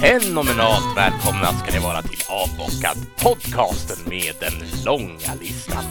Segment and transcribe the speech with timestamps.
[0.00, 5.84] Fenomenalt välkomna ska ni vara till Avbockad, podcasten med den långa listan.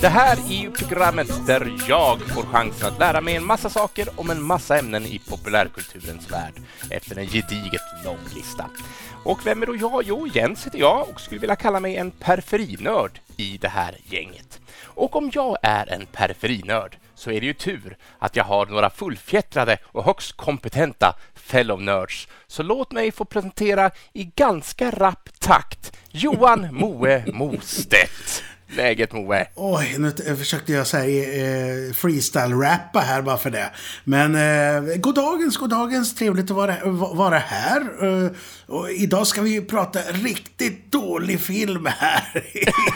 [0.00, 4.08] Det här är ju programmet där jag får chansen att lära mig en massa saker
[4.16, 6.52] om en massa ämnen i populärkulturens värld
[6.90, 8.70] efter en gediget lång lista.
[9.24, 10.02] Och vem är då jag?
[10.06, 14.60] Jo, Jens heter jag och skulle vilja kalla mig en periferinörd i det här gänget.
[14.84, 18.90] Och om jag är en periferinörd så är det ju tur att jag har några
[18.90, 22.28] fullfjättrade och högst kompetenta fellow nerds.
[22.46, 28.42] Så låt mig få presentera i ganska rapp takt Johan Moe Mostedt.
[28.68, 29.46] Läget Moe?
[29.54, 33.70] Oj, nu försökte jag säga eh, freestyle-rappa här bara för det.
[34.04, 36.76] Men eh, goddagens, goddagens, trevligt att vara,
[37.14, 37.80] vara här.
[38.02, 38.30] Eh,
[38.66, 42.44] och idag ska vi prata riktigt dålig film här.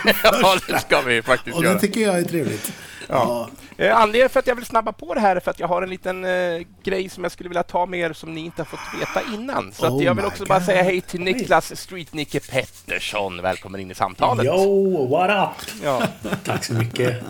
[0.22, 1.74] ja, det ska vi faktiskt och göra.
[1.74, 2.72] Och det tycker jag är trevligt.
[3.10, 3.48] Ja.
[3.76, 3.94] Ja.
[3.94, 5.90] Anledningen för att jag vill snabba på det här är för att jag har en
[5.90, 9.00] liten eh, grej som jag skulle vilja ta med er som ni inte har fått
[9.00, 9.72] veta innan.
[9.72, 10.48] Så oh jag vill också God.
[10.48, 13.42] bara säga hej till Niklas Street-Nicke Pettersson.
[13.42, 14.46] Välkommen in i samtalet.
[14.46, 15.66] Yo, what up?
[15.84, 16.02] Ja.
[16.44, 17.22] Tack så mycket.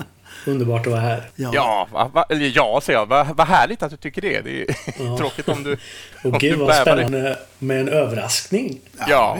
[0.46, 1.30] Underbart att vara här.
[1.36, 3.06] Ja, ja, va, va, eller ja säger jag.
[3.06, 4.40] Vad va härligt att du tycker det.
[4.40, 5.16] Det är ja.
[5.18, 5.76] tråkigt om du...
[6.24, 8.80] Och gud vad spännande med en överraskning.
[9.08, 9.38] Ja.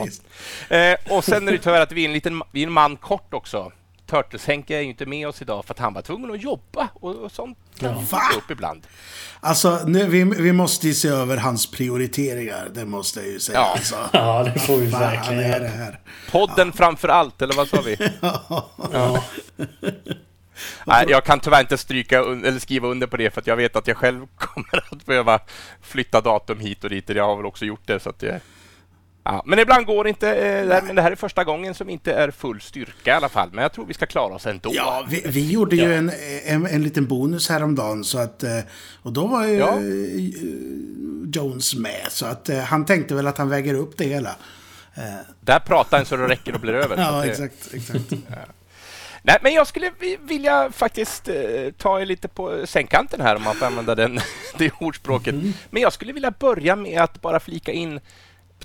[0.69, 0.77] ja.
[0.77, 2.97] Eh, och sen är det tyvärr att vi är en liten vi är en man
[2.97, 3.71] kort också.
[4.11, 7.15] Turtles-Henke är ju inte med oss idag för att han var tvungen att jobba och,
[7.15, 8.19] och sånt kan ja.
[8.37, 8.87] upp ibland.
[9.39, 13.59] Alltså, nu, vi, vi måste ju se över hans prioriteringar, det måste jag ju säga.
[13.59, 13.95] Ja, alltså.
[14.13, 15.95] ja det får vi verkligen göra.
[16.31, 16.73] Podden ja.
[16.75, 17.97] framför allt, eller vad sa vi?
[18.91, 19.23] ja.
[20.85, 23.75] Nej, jag kan tyvärr inte stryka eller skriva under på det för att jag vet
[23.75, 25.39] att jag själv kommer att behöva
[25.81, 27.09] flytta datum hit och dit.
[27.09, 27.99] Jag har väl också gjort det.
[27.99, 28.41] så att det,
[29.23, 30.35] Ja, men ibland går det inte.
[30.35, 33.49] Eh, men det här är första gången som inte är full styrka i alla fall.
[33.51, 34.71] Men jag tror vi ska klara oss ändå.
[34.73, 36.11] Ja, vi, vi gjorde ju en,
[36.45, 38.03] en, en liten bonus häromdagen.
[38.03, 38.59] Så att, eh,
[39.01, 39.69] och då var ju ja.
[39.69, 39.81] Eh,
[41.33, 42.07] Jones med.
[42.09, 44.35] Så att han tänkte väl att han väger upp det hela.
[45.39, 46.97] Där pratar en så det räcker och blir över.
[47.01, 47.73] ja, exakt.
[47.73, 48.05] exakt.
[48.11, 48.35] ja.
[49.23, 51.35] Nej, men jag skulle vilja faktiskt eh,
[51.77, 54.19] ta er lite på sängkanten här om man får använda den,
[54.57, 55.33] det ordspråket.
[55.33, 55.53] Mm.
[55.69, 57.99] Men jag skulle vilja börja med att bara flika in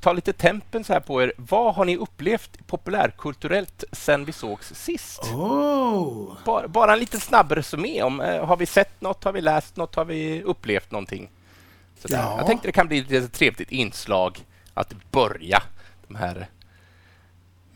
[0.01, 1.33] ta lite tempen så här på er.
[1.37, 5.23] Vad har ni upplevt populärkulturellt sen vi sågs sist?
[5.23, 6.33] Oh.
[6.45, 8.03] Bara, bara en liten snabb resumé.
[8.03, 9.25] Om, eh, har vi sett något?
[9.25, 9.95] Har vi läst något?
[9.95, 11.31] Har vi upplevt någonting?
[12.09, 12.35] Ja.
[12.37, 15.63] Jag tänkte det kan bli ett trevligt inslag att börja
[16.09, 16.49] de här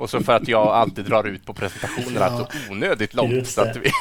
[0.00, 2.38] och så för att jag alltid drar ut på presentationerna ja.
[2.38, 3.48] så onödigt långt.
[3.48, 3.92] Så att vi...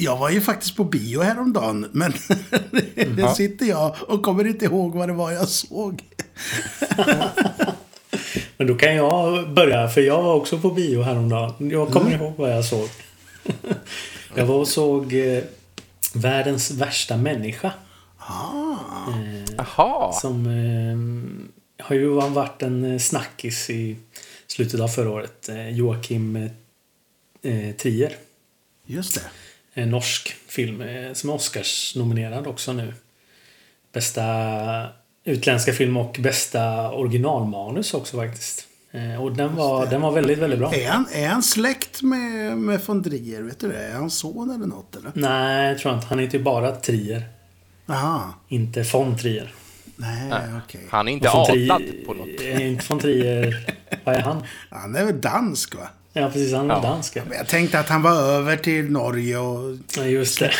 [0.00, 2.12] jag var ju faktiskt på bio häromdagen, men
[2.94, 6.02] nu sitter jag och kommer inte ihåg vad det var jag såg.
[8.56, 11.70] men då kan jag börja, för jag var också på bio häromdagen.
[11.70, 12.22] Jag kommer mm.
[12.22, 12.88] ihåg vad jag såg.
[14.34, 15.42] jag var och såg eh,
[16.14, 17.72] Världens värsta människa.
[18.18, 18.76] Ah.
[19.68, 23.96] Eh, som eh, har ju varit en eh, snackis i
[24.46, 25.48] slutet av förra året.
[25.48, 26.50] Eh, Joakim
[27.42, 28.16] eh, Trier.
[28.86, 29.20] Just det.
[29.80, 30.82] En norsk film
[31.12, 32.94] som är Oscars-nominerad också nu.
[33.92, 34.88] Bästa
[35.24, 38.66] utländska film och bästa originalmanus också faktiskt.
[39.20, 40.74] Och den var, den var väldigt, väldigt bra.
[40.74, 43.42] Är han, är han släkt med, med von Trier?
[43.42, 43.86] Vet du det?
[43.86, 44.96] Är han son eller något?
[44.96, 45.10] Eller?
[45.14, 46.06] Nej, jag tror inte.
[46.06, 47.28] Han heter ju bara Trier.
[47.86, 48.34] Aha.
[48.48, 49.54] Inte von Trier.
[49.96, 50.60] Nej, okej.
[50.66, 50.80] Okay.
[50.90, 52.40] Han är inte adlad på något.
[52.40, 53.66] Inte von Trier.
[54.04, 54.42] Vad är han?
[54.70, 55.88] Han är väl dansk, va?
[56.12, 56.54] Ja, precis.
[56.54, 56.80] Han är ja.
[56.80, 57.16] dansk.
[57.16, 57.22] Ja.
[57.32, 60.52] Jag tänkte att han var över till Norge och ja, just det.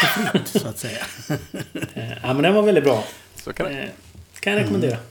[0.45, 0.99] så att säga.
[2.23, 3.05] ja, men den var väldigt bra.
[3.37, 3.91] Så kan, det.
[4.41, 4.97] kan jag rekommendera.
[4.97, 5.07] Mm.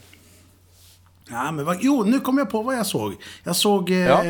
[1.29, 3.15] Ja, men vad, jo, nu kom jag på vad jag såg.
[3.43, 4.23] Jag såg eh, ja.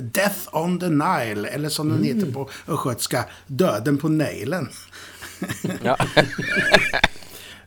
[0.00, 2.16] Death on the Nile, eller som den mm.
[2.16, 4.68] heter på östgötska, Döden på Nailen.
[5.82, 5.96] Ja.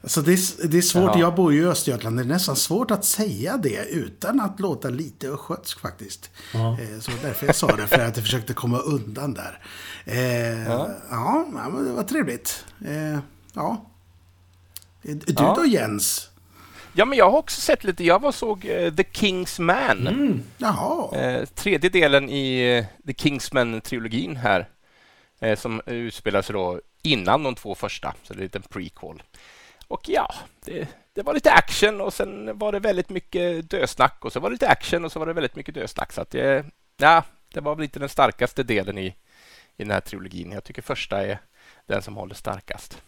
[0.08, 1.20] Så det är, det är svårt, Jaha.
[1.20, 4.90] jag bor ju i Östergötland, det är nästan svårt att säga det utan att låta
[4.90, 6.32] lite östgötsk faktiskt.
[6.54, 6.78] Ja.
[6.80, 9.60] Eh, så därför jag sa det, för att jag försökte komma undan där.
[10.06, 10.90] Eh, ja.
[11.10, 12.66] ja, men det var trevligt.
[12.86, 13.20] Eh,
[13.54, 13.86] ja.
[15.02, 15.54] Du ja.
[15.58, 16.30] då Jens?
[16.94, 18.04] Ja, men jag har också sett lite.
[18.04, 20.08] Jag var såg uh, The King's Man.
[20.08, 20.44] Mm.
[20.58, 21.38] Jaha.
[21.40, 24.70] Uh, tredje delen i uh, The Kingsman-trilogin här.
[25.56, 29.22] som utspelar sig då innan de två första, så det är en liten prequel.
[29.88, 30.34] Och ja,
[30.66, 34.50] det, det, var lite action och sen var det väldigt mycket dösnack och så var
[34.50, 36.14] det lite action och så var det väldigt mycket dösnack.
[36.14, 36.66] Så att det,
[36.98, 37.24] ja,
[37.54, 39.08] det var väl inte den starkaste delen i,
[39.78, 40.52] i den här trilogin.
[40.52, 41.40] Jag tycker första är
[41.86, 43.02] den som håller starkast.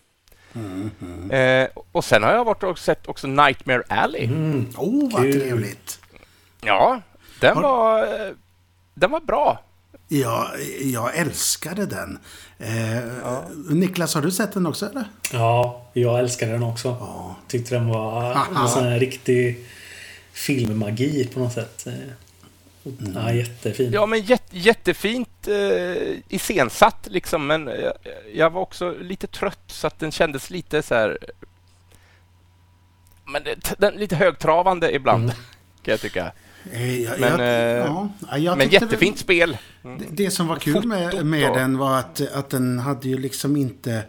[0.55, 1.31] Mm, mm.
[1.31, 4.25] Eh, och sen har jag varit och sett också Nightmare Alley.
[4.25, 4.69] Mm.
[4.77, 5.99] Oh, vad trevligt!
[6.61, 7.01] Ja,
[7.39, 7.63] den har...
[7.63, 8.33] var, eh,
[8.93, 9.63] den var bra.
[10.07, 10.51] Ja,
[10.81, 12.19] jag älskade den.
[12.59, 13.45] Eh, ja.
[13.69, 15.03] Niklas, har du sett den också eller?
[15.33, 16.87] Ja, jag älskade den också.
[16.87, 17.35] Ja.
[17.47, 19.65] Tyckte den var en sån här riktig
[20.31, 21.87] filmmagi på något sätt.
[22.85, 23.13] Mm.
[23.15, 23.91] Ja, jättefin.
[23.93, 27.93] Ja, men jätte, jättefint eh, iscensatt liksom, men jag,
[28.33, 31.17] jag, var också lite trött så att den kändes lite så här...
[33.25, 33.43] Men
[33.77, 35.35] den, lite högtravande ibland, mm.
[35.83, 36.31] kan jag tycka.
[36.71, 37.87] Eh, jag, men, jag,
[38.33, 39.57] eh, ja, men jättefint det, spel.
[39.83, 39.97] Mm.
[39.97, 43.55] Det, det, som var kul med, med den var att, att den hade ju liksom
[43.55, 44.03] inte...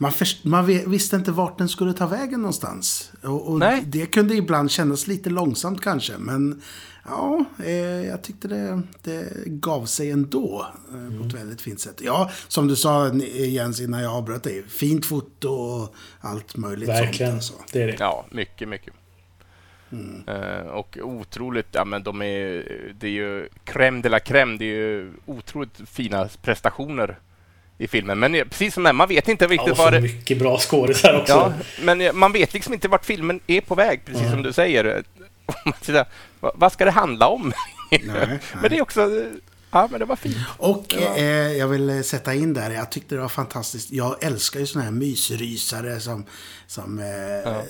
[0.00, 3.12] Man, först, man visste inte vart den skulle ta vägen någonstans.
[3.22, 6.12] Och, och det kunde ibland kännas lite långsamt kanske.
[6.18, 6.62] Men
[7.08, 10.66] ja, eh, jag tyckte det, det gav sig ändå.
[10.92, 11.18] Eh, mm.
[11.18, 12.00] På ett väldigt fint sätt.
[12.04, 14.64] Ja, som du sa Jens innan jag avbröt dig.
[14.68, 17.60] Fint foto och allt möjligt Verkligen, sånt.
[17.60, 17.72] Alltså.
[17.78, 17.96] det är det.
[17.98, 18.94] Ja, mycket, mycket.
[19.92, 20.24] Mm.
[20.28, 22.64] Uh, och otroligt, ja men de är,
[22.98, 24.58] det är ju crème de la crème.
[24.58, 27.18] Det är ju otroligt fina prestationer
[27.78, 28.18] i filmen.
[28.18, 30.00] Men precis som man vet inte riktigt ja, vad det...
[30.00, 31.32] mycket bra skådisar också.
[31.32, 31.52] Ja,
[31.82, 34.32] men man vet liksom inte vart filmen är på väg, precis mm.
[34.32, 35.02] som du säger.
[36.40, 37.52] vad ska det handla om?
[37.90, 38.38] Nej, nej.
[38.60, 39.10] men det är också...
[39.70, 40.36] Ja, men det var fint.
[40.56, 43.90] Och eh, jag vill sätta in där, jag tyckte det var fantastiskt.
[43.90, 46.24] Jag älskar ju såna här mysrysare som,
[46.66, 47.06] som eh,
[47.44, 47.62] ja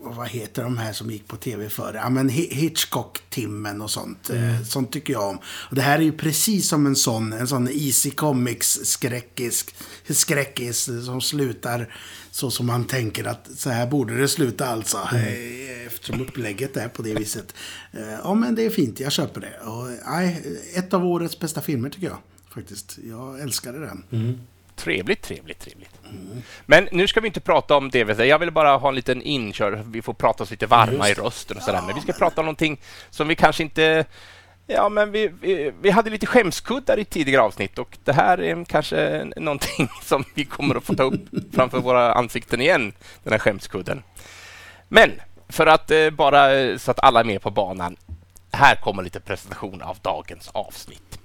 [0.00, 1.94] vad heter de här som gick på tv förr?
[1.94, 4.30] Ja, men Hitchcock-timmen och sånt.
[4.30, 4.54] Mm.
[4.54, 5.38] Eh, sånt tycker jag om.
[5.46, 9.66] Och det här är ju precis som en sån, en sån Easy Comics skräckis,
[10.08, 11.94] skräckis som slutar
[12.30, 15.08] så som man tänker att så här borde det sluta alltså.
[15.12, 15.24] Mm.
[15.24, 17.54] Eh, eftersom upplägget är på det viset.
[17.92, 19.00] Eh, ja, men det är fint.
[19.00, 19.60] Jag köper det.
[19.60, 22.18] Och, nej, ett av årets bästa filmer tycker jag.
[22.54, 22.98] Faktiskt.
[23.08, 24.04] Jag älskade den.
[24.10, 24.38] Mm.
[24.78, 25.90] Trevligt, trevligt, trevligt.
[26.04, 26.42] Mm.
[26.66, 28.18] Men nu ska vi inte prata om det.
[28.18, 29.82] Jag vill bara ha en liten inkör.
[29.86, 31.82] Vi får prata oss lite varma i rösten och sådär.
[31.86, 32.80] Men vi ska prata om någonting
[33.10, 34.04] som vi kanske inte...
[34.66, 38.64] Ja, men vi, vi, vi hade lite skämskuddar i tidigare avsnitt och det här är
[38.64, 41.20] kanske någonting som vi kommer att få ta upp
[41.52, 42.92] framför våra ansikten igen,
[43.22, 44.02] den här skämskudden.
[44.88, 45.12] Men
[45.48, 47.96] för att eh, bara så att alla är med på banan.
[48.52, 51.18] Här kommer lite presentation av dagens avsnitt.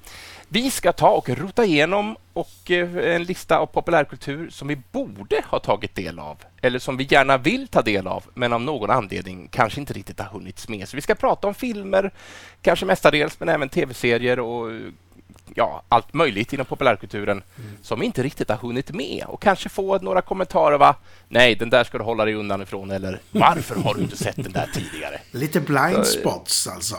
[0.53, 5.43] Vi ska ta och rota igenom och eh, en lista av populärkultur som vi borde
[5.45, 8.89] ha tagit del av eller som vi gärna vill ta del av men av någon
[8.89, 10.89] anledning kanske inte riktigt har hunnits med.
[10.89, 12.11] Så vi ska prata om filmer,
[12.61, 14.71] kanske mestadels, men även tv-serier och
[15.55, 17.77] ja, allt möjligt inom populärkulturen mm.
[17.81, 20.77] som vi inte riktigt har hunnit med och kanske få några kommentarer.
[20.77, 20.95] Va?
[21.27, 24.35] Nej, den där ska du hålla dig undan ifrån eller varför har du inte sett
[24.35, 25.21] den där tidigare?
[25.31, 26.97] Lite blind spots alltså.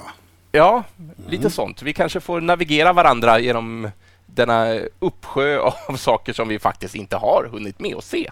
[0.57, 0.85] Ja,
[1.17, 1.51] lite mm.
[1.51, 1.83] sånt.
[1.83, 3.91] Vi kanske får navigera varandra genom
[4.27, 8.31] denna uppsjö av saker som vi faktiskt inte har hunnit med att se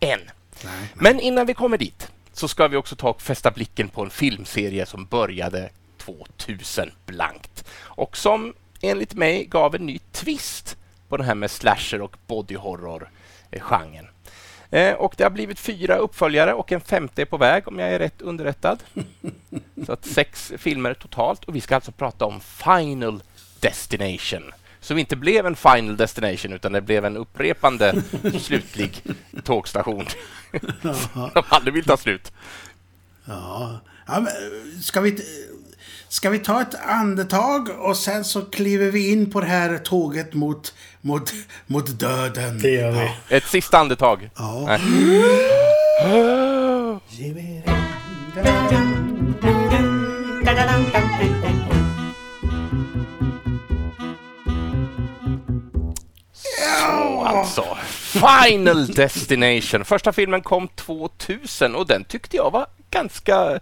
[0.00, 0.20] än.
[0.64, 0.88] Nej.
[0.94, 4.10] Men innan vi kommer dit så ska vi också ta och fästa blicken på en
[4.10, 10.76] filmserie som började 2000 blankt och som enligt mig gav en ny twist
[11.08, 14.06] på det här med slasher och body horror-genren.
[14.70, 17.92] Eh, och det har blivit fyra uppföljare och en femte är på väg om jag
[17.92, 18.82] är rätt underrättad.
[19.86, 23.22] Så att sex filmer totalt och vi ska alltså prata om Final
[23.60, 24.52] Destination.
[24.80, 28.02] Som inte blev en Final Destination utan det blev en upprepande
[28.40, 29.02] slutlig
[29.44, 30.06] tågstation.
[31.34, 32.32] De aldrig vill ta slut.
[33.24, 34.26] Ja, ja
[34.82, 35.18] ska vi
[36.10, 40.34] Ska vi ta ett andetag och sen så kliver vi in på det här tåget
[40.34, 41.32] mot, mot,
[41.66, 42.58] mot döden.
[42.58, 42.98] Det gör vi.
[42.98, 43.36] Ja.
[43.36, 44.30] Ett sista andetag.
[44.36, 44.78] Ja.
[56.34, 57.76] Så alltså.
[58.00, 59.84] Final Destination.
[59.84, 63.60] Första filmen kom 2000 och den tyckte jag var ganska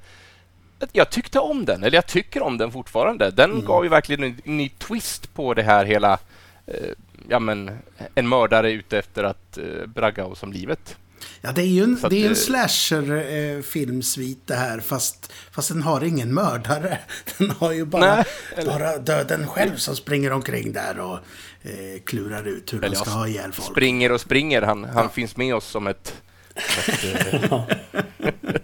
[0.92, 3.30] jag tyckte om den, eller jag tycker om den fortfarande.
[3.30, 3.64] Den mm.
[3.64, 6.18] gav ju verkligen en ny twist på det här hela...
[6.66, 6.90] Eh,
[7.28, 7.70] ja, men
[8.14, 10.97] en mördare ute efter att eh, bragga oss om livet.
[11.40, 15.82] Ja, det är ju en, det är en slasher-filmsvit eh, det här, fast, fast den
[15.82, 16.99] har ingen mördare.
[17.38, 18.25] Den har ju bara, nej,
[18.56, 18.73] eller...
[18.73, 21.18] bara döden själv som springer omkring där och
[21.62, 23.70] eh, klurar ut hur de ska ha ihjäl folk.
[23.70, 25.08] Springer och springer, han, han ja.
[25.08, 26.23] finns med oss som ett...
[26.54, 27.62] ett eh,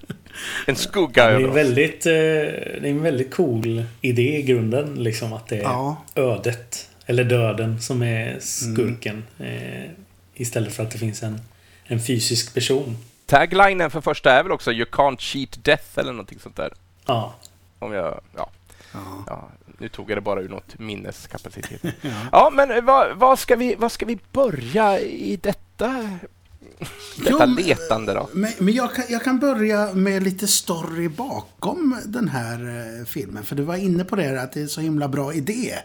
[0.66, 1.56] en skugga över oss.
[1.56, 4.94] Väldigt, eh, det är en väldigt cool idé i grunden.
[4.94, 5.96] Liksom att det är ja.
[6.14, 9.24] ödet, eller döden, som är skurken.
[9.38, 9.90] Mm.
[10.34, 11.40] istället för att det finns en,
[11.84, 12.96] en fysisk person.
[13.26, 16.72] Taglinen för första är väl också You can't cheat death eller någonting sånt där.
[17.06, 17.34] Ja.
[17.78, 18.50] Om jag, ja.
[18.92, 19.24] ja.
[19.26, 21.80] ja nu tog jag det bara ur något minneskapacitet.
[22.00, 22.10] ja.
[22.32, 26.18] ja, men vad, vad, ska vi, vad ska vi börja i detta
[27.16, 28.28] detta jo, letande då?
[28.32, 33.44] Men, men jag, kan, jag kan börja med lite story bakom den här eh, filmen.
[33.44, 35.78] För du var inne på det, att det är så himla bra idé.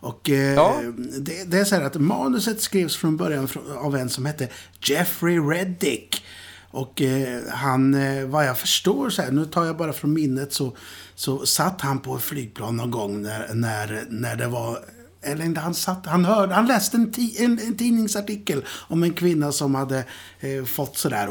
[0.00, 0.80] Och eh, ja.
[1.18, 4.48] det, det, är så här att manuset skrevs från början av en som hette
[4.80, 6.24] Jeffrey Reddick.
[6.70, 10.52] Och eh, han, eh, vad jag förstår, så här, nu tar jag bara från minnet,
[10.52, 10.76] så,
[11.14, 14.78] så satt han på ett flygplan någon gång när, när, när det var
[15.22, 19.52] eller inte han satt, han hörde, han läste en, en, en tidningsartikel om en kvinna
[19.52, 20.04] som hade
[20.40, 21.26] eh, fått sådär,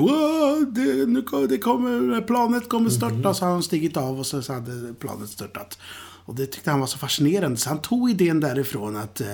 [0.71, 3.33] det, nu, det kommer, planet kommer störta, mm.
[3.33, 5.77] så hade han stigit av och så, så hade planet störtat.
[6.25, 9.33] Och det tyckte han var så fascinerande, så han tog idén därifrån att, eh,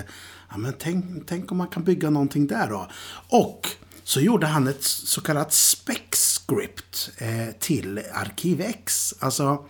[0.50, 2.89] ja men tänk, tänk om man kan bygga någonting där då.
[3.29, 3.67] Och
[4.03, 9.13] så gjorde han ett så kallat spec-script eh, till Arkivex.
[9.19, 9.65] Alltså,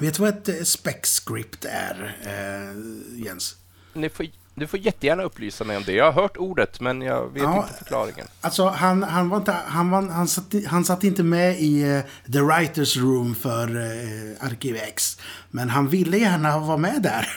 [0.00, 3.56] vet du vad ett eh, spec-script är, eh, Jens?
[3.92, 5.92] Ni får, du får jättegärna upplysa mig om det.
[5.92, 8.26] Jag har hört ordet, men jag vet ja, inte förklaringen.
[8.40, 12.32] Alltså, han, han, var inte, han, var, han, satt, han satt inte med i uh,
[12.32, 15.18] The Writers Room för uh, Arkiv X.
[15.50, 17.28] Men han ville gärna vara med där.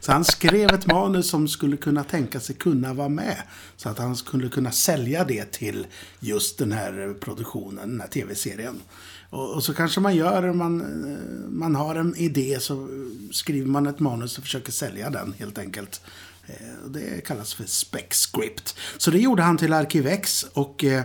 [0.00, 3.36] så han skrev ett manus som skulle kunna tänka sig kunna vara med.
[3.76, 5.86] Så att han skulle kunna sälja det till
[6.20, 8.80] just den här produktionen, den här tv-serien.
[9.30, 12.88] Och, och, så kanske man gör, man, eh, man har en idé så
[13.32, 16.00] skriver man ett manus och försöker sälja den helt enkelt.
[16.46, 18.76] Eh, det kallas för spec script.
[18.96, 21.02] Så det gjorde han till Arkivex och eh,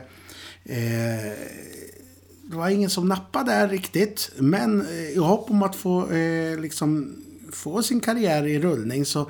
[0.66, 1.38] eh,
[2.52, 4.32] det var ingen som nappade där riktigt.
[4.38, 7.16] Men eh, i hopp om att få, eh, liksom,
[7.52, 9.30] få sin karriär i rullning så,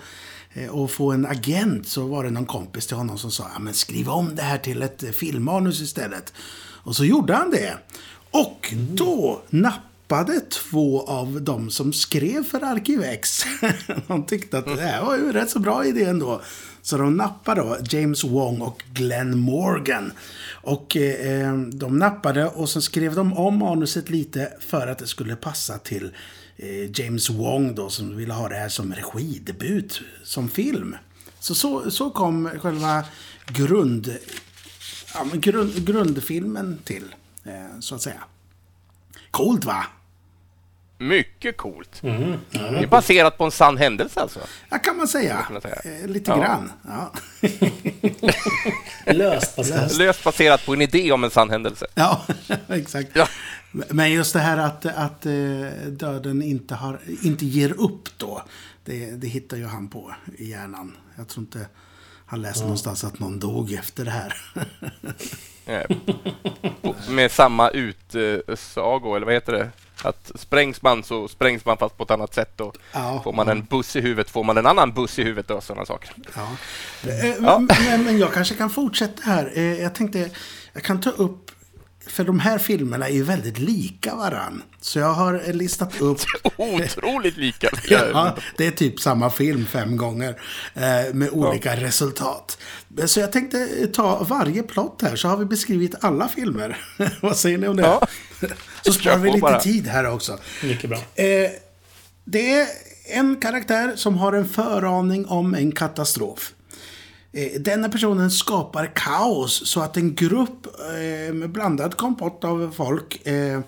[0.54, 3.60] eh, och få en agent så var det någon kompis till honom som sa ja,
[3.60, 6.34] men skriv om det här till ett eh, filmmanus istället.
[6.84, 7.78] Och så gjorde han det.
[8.32, 13.44] Och då nappade två av de som skrev för Arkivex.
[14.08, 16.42] de tyckte att det här var ju rätt så bra idé ändå.
[16.82, 20.12] Så de nappade då, James Wong och Glenn Morgan.
[20.64, 25.36] Och eh, de nappade och så skrev de om manuset lite för att det skulle
[25.36, 26.12] passa till
[26.58, 30.96] eh, James Wong då som ville ha det här som regidebut som film.
[31.40, 33.06] Så, så, så kom själva
[33.46, 34.16] grund,
[35.14, 37.16] ja, grund, grundfilmen till.
[37.44, 38.24] Eh, så att säga.
[39.32, 39.86] Coolt va?
[41.02, 42.04] Mycket coolt.
[42.04, 42.24] Mm.
[42.24, 42.40] Mm.
[42.52, 44.40] Det är baserat på en sann händelse alltså?
[44.70, 45.48] Ja, kan man säga.
[45.62, 46.00] säga.
[46.00, 46.38] Eh, lite ja.
[46.38, 46.72] grann.
[46.88, 47.12] Ja.
[49.14, 49.98] Löst baserat.
[49.98, 51.88] Löst baserat på en idé om en sann händelse.
[51.96, 52.26] Ja,
[52.68, 53.10] exakt.
[53.14, 53.28] Ja.
[53.72, 55.32] Men just det här att, att eh,
[55.88, 58.44] döden inte, har, inte ger upp då.
[58.86, 60.98] Det, det hittar ju han på i hjärnan.
[61.18, 61.68] Jag tror inte
[62.26, 62.64] han läste ja.
[62.64, 64.34] någonstans att någon dog efter det här.
[65.72, 65.98] Eh,
[67.10, 69.70] med samma utsago, eller vad heter det?
[70.04, 72.62] Att sprängs man så sprängs man fast på ett annat sätt.
[72.62, 73.52] Och ja, får man ja.
[73.52, 76.14] en buss i huvudet får man en annan buss i huvudet och sådana saker.
[76.36, 76.48] Ja.
[77.12, 77.42] Eh.
[77.42, 79.52] Men, men, jag kanske kan fortsätta här.
[79.56, 80.30] Eh, jag tänkte,
[80.74, 81.52] jag kan ta upp
[82.08, 84.64] för de här filmerna är ju väldigt lika varann.
[84.82, 86.20] Så jag har listat upp...
[86.58, 87.70] Otroligt lika!
[87.90, 90.42] ja, det är typ samma film fem gånger.
[90.74, 91.82] Eh, med olika ja.
[91.82, 92.58] resultat.
[93.06, 96.78] Så jag tänkte ta varje plott här, så har vi beskrivit alla filmer.
[97.22, 97.84] Vad säger ni om det?
[97.84, 98.08] Ja.
[98.82, 99.60] så sparar vi lite bara.
[99.60, 100.40] tid här också.
[100.64, 100.98] Mycket bra.
[100.98, 101.52] Eh,
[102.26, 102.68] det är
[103.06, 106.54] en karaktär som har en föraning om en katastrof.
[107.34, 113.28] Eh, denna personen skapar kaos så att en grupp eh, med blandad kompott av folk,
[113.28, 113.60] eh,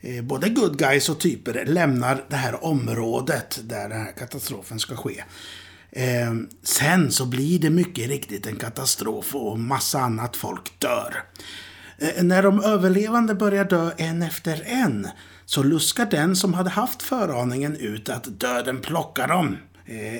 [0.00, 4.96] eh både good guys och typer, lämnar det här området där den här katastrofen ska
[4.96, 5.24] ske.
[5.90, 11.22] Eh, sen så blir det mycket riktigt en katastrof och massa annat folk dör.
[11.98, 15.08] Eh, när de överlevande börjar dö en efter en
[15.44, 19.56] så luskar den som hade haft föraningen ut att döden plockar dem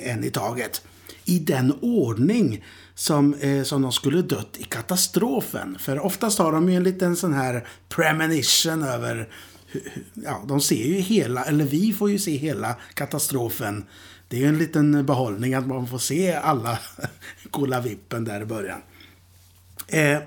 [0.03, 0.81] en i taget
[1.29, 5.77] i den ordning som, eh, som de skulle dött i katastrofen.
[5.79, 9.29] För oftast har de ju en liten sån här premonition över
[10.13, 13.85] Ja, de ser ju hela, eller vi får ju se hela katastrofen.
[14.27, 16.79] Det är ju en liten behållning att man får se alla
[17.51, 18.81] kolla vippen där i början.
[19.87, 20.19] Eh,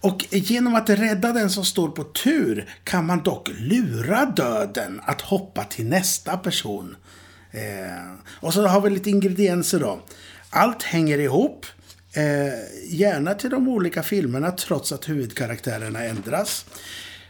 [0.00, 5.20] och genom att rädda den som står på tur kan man dock lura döden att
[5.20, 6.96] hoppa till nästa person.
[7.50, 10.00] Eh, och så har vi lite ingredienser då.
[10.54, 11.66] Allt hänger ihop.
[12.12, 16.66] Eh, gärna till de olika filmerna trots att huvudkaraktärerna ändras.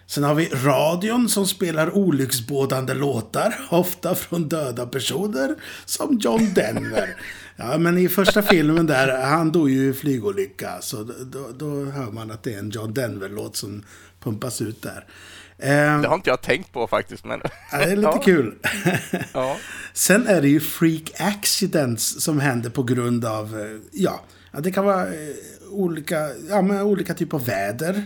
[0.07, 7.17] Sen har vi radion som spelar olycksbådande låtar, ofta från döda personer, som John Denver.
[7.57, 12.11] Ja, men i första filmen där, han dog ju i flygolycka, så då, då hör
[12.11, 13.85] man att det är en John Denver-låt som
[14.21, 15.05] pumpas ut där.
[15.63, 17.25] Eh, det har inte jag tänkt på faktiskt.
[17.25, 17.41] Men...
[17.73, 18.23] Ja, det är lite ja.
[18.23, 18.55] kul.
[19.33, 19.57] ja.
[19.93, 24.21] Sen är det ju freak accidents som händer på grund av, eh, ja,
[24.59, 25.35] det kan vara eh,
[25.71, 28.03] olika, ja, men olika typer av väder.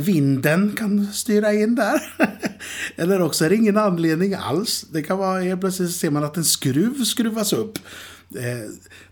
[0.00, 2.14] Vinden kan styra in där.
[2.96, 4.86] Eller också är det ingen anledning alls.
[4.92, 7.78] Det kan vara helt plötsligt ser man att en skruv skruvas upp.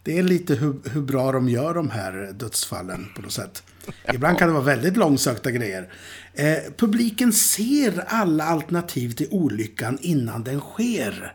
[0.02, 3.62] Det är lite hur, hur bra de gör de här dödsfallen på något sätt.
[4.14, 5.88] Ibland kan det vara väldigt långsökta grejer.
[6.38, 11.34] Eh, publiken ser alla alternativ till olyckan innan den sker.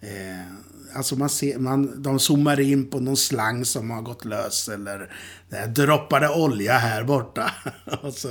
[0.00, 0.54] Eh,
[0.94, 5.12] alltså man ser, man, de zoomar in på någon slang som har gått lös eller
[5.48, 7.50] det droppade olja här borta.
[8.14, 8.28] så,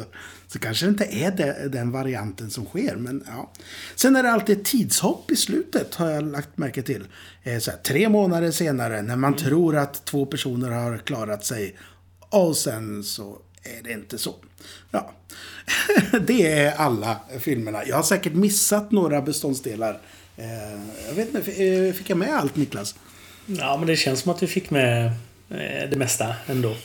[0.48, 2.96] så kanske det inte är det, den varianten som sker.
[2.96, 3.52] Men, ja.
[3.96, 7.08] Sen är det alltid ett tidshopp i slutet har jag lagt märke till.
[7.44, 9.46] Eh, så här, tre månader senare när man mm.
[9.46, 11.78] tror att två personer har klarat sig.
[12.30, 13.42] Och sen så
[13.78, 14.36] är det inte så.
[14.92, 15.12] Ja.
[16.28, 17.86] det är alla filmerna.
[17.86, 20.00] Jag har säkert missat några beståndsdelar.
[20.38, 22.96] Eh, jag vet inte, eh, fick jag med allt Niklas?
[23.46, 25.06] Ja, men det känns som att vi fick med
[25.50, 26.76] eh, det mesta ändå.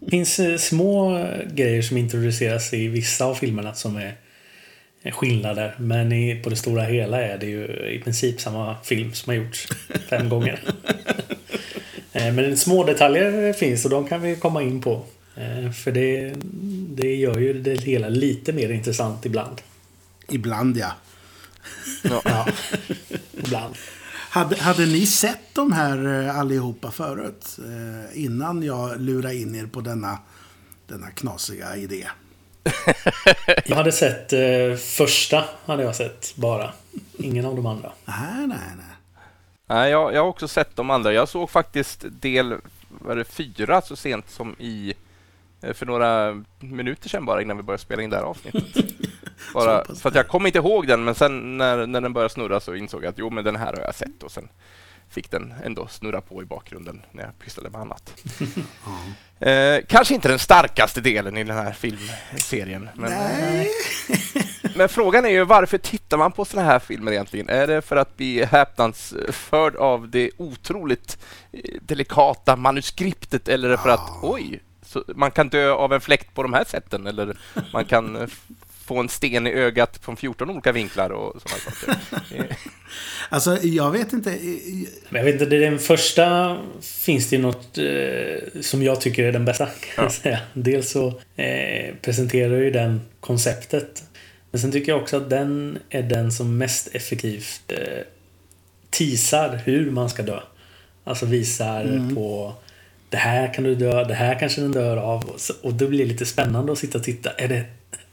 [0.00, 5.74] Det finns små grejer som introduceras i vissa av filmerna som är skillnader.
[5.78, 9.68] Men på det stora hela är det ju i princip samma film som har gjorts
[10.10, 10.60] fem gånger.
[12.12, 15.04] Men små detaljer finns och de kan vi komma in på.
[15.72, 16.34] För det,
[16.94, 19.60] det gör ju det hela lite mer intressant ibland.
[20.28, 20.92] Ibland ja.
[22.24, 22.46] Ja.
[23.32, 23.74] Ibland.
[24.30, 27.58] Hade, hade ni sett de här eh, allihopa förut?
[27.58, 30.18] Eh, innan jag lurade in er på denna,
[30.86, 32.06] denna knasiga idé.
[33.64, 36.72] jag hade sett eh, första, hade jag sett bara.
[37.18, 37.92] Ingen av de andra.
[38.04, 38.86] Nej, nej, nej.
[39.66, 41.12] Nej, jag, jag har också sett de andra.
[41.12, 42.56] Jag såg faktiskt del
[42.88, 44.96] var det fyra så sent som i eh,
[45.60, 48.64] för några minuter sedan bara innan vi började spela in det här avsnittet.
[49.54, 52.60] Bara, för att jag kommer inte ihåg den, men sen när, när den började snurra
[52.60, 54.48] så insåg jag att jo, men den här har jag sett och sen
[55.10, 58.14] fick den ändå snurra på i bakgrunden när jag pysslade med annat.
[59.38, 62.88] eh, kanske inte den starkaste delen i den här filmserien.
[62.94, 63.70] Men, Nej.
[64.76, 67.48] men frågan är ju varför tittar man på såna här filmer egentligen?
[67.48, 71.18] Är det för att bli häpnadsförd av det otroligt
[71.52, 74.60] eh, delikata manuskriptet eller är det för att oj,
[75.14, 77.36] man kan dö av en fläkt på de här sätten eller
[77.72, 78.28] man kan eh,
[78.90, 82.46] få en sten i ögat från 14 olika vinklar och sådana saker.
[83.28, 84.38] alltså, jag vet inte.
[85.08, 89.44] jag vet inte, det den första finns det något eh, som jag tycker är den
[89.44, 89.66] bästa.
[89.66, 90.02] Kan ja.
[90.02, 90.38] jag säga.
[90.52, 94.02] Dels så eh, presenterar ju den konceptet.
[94.50, 98.04] Men sen tycker jag också att den är den som mest effektivt eh,
[98.90, 100.40] teasar hur man ska dö.
[101.04, 102.14] Alltså visar mm.
[102.14, 102.54] på
[103.10, 105.36] det här kan du dö, det här kanske den dör av.
[105.62, 107.30] Och det blir lite spännande att sitta och titta.
[107.30, 107.64] Är det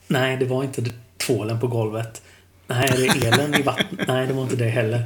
[0.08, 0.84] Nej, det var inte
[1.18, 2.22] tvålen på golvet.
[2.68, 3.88] Nej, det är elen i vattnet.
[4.08, 5.04] Nej, det var inte det heller.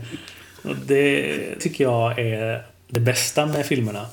[0.63, 4.06] Och det tycker jag är det bästa med filmerna.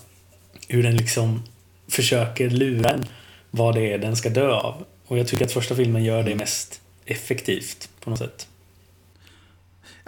[0.69, 1.43] Hur den liksom
[1.89, 3.05] försöker lura en
[3.51, 4.85] vad det är den ska dö av.
[5.07, 8.48] Och jag tycker att första filmen gör det mest effektivt på något sätt.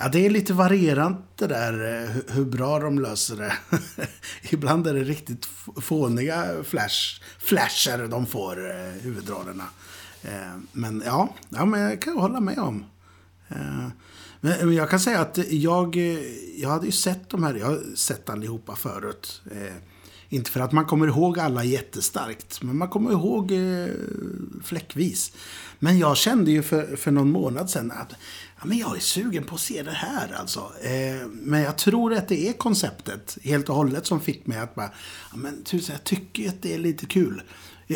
[0.03, 3.53] Ja, det är lite varierande det där eh, hur bra de löser det.
[4.51, 5.49] Ibland är det riktigt
[5.83, 9.65] fåniga flash, flasher de får, eh, huvudrollerna.
[10.23, 12.85] Eh, men ja, ja men jag kan hålla med om.
[14.41, 15.97] Men jag kan säga att jag,
[16.57, 19.43] jag hade ju sett de här, jag har sett allihopa förut.
[20.29, 23.53] Inte för att man kommer ihåg alla jättestarkt, men man kommer ihåg
[24.65, 25.33] fläckvis.
[25.79, 28.13] Men jag kände ju för, för någon månad sedan att
[28.61, 30.73] ja, men jag är sugen på att se det här alltså.
[31.33, 34.91] men jag tror att det är konceptet helt och hållet som fick mig att bara,
[35.31, 37.43] ja, men tusen, jag tycker att det är lite kul.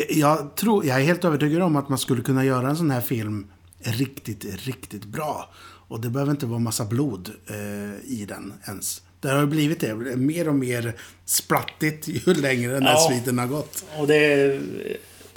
[0.09, 3.01] Jag, tror, jag är helt övertygad om att man skulle kunna göra en sån här
[3.01, 3.47] film
[3.79, 5.53] riktigt, riktigt bra.
[5.87, 9.01] Och det behöver inte vara massa blod eh, i den ens.
[9.19, 9.95] Det har blivit det.
[10.15, 13.85] Mer och mer splattigt ju längre den här ja, sviten har gått.
[13.97, 14.59] Och det,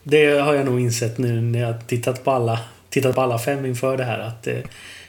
[0.03, 2.61] det har jag nog insett nu när jag tittat på alla,
[2.91, 4.19] tittat på alla fem inför det här.
[4.19, 4.61] Att eh,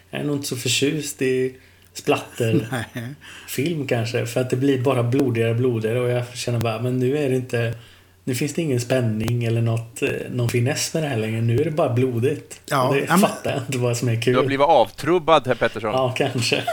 [0.09, 1.55] jag är nog inte så förtjust i
[1.93, 4.25] splatterfilm kanske.
[4.25, 5.99] För att det blir bara blodigare och blodigare.
[5.99, 7.73] Och jag känner bara, men nu är det inte
[8.23, 11.41] nu finns det ingen spänning eller något, eh, någon finess med det här längre.
[11.41, 12.61] Nu är det bara blodigt.
[12.65, 14.33] Ja, det fattar jag inte vad som är kul.
[14.33, 15.91] Du har blivit avtrubbad, herr Pettersson.
[15.93, 16.63] Ja, kanske.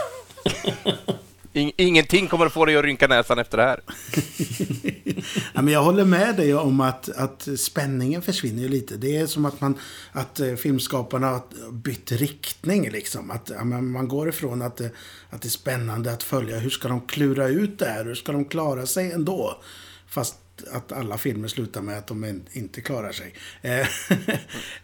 [1.57, 3.81] ingenting kommer att få dig att rynka näsan efter det här.
[5.53, 8.97] ja, men jag håller med dig om att, att spänningen försvinner lite.
[8.97, 9.77] Det är som att, man,
[10.11, 12.89] att eh, filmskaparna har bytt riktning.
[12.89, 13.31] Liksom.
[13.31, 14.87] Att, ja, man går ifrån att, eh,
[15.29, 16.59] att det är spännande att följa.
[16.59, 18.05] Hur ska de klura ut det här?
[18.05, 19.61] Hur ska de klara sig ändå?
[20.07, 20.35] Fast
[20.71, 23.33] att alla filmer slutar med att de inte klarar sig.
[23.61, 23.87] Eh,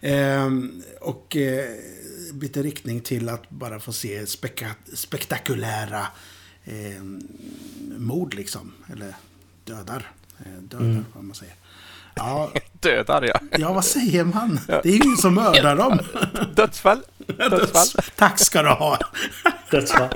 [0.00, 4.26] ehm, och byter bytte riktning till att bara få se
[4.94, 6.06] spektakulära
[6.64, 7.02] eh,
[7.98, 8.72] mord liksom.
[8.92, 9.14] Eller
[9.64, 10.10] dödar.
[10.60, 11.04] Dödar, mm.
[11.14, 11.54] vad man säger.
[12.14, 12.50] Ja.
[12.80, 13.40] Dödar, ja.
[13.58, 14.60] Ja, vad säger man?
[14.66, 15.98] Det är ju ingen som mördar dem.
[16.54, 17.02] Dödsfall.
[17.26, 18.04] Dödsfall.
[18.16, 18.98] Tack ska du ha.
[19.70, 20.08] Dödsfall.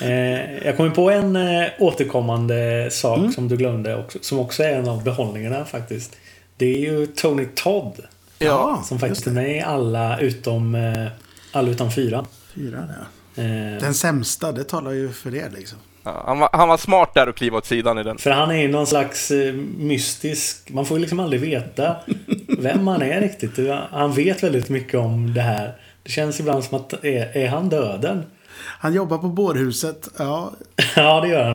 [0.00, 3.32] Eh, jag kom på en eh, återkommande sak mm.
[3.32, 6.16] som du glömde också, som också är en av behållningarna faktiskt.
[6.56, 8.00] Det är ju Tony Todd.
[8.38, 11.06] Ja, som faktiskt är med i alla utom, eh,
[11.52, 12.26] alla utom fyra.
[12.54, 13.06] Fyra, ja.
[13.36, 13.80] Eh.
[13.80, 15.78] Den sämsta, det talar ju för det liksom.
[16.02, 18.18] Ja, han, var, han var smart där och kliva åt sidan i den.
[18.18, 20.70] För han är ju någon slags eh, mystisk...
[20.70, 21.96] Man får ju liksom aldrig veta
[22.58, 23.58] vem han är riktigt.
[23.90, 25.76] Han vet väldigt mycket om det här.
[26.02, 28.22] Det känns ibland som att är, är han döden?
[28.60, 30.52] Han jobbar på bårhuset, ja.
[30.96, 31.54] ja, det gör han.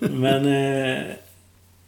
[0.00, 1.02] Men eh,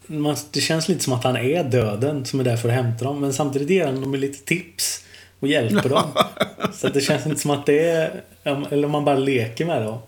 [0.06, 3.04] man, det känns lite som att han är döden som är där för att hämta
[3.04, 3.20] dem.
[3.20, 5.04] Men samtidigt ger han dem lite tips
[5.44, 6.02] och hjälper dem.
[6.72, 8.22] Så det känns inte som att det är...
[8.44, 9.98] Eller om man bara leker med det.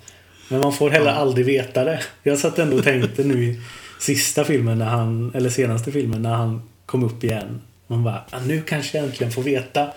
[0.49, 2.01] Men man får heller aldrig veta det.
[2.23, 3.61] Jag satt ändå och tänkte nu i
[4.01, 7.61] sista filmen när han, eller senaste filmen när han kom upp igen.
[7.87, 9.89] Man bara, ah, nu kanske jag äntligen får veta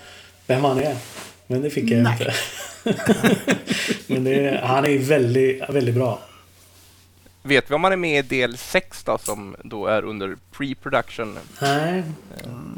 [0.46, 0.96] vem han är.
[1.46, 2.12] Men det fick jag Nej.
[2.12, 2.34] inte.
[4.06, 6.18] Men det, han är väldigt, väldigt bra.
[7.42, 11.38] Vet vi om han är med i del 6 då, som då är under pre-production?
[11.62, 12.04] Nej,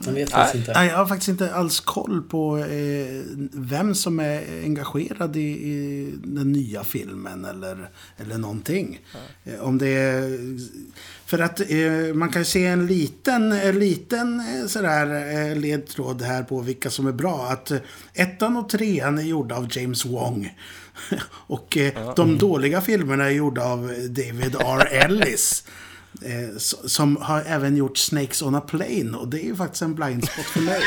[0.07, 0.73] jag vet faktiskt inte.
[0.73, 3.23] Nej, jag har faktiskt inte alls koll på eh,
[3.53, 9.01] vem som är engagerad i, i, den nya filmen eller, eller någonting.
[9.45, 9.61] Mm.
[9.61, 10.39] om det är...
[11.27, 16.43] För att eh, man kan se en liten, en liten eh, sådär, eh, ledtråd här
[16.43, 17.47] på vilka som är bra.
[17.51, 17.79] Att eh,
[18.15, 20.57] ettan och trean är gjorda av James Wong.
[21.31, 22.13] och eh, ja.
[22.17, 24.89] de dåliga filmerna är gjorda av David R.
[24.91, 25.65] Ellis.
[26.25, 29.95] Eh, som har även gjort Snakes on a Plane och det är ju faktiskt en
[29.95, 30.81] blind spot för mig.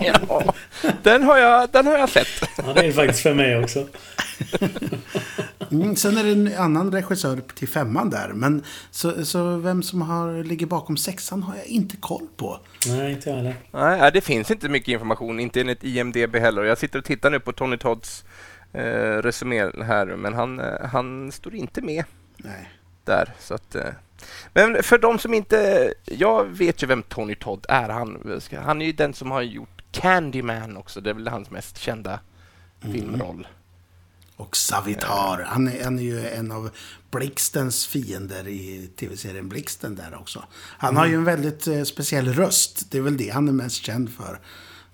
[0.00, 0.54] ja,
[1.02, 2.26] den, har jag, den har jag sett.
[2.56, 3.86] ja, det är faktiskt för mig också.
[5.70, 8.28] mm, sen är det en annan regissör till femman där.
[8.34, 12.60] Men så, så vem som har, ligger bakom sexan har jag inte koll på.
[12.86, 13.54] Nej, inte jag heller.
[13.70, 16.64] Nej, det finns inte mycket information, inte enligt IMDB heller.
[16.64, 18.24] Jag sitter och tittar nu på Tony Todds
[18.72, 22.04] eh, resumé här, men han, eh, han står inte med
[22.36, 22.70] Nej.
[23.04, 23.34] där.
[23.38, 23.90] Så att, eh.
[24.52, 25.92] Men för de som inte...
[26.04, 27.88] Jag vet ju vem Tony Todd är.
[27.88, 31.00] Han, han är ju den som har gjort Candyman också.
[31.00, 32.20] Det är väl hans mest kända
[32.82, 32.94] mm.
[32.94, 33.46] filmroll.
[34.36, 35.44] Och Savitar.
[35.46, 36.70] Han är, han är ju en av
[37.10, 40.44] Blixtens fiender i tv-serien Blixten där också.
[40.54, 40.98] Han mm.
[40.98, 42.90] har ju en väldigt eh, speciell röst.
[42.90, 44.40] Det är väl det han är mest känd för.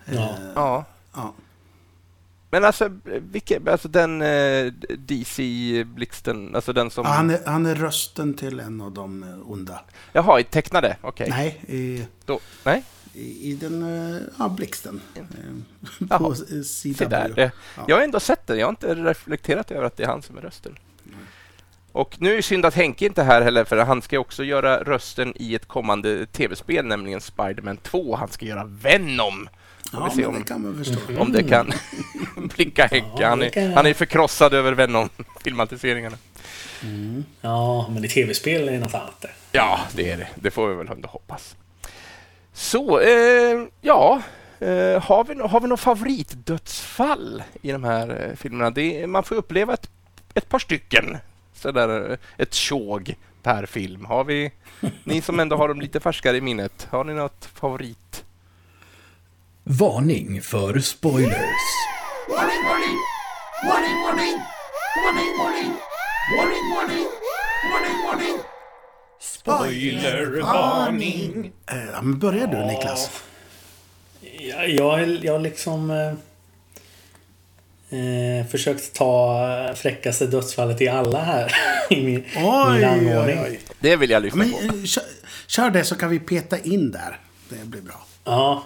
[0.04, 0.12] Ja.
[0.12, 0.84] Eh, ja.
[1.14, 1.34] ja.
[2.54, 7.04] Men alltså, vilken, alltså den eh, DC-blixten, alltså den som...
[7.04, 9.80] Ja, han, är, han är rösten till en av de eh, onda.
[10.12, 10.96] Jaha, i tecknade?
[11.00, 11.26] Okej.
[11.26, 11.38] Okay.
[11.38, 12.84] Nej, i, Då, nej?
[13.14, 13.82] I, i den,
[14.14, 15.00] eh, ja, blixten.
[16.10, 16.18] Jaha.
[16.18, 17.10] På sidan.
[17.10, 17.50] Där.
[17.76, 17.84] Ja.
[17.88, 20.38] Jag har ändå sett den, jag har inte reflekterat över att det är han som
[20.38, 20.78] är rösten.
[21.92, 24.44] Och nu är det synd att Henke inte är här heller, för han ska också
[24.44, 28.16] göra rösten i ett kommande tv-spel, nämligen Spiderman 2.
[28.16, 29.48] Han ska göra Venom.
[29.94, 30.98] Ja, vi se om, det kan man förstå.
[31.18, 31.72] Om det kan
[32.56, 33.26] blicka Henke.
[33.26, 36.16] Han är, han är förkrossad över Venom-filmatiseringarna.
[36.82, 37.24] Mm.
[37.40, 39.24] Ja, men i tv-spel är det något annat.
[39.52, 40.28] Ja, det är det.
[40.34, 41.56] Det får vi väl ändå hoppas.
[42.52, 44.22] Så, eh, ja.
[44.60, 48.70] Eh, har, vi, har vi något favoritdödsfall i de här eh, filmerna?
[48.70, 49.90] Det, man får uppleva ett,
[50.34, 51.16] ett par stycken.
[51.54, 54.04] Så där, eh, ett tjog per film.
[54.04, 54.52] Har vi,
[55.04, 58.23] ni som ändå har dem lite färskare i minnet, har ni något favorit?
[59.66, 61.34] Varning för spoilers.
[62.28, 62.98] Warning, warning!
[63.68, 64.40] Warning, warning!
[65.04, 65.72] Warning, warning!
[66.36, 67.06] Warning, warning!
[67.72, 68.38] Warning, warning!
[69.20, 71.52] Spoilervarning!
[71.66, 73.10] Eh, ja, men börjar du Niklas?
[74.20, 75.90] Ja, jag, jag liksom...
[75.90, 76.12] Eh,
[77.98, 79.46] eh, försökt ta
[79.76, 81.52] fräckaste dödsfallet i alla här.
[81.90, 83.40] I min, min rangordning.
[83.40, 83.60] Oj, oj.
[83.80, 84.58] Det vill jag lyssna men, på.
[84.58, 85.04] Eh, kör,
[85.46, 87.20] kör det så kan vi peta in där.
[87.48, 88.06] Det blir bra.
[88.24, 88.64] Ja.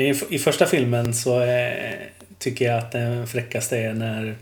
[0.00, 1.92] I, I första filmen så eh,
[2.38, 4.36] tycker jag att den fräckaste är när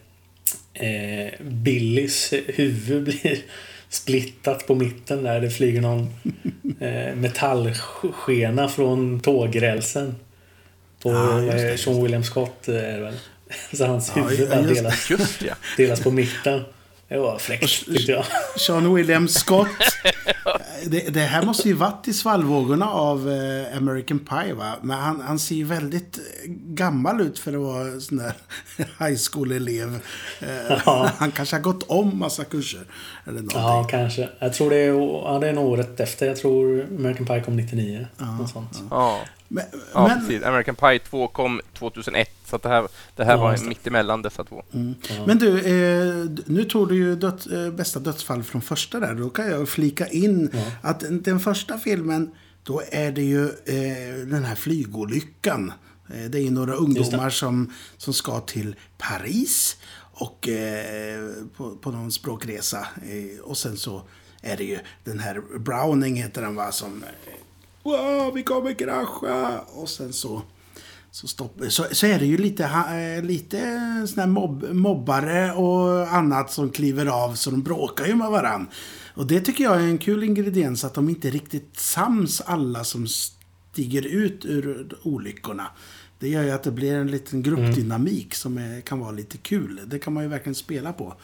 [0.75, 3.38] eh, Billys huvud blir
[3.88, 5.40] splittat på mitten där.
[5.40, 6.14] Det flyger någon
[6.81, 10.16] eh, metallskena från tågrälsen.
[11.03, 13.14] På ah, eh, Sean William Scott eh, är det väl.
[13.73, 15.42] Så hans huvud ja, delas, just,
[15.77, 16.64] delas på mitten.
[17.09, 18.25] Det var fräckt tyckte jag.
[18.57, 19.69] Sean William Scott
[20.87, 24.73] det, det här måste ju varit i svallvågorna av eh, American Pie va?
[24.83, 26.19] Men han, han ser ju väldigt
[26.67, 28.33] gammal ut för att vara sån där
[28.77, 29.95] high school-elev.
[30.41, 31.11] Eh, Ja.
[31.17, 32.85] Han kanske har gått om massa kurser.
[33.25, 33.61] Eller någonting.
[33.61, 34.29] Ja, kanske.
[34.39, 34.93] Jag tror det är,
[35.25, 36.27] ja, det är nog året efter.
[36.27, 38.07] Jag tror American Pie kom 99.
[38.39, 38.83] något sånt.
[38.91, 40.42] Ja, Men, ja men, precis.
[40.42, 43.64] American Pie 2 kom 2001, så att det här, det här Ja, var det.
[43.64, 44.62] mitt emellan dessa två.
[45.26, 49.14] men du, eh, nu tog du ju död, eh, bästa dödsfall från första där.
[49.14, 50.70] Då kan jag flika in Ja.
[50.82, 52.30] att den, den första filmen,
[52.62, 55.72] då är det ju eh, den här flygolyckan.
[56.14, 59.76] Eh, det är ju några ungdomar som, som ska till Paris
[60.18, 62.78] och eh, på, på någon språkresa.
[63.02, 64.02] Eh, och sen så
[64.42, 67.32] är det ju den här Browning heter den va, som eh,
[67.87, 69.61] Wow, vi kommer krascha!
[69.61, 70.42] Och sen så
[71.11, 73.59] så, stopp, så, så är det ju lite, eh, lite
[74.09, 78.68] såna här mobb, mobbare och annat som kliver av så de bråkar ju med varann.
[79.14, 83.07] Och det tycker jag är en kul ingrediens att de inte riktigt sams alla som
[83.07, 85.66] stiger ut ur olyckorna.
[86.18, 89.81] Det gör ju att det blir en liten gruppdynamik som är, kan vara lite kul.
[89.87, 91.14] Det kan man ju verkligen spela på.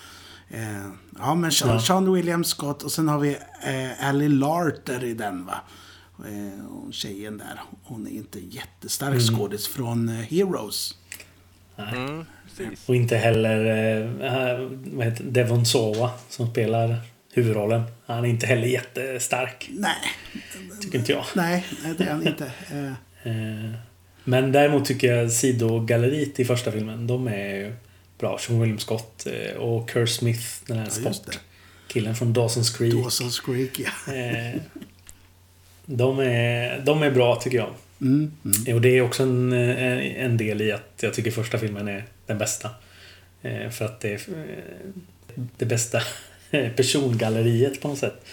[0.48, 0.86] Eh,
[1.18, 1.80] ja, men Sean, Ja.
[1.80, 3.30] Sean William Scott och sen har vi
[3.62, 5.60] eh, Ali Larter i den va.
[6.18, 10.94] Eh, och tjejen där, hon är inte jättestark skådis från eh, Heroes.
[11.78, 12.24] Mm.
[12.86, 13.64] Och inte heller
[14.00, 15.24] eh, vad heter?
[15.24, 17.00] Devon Sawa som spelar
[17.32, 17.82] huvudrollen.
[18.06, 19.68] Han är inte heller jättestark.
[19.72, 19.96] Nej,
[20.80, 21.24] Tycker inte jag.
[21.34, 21.66] nej,
[21.98, 22.52] det är han inte.
[24.24, 27.74] Men däremot tycker jag sidogalleriet i första filmen, de är ju
[28.18, 28.38] bra.
[28.38, 29.26] Sean William Scott
[29.58, 32.94] och Kerr Smith, den här Ja, sportkillen från Dawson's Creek.
[32.94, 33.90] Dawson's Creek, ja.
[35.86, 37.74] De, är, de är bra tycker jag.
[38.00, 38.74] Mm, mm.
[38.76, 42.04] Och det är också en, eh, en del i att jag tycker första filmen är
[42.26, 42.70] den bästa.
[43.42, 46.00] Eh, För att det är eh, det bästa
[46.76, 48.24] persongalleriet på något sätt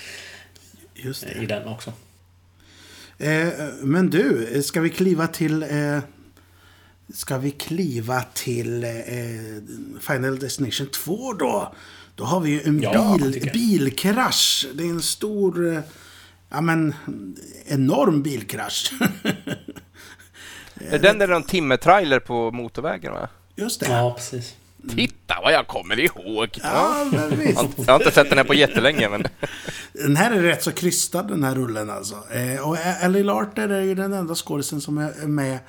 [0.94, 1.44] Just det.
[1.44, 1.94] i den också.
[3.18, 3.48] Eh,
[3.82, 5.64] men du, ska vi kliva till...
[5.64, 6.00] Eh,
[7.14, 8.90] ska vi kliva till eh,
[10.02, 11.74] Final Destination 2 då?
[12.16, 14.68] Då har vi ju en Ja, bil, bilkrasch.
[14.74, 15.84] Det är en stor...
[16.50, 16.96] Ja men,
[17.66, 18.92] enorm bilkrasch.
[20.92, 23.30] Är den där någon timmertrailer på motorvägen va?
[23.56, 23.86] Just det.
[23.90, 24.56] Ja, precis.
[24.96, 26.50] Titta vad jag kommer ihåg!
[26.64, 27.58] Ja, men Jag visst.
[27.58, 29.24] har- jag har inte sett den här på jättelänge men...
[29.94, 32.16] Den här är rätt så krystad den här rullen alltså.
[32.34, 35.60] Eh, och Ellie Larter är ju den enda skådisen som är med.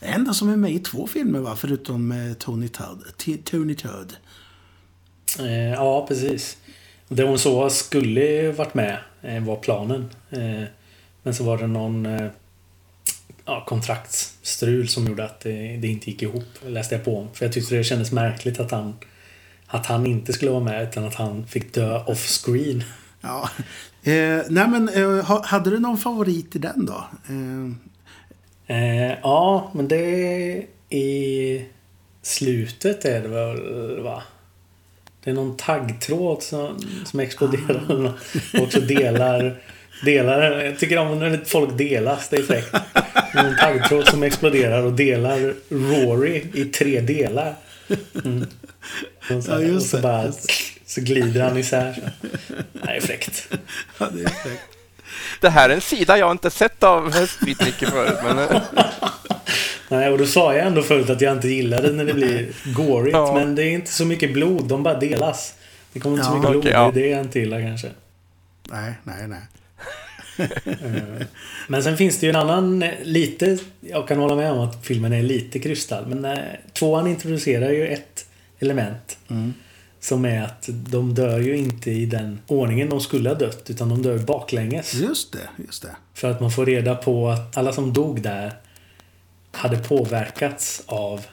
[0.00, 1.56] Enda som är med i två filmer va?
[1.56, 3.02] Förutom eh, Tony Todd.
[3.44, 4.16] Tony Todd.
[5.38, 6.56] Eh, ja, precis.
[7.08, 10.10] Det hon så skulle varit med, eh, var planen.
[10.30, 10.62] Eh,
[11.22, 12.30] men så var det någon eh,
[13.44, 17.28] ja, kontraktsstrul som gjorde att det, det inte gick ihop, läste jag på om.
[17.34, 18.94] För jag tyckte det kändes märkligt att han,
[19.66, 22.84] att han inte skulle vara med, utan att han fick dö off-screen.
[23.20, 23.50] Ja.
[24.02, 27.04] Eh, nej men, eh, ha, hade du någon favorit i den då?
[28.66, 31.64] Eh, ja, men det i
[32.22, 34.22] slutet är det väl, va?
[35.26, 38.06] Det är någon taggtråd som, som exploderar
[38.54, 39.60] och också delar,
[40.04, 40.64] delar...
[40.64, 42.74] Jag tycker om när folk delas, det är fräckt.
[43.34, 47.54] Någon taggtråd som exploderar och delar Rory i tre delar.
[48.24, 48.46] Mm.
[49.30, 50.32] Och så, Ja, och så bara
[50.86, 51.92] så glider han isär.
[51.92, 52.54] Så.
[52.72, 53.48] Det är fräckt.
[53.98, 54.76] ja, det är fräckt.
[55.40, 58.60] Det här är en sida jag inte sett av Hästbit-Nicke förut men...
[59.88, 63.12] Nej, och då sa jag ändå förut att jag inte gillade när det blir gorigt.
[63.16, 63.34] Ja.
[63.34, 65.54] Men det är inte så mycket blod, de bara delas.
[65.92, 66.90] Det kommer inte så Ja, mycket blod, okej, ja.
[66.94, 67.88] det är det jag inte gillar kanske.
[68.70, 69.40] Nej, nej, nej.
[70.64, 71.26] Eh,
[71.68, 74.86] Men sen finns det ju en annan, eh, lite, jag kan hålla med om att
[74.86, 76.02] filmen är lite krystad.
[76.06, 76.38] Men eh,
[76.72, 78.26] tvåan introducerar ju ett
[78.58, 79.18] element.
[79.30, 79.54] Mm.
[80.00, 83.88] Som är att de dör ju inte i den ordningen de skulle ha dött, utan
[83.88, 84.94] de dör baklänges.
[84.94, 85.96] Just det, just det.
[86.14, 88.52] För att man får reda på att alla som dog där
[89.56, 91.26] hade påverkats av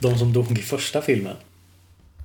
[0.00, 1.36] de som dog i första filmen.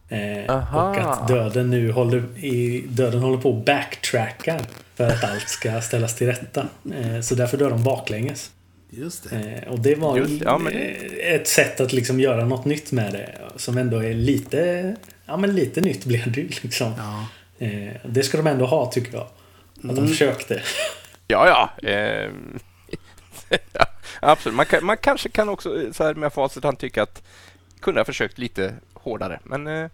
[0.10, 4.60] Eh, och att döden nu håller, i, döden håller på att backtracka
[4.96, 6.68] för att allt ska ställas till rätta.
[6.94, 8.52] Eh, så därför dör de baklänges.
[8.90, 9.62] Just det.
[9.66, 12.92] Eh, och det var Just ja, men eh, ett sätt att liksom göra något nytt
[12.92, 13.36] med det.
[13.56, 16.94] Som ändå är lite, ja men lite nytt blev det ju liksom.
[16.98, 17.26] Ja.
[17.66, 19.28] Eh, det ska de ändå ha tycker jag.
[19.90, 20.62] Att de försökte.
[21.28, 21.90] Ja, ja.
[21.90, 22.30] Eh,
[23.74, 23.86] ja
[24.22, 24.56] absolut.
[24.56, 27.24] Man, kan, man kanske kan också eh, så här med facit han tycka att
[27.80, 29.40] kunde ha försökt lite hårdare.
[29.44, 29.90] Men eh,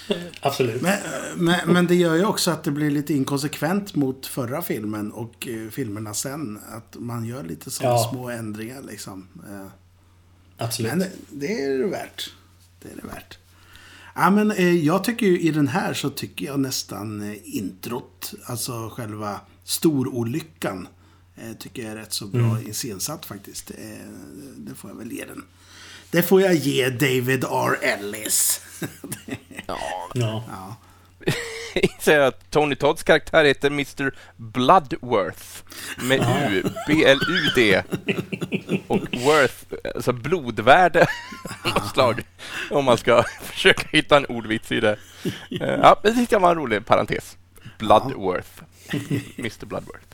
[0.40, 0.82] Absolut.
[0.82, 0.98] Men,
[1.36, 5.48] men, men det gör ju också att det blir lite inkonsekvent mot förra filmen och
[5.48, 6.60] eh, filmerna sen.
[6.68, 8.08] Att man gör lite sådana Ja.
[8.12, 9.28] små ändringar liksom.
[9.50, 9.66] Eh,
[10.56, 10.90] Absolut.
[10.92, 12.32] Men det, det är det värt.
[12.82, 13.38] Det är det värt.
[14.14, 18.32] Ja, men, eh, jag tycker ju i den här så tycker jag nästan eh, introt,
[18.46, 20.88] alltså själva storolyckan.
[21.42, 22.70] Eh, tycker jag är rätt så bra mm.
[22.70, 23.70] iscensatt faktiskt.
[23.70, 23.76] Eh,
[24.56, 25.44] det får jag väl ge den.
[26.10, 27.78] Det får jag ge David R.
[27.82, 28.60] Ellis.
[29.66, 29.78] ja.
[30.14, 30.76] ja.
[32.00, 35.62] Säger att Tony Todds karaktär heter Mr Bloodworth.
[36.02, 37.82] Med U, B-L-U-D.
[38.86, 41.06] Och Worth, alltså blodvärde
[41.76, 42.22] av slag.
[42.70, 44.98] Om man ska försöka hitta en ordvits i det.
[45.50, 47.36] Eh, ja, det tyckte jag var en rolig parentes.
[47.78, 48.62] Bloodworth.
[49.38, 50.07] Mr Bloodworth.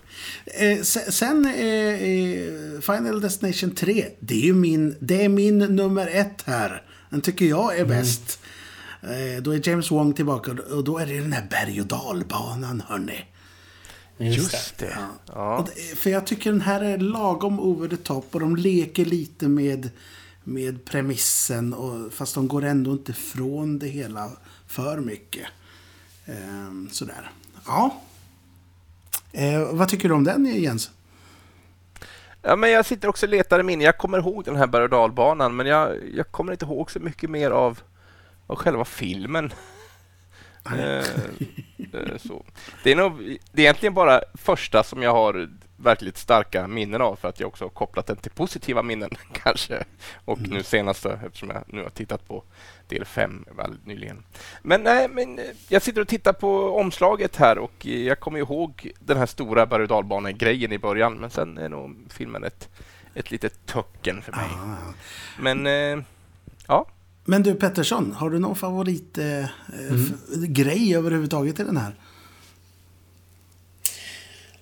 [0.46, 4.06] Eh, sen eh, Final Destination 3.
[4.20, 6.82] Det är ju min, det är min nummer ett här.
[7.10, 7.88] Den tycker jag är mm.
[7.88, 8.38] bäst.
[9.02, 9.36] Mm.
[9.36, 12.82] Eh, då är James Wong tillbaka och då är det den här berg och dalbanan,
[12.88, 13.24] hörni.
[14.18, 14.96] Just det.
[14.96, 15.08] Ja.
[15.26, 15.66] ja.
[15.74, 19.48] Det, för jag tycker den här är lagom over the top och de leker lite
[19.48, 19.90] med,
[20.44, 21.74] med premissen.
[21.74, 24.30] Och, fast de går ändå inte från det hela
[24.66, 25.46] för mycket.
[26.24, 27.30] Eh, sådär.
[27.66, 28.00] Ja.
[29.34, 30.90] Eh, vad tycker du om den Jens?
[32.42, 33.84] Ja, men jag sitter också och letar i minne.
[33.84, 37.00] Jag kommer ihåg den här berg och dalbanan men jag, jag kommer inte ihåg så
[37.00, 37.80] mycket mer av,
[38.46, 39.52] av själva filmen.
[40.66, 42.44] eh, eh så.
[42.82, 45.50] Det, är nog, det är egentligen bara första som jag har
[45.84, 49.84] verkligt starka minnen av för att jag också har kopplat den till positiva minnen kanske.
[50.24, 50.50] Och mm.
[50.50, 52.44] nu senaste eftersom jag nu har tittat på
[52.88, 54.22] del 5 väldigt nyligen.
[54.62, 58.90] Men nej, men eh, jag sitter och tittar på omslaget här och jag kommer ihåg
[59.00, 62.68] den här stora berg och grejen i början men sen är nog filmen ett,
[63.14, 64.48] ett litet töcken för mig.
[64.50, 64.92] Ah.
[65.40, 66.04] Men eh,
[66.66, 66.86] ja.
[67.24, 69.48] Men du Pettersson, har du någon favoritgrej
[69.88, 70.96] eh, mm.
[70.96, 71.94] överhuvudtaget i den här?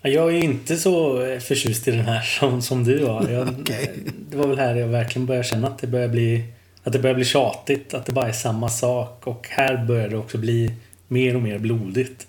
[0.02, 3.28] Jag är inte så förtjust i den här som, som du var.
[3.28, 3.86] Jag, okay.
[4.30, 6.44] Det var väl här jag verkligen började känna att det börjar bli
[6.84, 9.26] att det börjar bli tjatigt, att det bara är samma sak.
[9.26, 10.74] Och här börjar det också bli
[11.08, 12.26] mer och mer blodigt.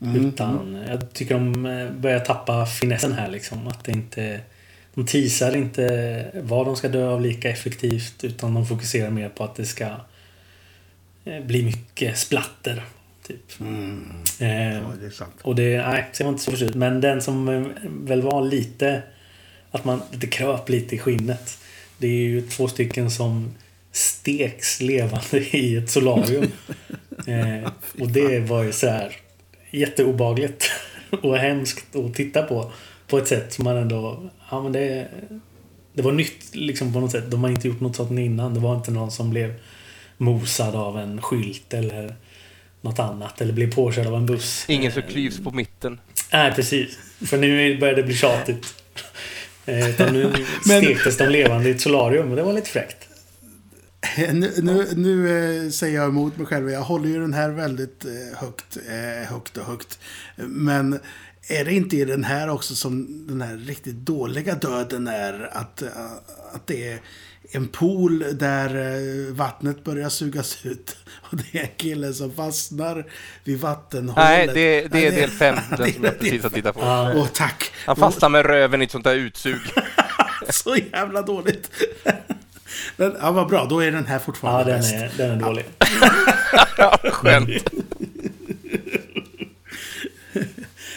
[0.00, 0.26] Mm.
[0.26, 3.66] Utan jag tycker de eh, börjar tappa finessen här liksom.
[3.68, 4.40] Att det inte...
[4.94, 9.44] De teasar inte vad de ska dö av lika effektivt utan de fokuserar mer på
[9.44, 9.86] att det ska
[11.24, 12.82] eh, bli mycket splatter.
[13.26, 13.60] Typ.
[13.60, 14.04] Mm.
[14.38, 15.34] Eh, ja, det är sant.
[15.42, 16.74] Och det, nej, jag var inte så förtjust.
[16.74, 19.02] Men den som eh, väl var lite...
[19.70, 21.58] Att man lite kröp lite i skinnet.
[21.98, 23.54] Det är ju två stycken som
[23.92, 26.46] steks levande i ett solarium.
[27.26, 29.16] eh, och det var ju så här
[29.70, 30.70] jätteobagligt
[31.22, 32.72] och hemskt att titta på.
[33.06, 34.30] På ett sätt som man ändå...
[34.50, 35.08] Ja, men det,
[35.92, 37.30] det var nytt liksom på något sätt.
[37.30, 38.54] De har inte gjort något sånt innan.
[38.54, 39.54] Det var inte någon som blev
[40.16, 42.16] mosad av en skylt eller
[42.84, 43.40] något annat.
[43.40, 44.64] Eller blev påkörd av en buss.
[44.68, 46.00] Ingen som klyvs på mitten.
[46.32, 46.98] Nej, precis.
[47.26, 48.74] För nu börjar det bli tjatigt.
[49.66, 50.32] Eh, utan nu
[50.64, 53.08] stektes de levande i ett solarium och det var lite fräckt.
[54.16, 56.70] Nu, nu, nu eh, säger jag emot mig själv.
[56.70, 59.98] Jag håller ju den här väldigt eh, högt, eh, högt och högt.
[60.36, 60.98] Men
[61.48, 65.50] är det inte i den här också som den här riktigt dåliga döden är?
[65.52, 65.82] Att,
[66.52, 67.00] att det är
[67.54, 70.96] en pool där vattnet börjar sugas ut.
[71.20, 73.04] Och det är en kille som fastnar
[73.44, 74.24] vid vattenhålet.
[74.24, 76.80] Nej, det, det är del fem, den som jag precis har tittat på.
[77.16, 77.72] Åh, tack.
[77.86, 79.60] Han fastnar med röven i ett sånt där utsug.
[80.48, 81.70] Så jävla dåligt.
[82.96, 83.64] Men, ja, vad bra.
[83.64, 85.64] Då är den här fortfarande ja, den Är, den är dålig.
[86.78, 87.50] ja, skönt.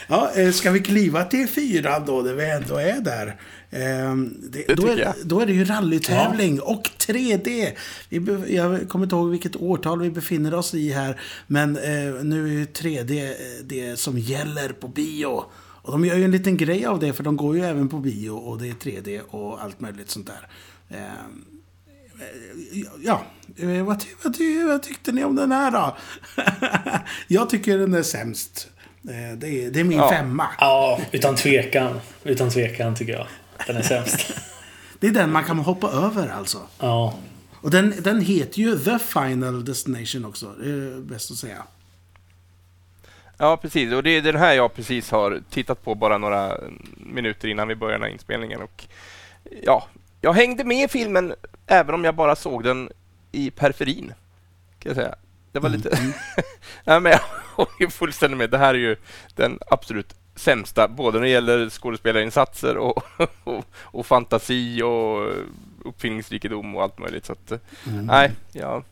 [0.07, 3.35] ja, eh, ska vi kliva till fyran då, där vi ändå är där?
[3.71, 6.63] Ehm, det, det då, är, då är det ju rallytävling ja.
[6.63, 7.71] och 3D.
[8.09, 11.19] Vi, jag kommer inte ihåg vilket årtal vi befinner oss i här.
[11.47, 15.43] Men eh, nu är ju 3D eh, det som gäller på bio.
[15.57, 17.97] Och de gör ju en liten grej av det, för de går ju även på
[17.97, 20.47] bio och det är 3D och allt möjligt sånt där.
[20.97, 21.45] Ehm,
[23.03, 23.21] ja,
[23.57, 24.35] eh, vad, vad,
[24.67, 25.97] vad tyckte ni om den här då?
[27.27, 28.69] jag tycker den är sämst.
[29.09, 30.09] Eh, det är, det är min ja.
[30.09, 30.47] femma.
[30.59, 31.99] Ja, utan tvekan.
[32.23, 33.27] Utan tvekan tycker jag.
[33.67, 34.33] Den är sämst.
[34.99, 36.61] det är den man kan hoppa över alltså.
[36.79, 37.13] Ja.
[37.61, 40.53] Och den, den heter ju The Final Destination också.
[40.59, 41.63] Det är bäst att säga.
[43.37, 43.93] Ja, precis.
[43.93, 46.57] Och det är den här jag precis har tittat på bara några
[46.97, 48.61] minuter innan vi börjar den här inspelningen.
[48.61, 48.87] Och
[49.63, 49.87] ja,
[50.21, 51.33] jag hängde med i filmen
[51.67, 52.89] även om jag bara såg den
[53.31, 54.13] i periferin.
[54.79, 55.15] Kan jag säga.
[55.51, 55.89] Det var lite...
[55.89, 56.11] Mm.
[56.83, 57.21] Nej, men jag
[57.55, 58.49] håller fullständigt med.
[58.49, 58.95] Det här är ju
[59.35, 63.03] den absolut sämsta, både när det gäller skådespelarinsatser och,
[63.43, 65.31] och, och fantasi och
[65.85, 67.25] uppfinningsrikedom och allt möjligt.
[67.25, 67.51] Så att,
[67.87, 68.05] mm.
[68.05, 68.83] nej, ja.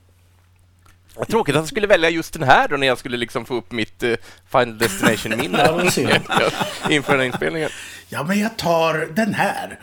[1.16, 3.56] Vad tråkigt att jag skulle välja just den här då när jag skulle liksom få
[3.56, 4.16] upp mitt uh,
[4.52, 5.70] Final Destination-minne
[6.90, 7.70] inför den här inspelningen.
[8.10, 9.80] Ja, men jag tar den här.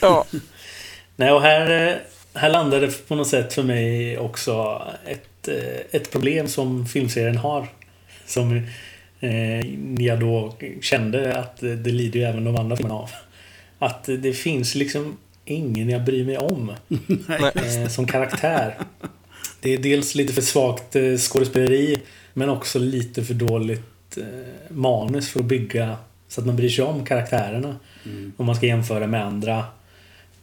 [0.00, 0.26] Ja.
[1.16, 1.94] Nej, och här, eh,
[2.34, 7.36] här landade det på något sätt för mig också ett, eh, ett problem som filmserien
[7.36, 7.68] har.
[8.26, 8.66] Som
[9.20, 9.60] eh,
[10.04, 13.10] jag då kände att det lider ju även de andra filmerna av.
[13.78, 16.72] Att det finns liksom ingen jag bryr mig om.
[17.54, 18.78] eh, som karaktär.
[19.60, 21.96] Det är dels lite för svagt eh, skådespeleri
[22.32, 24.24] men också lite för dåligt eh,
[24.68, 25.96] manus för att bygga
[26.28, 27.76] så att man bryr sig om karaktärerna.
[28.04, 28.32] Mm.
[28.36, 29.64] Om man ska jämföra med andra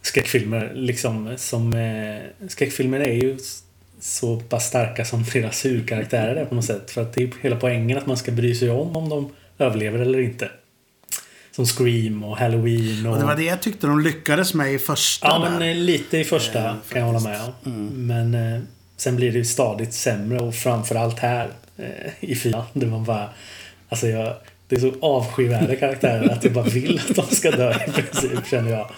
[0.02, 0.72] skräckfilmer.
[0.74, 3.38] Liksom, som, eh, skräckfilmer är ju
[4.04, 6.90] så pass starka som deras huvudkaraktärer är på något sätt.
[6.90, 9.98] För att det är hela poängen att man ska bry sig om om de överlever
[9.98, 10.50] eller inte.
[11.50, 13.06] Som Scream och Halloween.
[13.06, 13.12] Och...
[13.12, 15.26] och det var det jag tyckte de lyckades med i första.
[15.26, 17.72] Ja, men eh, lite i första eh, kan jag hålla med om.
[17.72, 18.06] Mm.
[18.06, 18.60] Men eh,
[18.96, 22.64] sen blir det stadigt sämre och framförallt här eh, i fyran.
[22.72, 23.28] Där man bara...
[23.88, 24.34] Alltså jag...
[24.68, 28.46] Det är så avskyvärda karaktärer att jag bara vill att de ska dö i princip,
[28.46, 28.90] känner jag.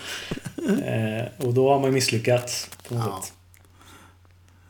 [0.87, 3.23] Eh, och då har man misslyckats på något ja.
[3.25, 3.36] sätt.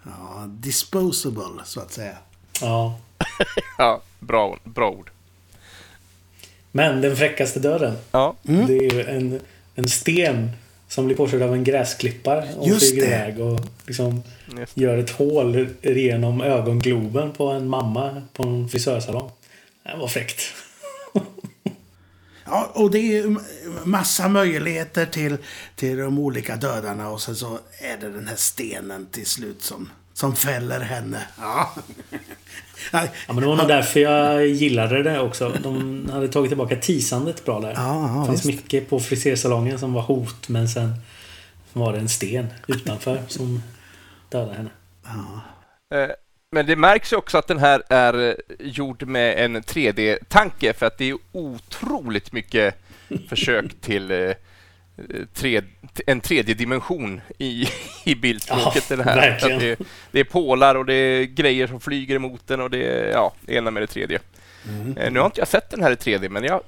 [0.06, 2.16] Ja, disposable, så att säga.
[2.60, 2.98] Ja.
[3.78, 5.10] ja, bra, bra ord.
[6.72, 7.96] Men den fräckaste döden.
[8.12, 8.34] Ja.
[8.48, 8.66] Mm.
[8.66, 9.40] Det är ju en,
[9.74, 10.50] en sten
[10.88, 13.14] som blir påkörd av en gräsklippare och Just flyger det.
[13.16, 14.22] iväg och liksom
[14.74, 19.30] gör ett hål genom ögongloben på en mamma på en frisörsalong.
[19.82, 20.40] Det var fräckt.
[22.46, 23.36] Ja, och det är
[23.84, 25.36] massa möjligheter till,
[25.74, 29.90] till de olika dödarna och sen så är det den här stenen till slut som,
[30.12, 31.22] som fäller henne.
[31.38, 31.74] Ja.
[32.92, 35.52] ja, men det var nog därför jag gillade det också.
[35.62, 37.72] De hade tagit tillbaka tisandet bra där.
[37.72, 38.62] Ja, ja, det fanns visst.
[38.62, 40.94] mycket på frisersalongen som var hot, men sen
[41.72, 43.62] var det en sten utanför som
[44.30, 44.70] dödade henne.
[45.04, 45.42] Ja.
[46.52, 50.86] Eh, men det märks också att den här är eh, gjord med en 3D-tanke för
[50.86, 52.74] att det är otroligt mycket
[53.28, 54.30] försök till eh,
[55.34, 55.62] tre,
[56.06, 57.68] en tredje dimension i,
[58.04, 58.84] i bildspråket.
[58.90, 59.58] Ja, den här.
[59.58, 59.76] Det,
[60.10, 63.32] det, är pålar och det är grejer som flyger emot den och det är ja,
[63.40, 64.18] det ena med det tredje.
[64.68, 65.12] Mm.
[65.12, 66.62] Nu har inte jag sett den här i 3D, men jag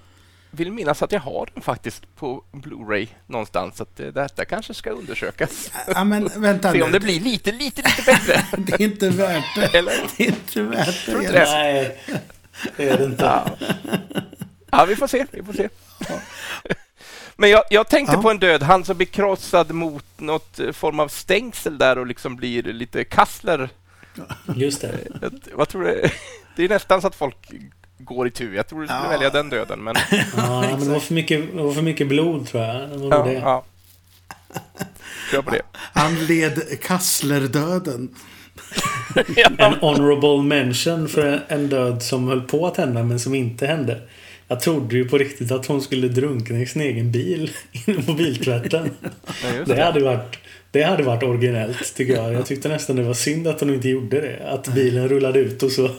[0.50, 3.76] vill minnas att jag har den faktiskt på Blu-ray någonstans.
[3.76, 5.70] Så att eh, detta kanske ska undersökas.
[5.94, 8.44] Ja, men vänta Se om det blir lite, lite, lite bättre.
[8.58, 9.78] det är inte värt det.
[9.78, 9.92] Eller?
[10.16, 11.12] Det är inte värt det.
[11.12, 11.44] det.
[11.44, 11.98] Nej,
[12.76, 13.24] det är det inte.
[13.24, 13.56] Ja.
[14.70, 15.26] ja, vi får se.
[15.30, 15.68] Vi får se.
[17.36, 18.22] Men jag, jag tänkte ja.
[18.22, 22.06] på en död, han som blir krossad mot något eh, form av stängsel där och
[22.06, 23.70] liksom blir lite kassler.
[24.56, 24.98] Just det.
[25.52, 26.10] Vad tror du?
[26.56, 27.36] Det är nästan så att folk
[27.98, 28.54] går i tur.
[28.54, 29.08] Jag tror du skulle ja.
[29.08, 29.84] välja den döden.
[29.84, 29.94] Men...
[30.36, 32.90] Ja, men det var för mycket, det var för mycket blod tror jag.
[32.90, 33.32] Det ja, det.
[33.32, 33.64] ja.
[35.30, 35.62] Kör på det.
[35.72, 38.08] Han led Kassler-döden.
[39.58, 44.00] En honorable mention för en död som höll på att hända men som inte hände.
[44.48, 47.50] Jag trodde ju på riktigt att hon skulle drunkna i sin egen bil
[47.86, 48.90] inne på biltvätten.
[49.42, 49.82] Ja, det.
[49.82, 50.38] hade varit
[50.70, 52.32] det hade varit originellt tycker jag.
[52.32, 54.50] Jag tyckte nästan det var synd att hon inte gjorde det.
[54.50, 55.90] Att bilen rullade ut och så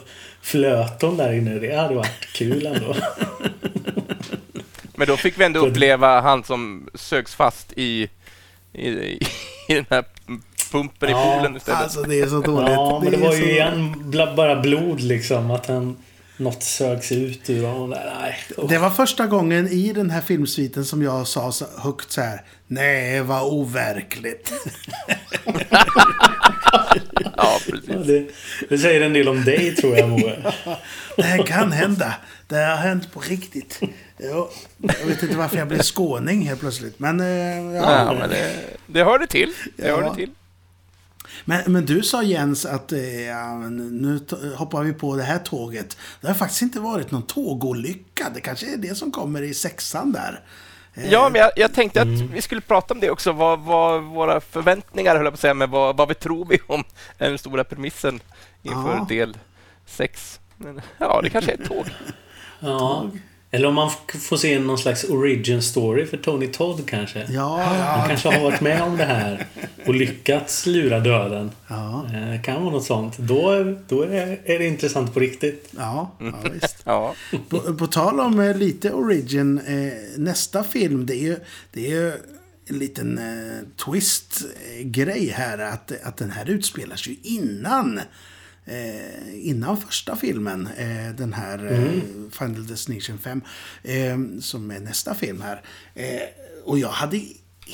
[0.41, 1.59] flöt hon där inne.
[1.59, 2.95] Det hade varit kul ändå.
[4.95, 8.09] Men då fick vi ändå uppleva han som sögs fast i,
[8.73, 8.89] i,
[9.67, 10.03] i den här
[10.71, 11.81] pumpen ja, i poolen istället.
[11.81, 12.69] Alltså det är så dåligt.
[12.69, 13.95] Ja, men det, det var ju igen
[14.35, 15.51] bara blod liksom.
[15.51, 15.97] Att han
[16.39, 18.15] något sögs ut ur honom där.
[18.21, 18.35] Nej.
[18.57, 18.69] Oh.
[18.69, 22.41] Det var första gången i den här filmsviten som jag sa så högt så här.
[22.67, 24.53] Nej, vad overkligt.
[27.37, 28.07] ja, precis.
[28.07, 28.27] Det,
[28.69, 30.53] det, säger en del om dig, tror jag, Moe.
[31.15, 32.13] det här kan hända.
[32.47, 33.79] Det har hänt på riktigt.
[34.17, 36.99] Ja, jag vet inte varför jag blev skåning helt plötsligt.
[36.99, 38.05] Men, eh, ja.
[38.05, 38.55] ja men det,
[38.87, 39.53] det hörde till.
[39.77, 39.95] Det ja.
[39.95, 40.29] hörde till.
[41.45, 42.99] Men, men du sa Jens att eh,
[43.69, 44.19] nu
[44.55, 45.97] hoppar vi på det här tåget.
[46.21, 48.27] Det har faktiskt inte varit någon tågolycka.
[48.33, 50.41] Det kanske är det som kommer i sexan där.
[50.93, 52.15] Eh, ja, men jag, jag tänkte mm.
[52.15, 53.31] att vi skulle prata om det också.
[53.31, 56.59] Vad, vad våra förväntningar, höll jag på att säga, men vad, vad vi tror vi
[56.67, 56.83] om
[57.17, 58.19] den stora premissen
[58.61, 59.05] inför ja.
[59.09, 59.37] del
[59.85, 60.39] sex.
[60.57, 61.85] Men, ja, det kanske är ett tåg.
[62.59, 63.09] ja.
[63.51, 67.27] Eller om man får se någon slags origin story för Tony Todd kanske.
[67.29, 69.47] Ja, Han kanske har varit med om det här
[69.85, 71.51] och lyckats lura döden.
[71.67, 72.05] Ja.
[72.13, 73.17] Eh, kan vara något sånt.
[73.17, 75.69] Då, då är, det, är det intressant på riktigt.
[75.77, 76.77] Ja, ja visst.
[76.83, 77.15] ja.
[77.49, 79.57] På, på, tal om eh, lite origin.
[79.57, 81.37] Eh, nästa film, det är ju,
[81.71, 82.11] det är ju
[82.65, 83.19] en liten
[83.85, 85.57] twist-grej här.
[85.57, 87.99] Att, att den här utspelas ju innan
[88.69, 92.31] eh, innan första filmen, eh, den här eh, mm.
[92.31, 93.41] Final Destination 5,
[93.83, 95.61] eh, som är nästa film här.
[95.95, 96.21] Eh,
[96.65, 97.21] och jag hade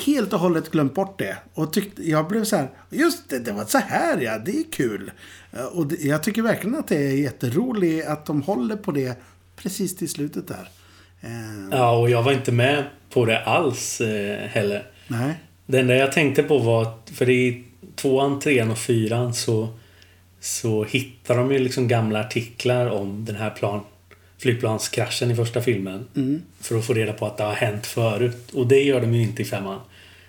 [0.06, 1.38] helt och hållet glömt bort det.
[1.54, 4.72] Och tyckte, jag blev så här, just det, det var så här ja, det är
[4.72, 5.12] kul.
[5.52, 9.18] Eh, och det, jag tycker verkligen att det är jätteroligt att de håller på det
[9.56, 10.70] precis till slutet där.
[11.72, 14.02] Ja, och jag var inte med på det alls
[14.48, 14.88] heller.
[15.08, 15.34] Nej.
[15.66, 17.64] Det enda jag tänkte på var, för i
[17.96, 19.70] tvåan, trean och fyran så
[20.46, 23.82] så hittar de ju liksom gamla artiklar om den här plan,
[24.38, 26.06] flygplanskraschen i första filmen.
[26.16, 26.42] Mm.
[26.62, 28.52] För att få reda på att det har hänt förut.
[28.54, 29.80] Och det gör de ju inte i femman.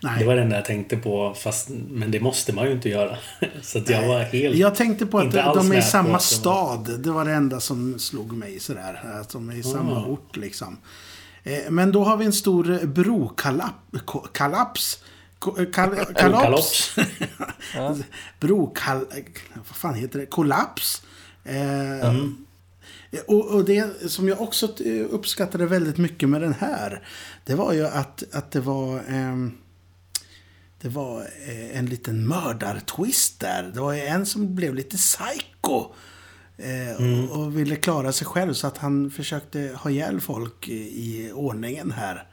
[0.02, 0.18] Nej.
[0.18, 1.34] Det var det enda jag tänkte på.
[1.34, 3.16] Fast, men det måste man ju inte göra.
[3.62, 4.56] Så jag var helt...
[4.56, 7.02] Jag tänkte på att de är i samma stad.
[7.02, 9.00] Det var det enda som slog mig sådär.
[9.20, 10.06] Att de är i samma Ah.
[10.06, 10.76] ort liksom.
[11.44, 14.98] Eh, Men då har vi en stor brokalaps.
[15.72, 16.96] Kal, kalaps.
[18.40, 19.06] Brokal...
[19.54, 20.26] Vad fan heter det?
[20.26, 21.02] Kollaps.
[21.44, 22.08] Eh,
[23.26, 27.02] Och, och det som jag också eh, uppskattade väldigt mycket med den här.
[27.44, 29.02] Det var ju att, att det var...
[29.08, 29.52] ehm,
[30.80, 33.70] det var eh, en liten mördartwist där.
[33.74, 35.84] Det var ju en som blev lite psycho.
[36.58, 40.74] Eh, och, och ville klara sig själv så att han försökte ha ihjäl folk i,
[40.74, 42.24] i ordningen här.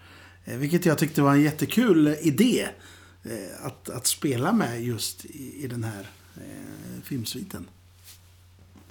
[0.46, 2.68] Eh, vilket jag tyckte var en jättekul idé.
[3.26, 6.08] Eh, att, att spela med just i, i den här
[6.38, 7.66] eh, filmsviten.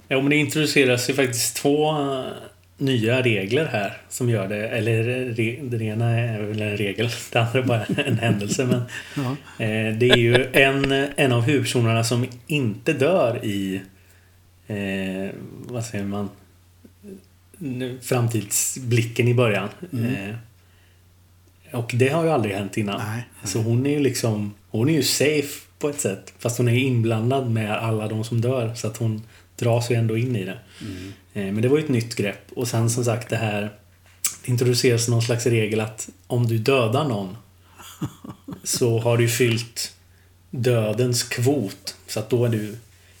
[0.07, 2.25] Ja, men det introduceras ju faktiskt två eh,
[2.77, 4.67] nya regler här som gör det.
[4.69, 8.65] Eller re, det ena är väl en regel, det andra är bara en händelse.
[8.65, 8.81] Men,
[9.15, 9.31] Ja.
[9.65, 13.81] eh, det är ju en, en av huvudpersonerna som inte dör i...
[14.67, 15.29] Eh,
[15.67, 16.29] vad säger man?
[18.01, 19.69] Framtidsblicken i början.
[19.91, 20.35] Eh,
[21.73, 23.01] och det har ju aldrig hänt innan.
[23.07, 23.23] Nej.
[23.43, 24.53] Så hon är ju liksom...
[24.69, 26.33] Hon är ju safe på ett sätt.
[26.39, 28.75] Fast hon är inblandad med alla de som dör.
[28.75, 29.23] Så att hon
[29.55, 30.59] dras ju ändå in i det.
[31.33, 32.51] Eh, Men det var ju ett nytt grepp.
[32.55, 33.71] Och sen som sagt det här...
[34.45, 37.37] Det introduceras någon slags regel att om du dödar någon
[38.63, 39.93] så har du fyllt
[40.49, 41.95] dödens kvot.
[42.07, 42.75] Så att då är du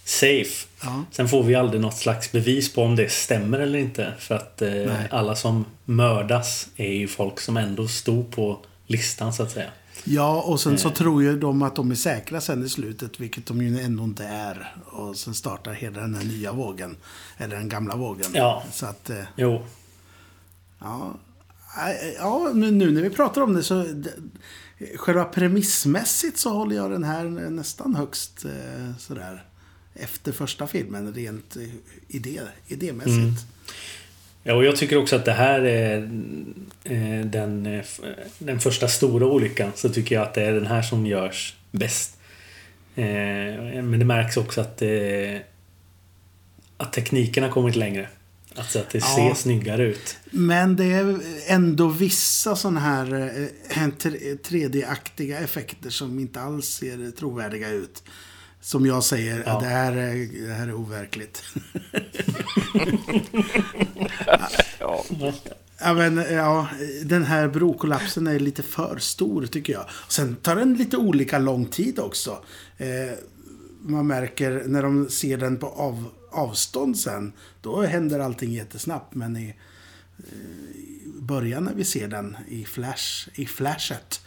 [0.05, 0.67] safe.
[0.83, 1.03] Ja.
[1.11, 4.13] Sen får vi aldrig något slags bevis på om det stämmer eller inte.
[4.19, 9.43] För att eh, alla som mördas är ju folk som ändå stod på listan så
[9.43, 9.69] att säga.
[10.03, 13.45] Ja, och sen så tror ju de att de är säkra sen i slutet, vilket
[13.45, 14.75] de ju ändå inte är.
[14.85, 16.95] Och sen startar hela den här nya vågen.
[17.37, 18.31] Eller den gamla vågen.
[18.33, 18.63] Ja.
[18.71, 19.65] Så att, eh, Jo.
[20.79, 21.13] ja.
[22.17, 23.83] Ja, nu, nu när vi pratar om det så...
[23.83, 24.09] d-
[24.97, 29.43] Själva premissmässigt så håller jag den här nästan högst eh, sådär.
[29.95, 31.63] Efter första filmen, rent eh,
[32.07, 33.45] idé, idémässigt.
[34.43, 35.97] Ja, och jag tycker också att det här är
[36.83, 37.85] eh, den, eh,
[38.39, 39.71] den första stora olyckan.
[39.75, 42.17] Så tycker jag att det är den här som görs bäst.
[42.95, 44.81] Men det märks också att,
[46.77, 48.07] att tekniken har kommit längre.
[48.55, 49.15] Alltså att det Ja.
[49.15, 50.17] ser snyggare ut.
[50.31, 53.13] Men det är ändå vissa sådana här
[53.75, 58.03] eh, tre- 3D-aktiga effekter som inte alls ser trovärdiga ut.
[58.63, 59.59] Som jag säger, Ja.
[59.59, 61.43] det, här är, det här är overkligt.
[64.79, 65.03] Ja.
[65.79, 66.67] ja, men, ja,
[67.03, 69.85] den här brokollapsen är lite för stor tycker jag.
[70.09, 72.43] Sen tar den lite olika lång tid också.
[72.77, 72.87] Eh,
[73.81, 79.15] man märker när de ser den på av, avstånd sen, då händer allting jättesnabbt.
[79.15, 79.55] Men i,
[80.17, 84.21] eh, i början när vi ser den i, flash, i flashet,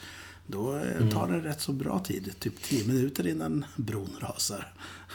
[0.46, 2.34] då eh, tar det rätt så bra tid.
[2.38, 4.72] Typ 10 minuter innan bron rasar.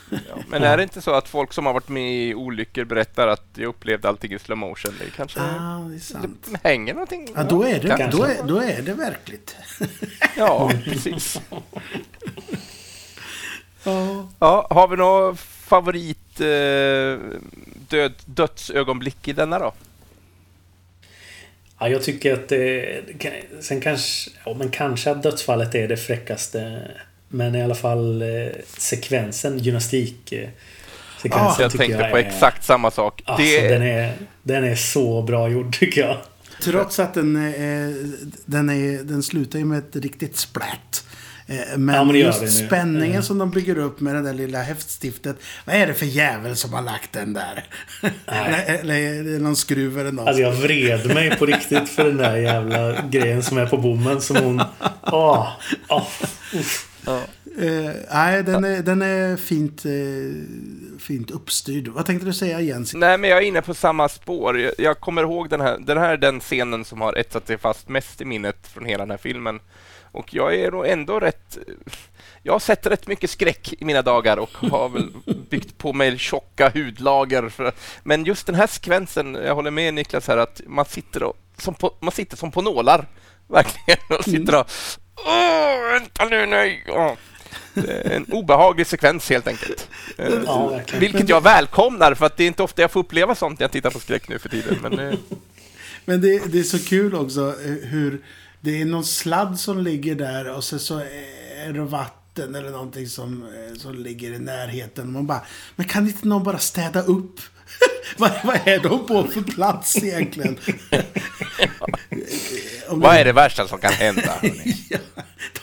[0.10, 0.18] Ja.
[0.48, 3.46] Men är det inte så att folk som har varit med i olyckor berättar att
[3.56, 4.94] jag upplevde allting i slow motion?
[5.00, 6.48] Det kanske Ah, det är sant.
[6.52, 7.28] det hänger någonting?
[7.36, 8.18] Ja, då är det, kanske.
[8.18, 9.56] då är, då är det verkligt.
[10.38, 11.42] Ja, precis.
[13.84, 14.28] Ja.
[14.40, 17.40] Ja, har vi någon favorit eh,
[17.90, 19.74] död, dödsögonblick i denna då?
[21.82, 23.02] Ja, jag tycker att det...
[23.62, 24.32] Sen kanske...
[24.46, 26.82] Ja, men kanske att dödsfallet är det fräckaste.
[27.30, 28.28] Men i alla fall eh,
[28.78, 30.32] sekvensen, gymnastik...
[30.32, 30.50] eh,
[31.22, 33.22] Sekvensen Ah, Jag tänkte på är- exakt samma sak.
[33.26, 34.14] Alltså, det, den, är,
[34.44, 36.18] den är så bra gjord tycker jag.
[36.64, 37.96] Trots att den, eh,
[38.46, 41.06] den, är, den slutar ju med ett riktigt splatt.
[41.52, 43.24] Eh, Men, Ja, men just spänningen Mm.
[43.24, 45.38] som de bygger upp med det där lilla häftstiftet.
[45.66, 47.66] Vad är det för jävel som har lagt den där?
[48.66, 50.28] eller, är det någon skruv eller något?
[50.28, 54.22] Alltså jag vred mig på riktigt för den där jävla grejen som är på bommen
[54.22, 54.62] som hon...
[55.04, 55.48] Åh!
[55.90, 56.08] åh,
[56.54, 56.88] uff.
[57.60, 61.88] Eh, nej, den är, den är fint, eh, fint uppstyrd.
[61.88, 62.94] Vad tänkte du säga Jens?
[62.94, 64.60] Nej, men jag är inne på samma spår.
[64.60, 65.78] Jag, jag kommer ihåg den här.
[65.80, 69.04] Den här är den scenen som har etsat sig fast mest i minnet från hela
[69.04, 69.60] den här filmen.
[70.12, 71.58] Och jag är nog ändå rätt...
[72.44, 75.12] Jag har sett rätt mycket skräck i mina dagar och har väl
[75.50, 77.50] byggt på mig tjocka hudlager.
[77.50, 81.38] För, men just den här sekvensen, jag håller med Niklas här, att man sitter, och,
[81.58, 83.08] som, på, man sitter som på nålar.
[83.48, 84.00] Verkligen.
[84.20, 84.66] Och sitter och...
[85.16, 86.84] Åh, vänta nu, nej!
[86.88, 87.14] Åh.
[88.04, 89.90] En obehaglig sekvens helt enkelt.
[90.18, 93.60] Eh, Ja, vilket jag välkomnar, för att det är inte ofta jag får uppleva sånt
[93.60, 94.78] när jag tittar på skräck nu för tiden.
[94.82, 95.14] Men, eh,
[96.06, 98.22] Men det, det är så kul också eh, hur
[98.62, 100.98] det är någon sladd som ligger där och så, så
[101.66, 105.12] är det vatten eller någonting som, eh, som ligger i närheten.
[105.12, 105.42] Man bara,
[105.76, 107.40] men kan inte någon bara städa upp?
[108.18, 110.58] vad, vad är de på för plats egentligen?
[112.90, 114.36] vad är det värsta som kan hända?
[114.90, 115.00] ja,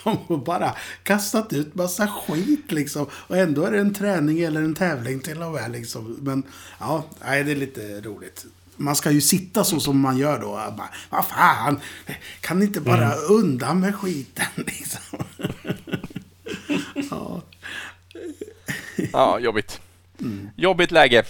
[0.03, 3.07] de har bara kastat ut massa skit liksom.
[3.13, 5.71] Och ändå är det en träning eller en tävling till och med.
[5.71, 6.17] Liksom.
[6.21, 6.43] Men
[6.79, 8.45] ja, nej, det är lite roligt.
[8.79, 10.51] Man ska ju sitta så som man gör då.
[10.51, 11.79] Bara, Vad fan,
[12.41, 13.17] kan ni inte bara mm.
[13.29, 15.23] undan med skiten liksom?
[17.11, 17.41] ja.
[19.13, 19.81] ja, jobbigt.
[20.19, 20.49] Mm.
[20.55, 21.23] Jobbigt läge.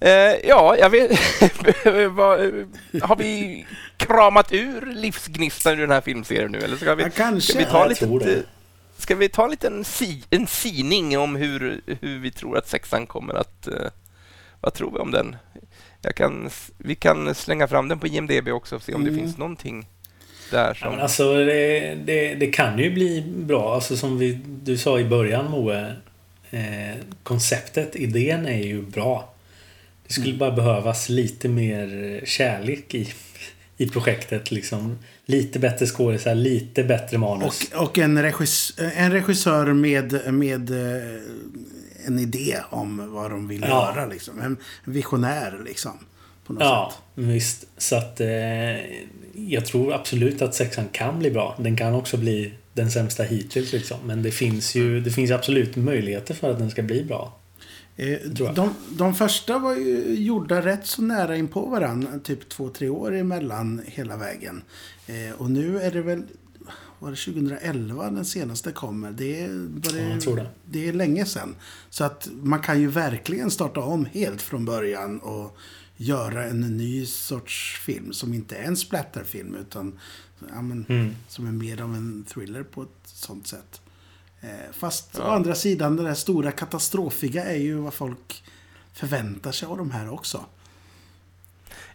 [0.00, 1.10] Eh, ja, jag vet...
[3.02, 3.66] har vi
[3.96, 6.58] kramat ur livsgnistan ur den här filmserien nu?
[6.58, 7.52] Eller ska vi, ja, kanske.
[7.52, 8.42] Ska vi ta lite,
[8.98, 13.06] ska vi ta en liten si, en sining om hur, hur vi tror att sexan
[13.06, 13.68] kommer att...
[13.68, 13.88] Uh,
[14.62, 15.36] vad tror vi om den?
[16.02, 19.14] Jag kan, vi kan slänga fram den på IMDB också och se om mm.
[19.14, 19.86] det finns någonting
[20.50, 20.92] där som...
[20.92, 23.74] Ja, alltså, det, det, det, kan ju bli bra.
[23.74, 25.96] Alltså, som vi, du sa i början, Moe.
[26.50, 29.34] Eh, konceptet, idén är ju bra.
[30.06, 30.38] Det skulle mm.
[30.38, 33.08] bara behövas lite mer kärlek i,
[33.76, 34.50] i projektet.
[34.50, 34.98] Liksom.
[35.26, 37.70] Lite bättre skådisar, lite bättre manus.
[37.74, 41.20] Och, och en, regissör, en regissör med, med eh,
[42.06, 43.68] en idé om vad de vill ja.
[43.68, 44.06] göra.
[44.06, 44.40] Liksom.
[44.40, 45.92] En visionär liksom.
[46.46, 47.24] På något ja, sätt.
[47.26, 47.66] visst.
[47.76, 48.28] Så att eh,
[49.34, 51.56] jag tror absolut att sexan kan bli bra.
[51.58, 53.98] Den kan också bli den sämsta hittills liksom.
[54.04, 57.38] Men det finns ju det finns absolut möjligheter för att den ska bli bra.
[57.96, 58.18] Eh,
[58.54, 62.08] de, de första var ju gjorda rätt så nära in på varandra.
[62.24, 64.62] Typ två, tre år emellan hela vägen.
[65.06, 66.22] Eh, och nu är det väl
[67.02, 69.10] var det 2011 den senaste kommer?
[69.10, 69.48] Det är,
[69.92, 70.46] det, ja, det.
[70.64, 71.54] det är länge sedan.
[71.90, 75.56] Så att man kan ju verkligen starta om helt från början och
[75.96, 79.98] göra en ny sorts film som inte är en splatterfilm utan
[80.48, 81.16] ja, men, mm.
[81.28, 83.80] som är mer av en thriller på ett sånt sätt.
[84.40, 85.24] Eh, fast ja.
[85.24, 88.44] å andra sidan, det där stora katastrofiga är ju vad folk
[88.92, 90.44] förväntar sig av de här också.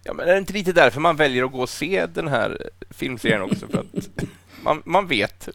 [0.04, 2.70] Ja, men är det inte lite därför man väljer att gå och se den här
[2.90, 3.68] filmserien också?
[3.68, 4.20] För att
[4.68, 5.50] man, man vet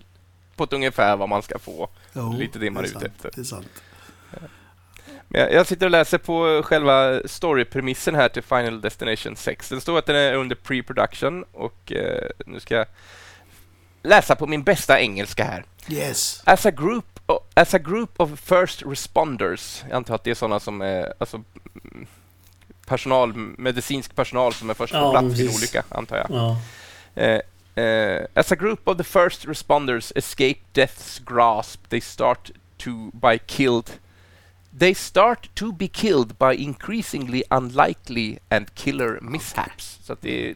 [0.56, 1.88] på ett ungefär vad man ska få.
[2.12, 3.30] Jo, lite det man är, ute efter.
[3.34, 3.82] Det är sant.
[5.28, 9.68] Jag, jag sitter och läser på själva storypremissen här till Final Destination 6.
[9.68, 12.86] Det står att den är under pre-production och eh, nu ska jag
[14.02, 15.64] läsa på min bästa engelska här.
[15.88, 16.42] Yes.
[16.44, 17.20] As a group,
[17.54, 21.42] as a group of first responders, jag antar att det är sådana som är alltså,
[22.86, 26.26] personal, medicinsk personal som är först på ja, plats vid en olycka, antar jag.
[26.30, 26.56] Ja.
[27.34, 27.40] Uh,
[27.76, 33.38] uh, as a group of the first responders escape death's grasp, they start to by
[33.38, 33.98] killed
[34.78, 39.98] They start to be killed by increasingly unlikely and killer mishaps.
[40.02, 40.54] Så det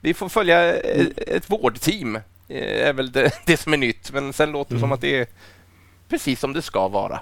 [0.00, 2.18] vi får följa ett, ett vårdteam,
[2.48, 4.12] är väl det, det, som är nytt.
[4.12, 4.80] Men sen låter det mm.
[4.80, 5.26] som att det är
[6.08, 7.20] precis som det ska vara.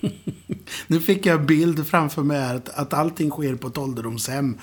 [0.86, 4.54] Nu fick jag en bild framför mig att, att allting sker på ett ålderdomshem.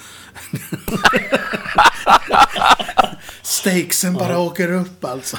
[3.42, 4.40] Stakesen bara ja.
[4.40, 5.38] åker upp alltså.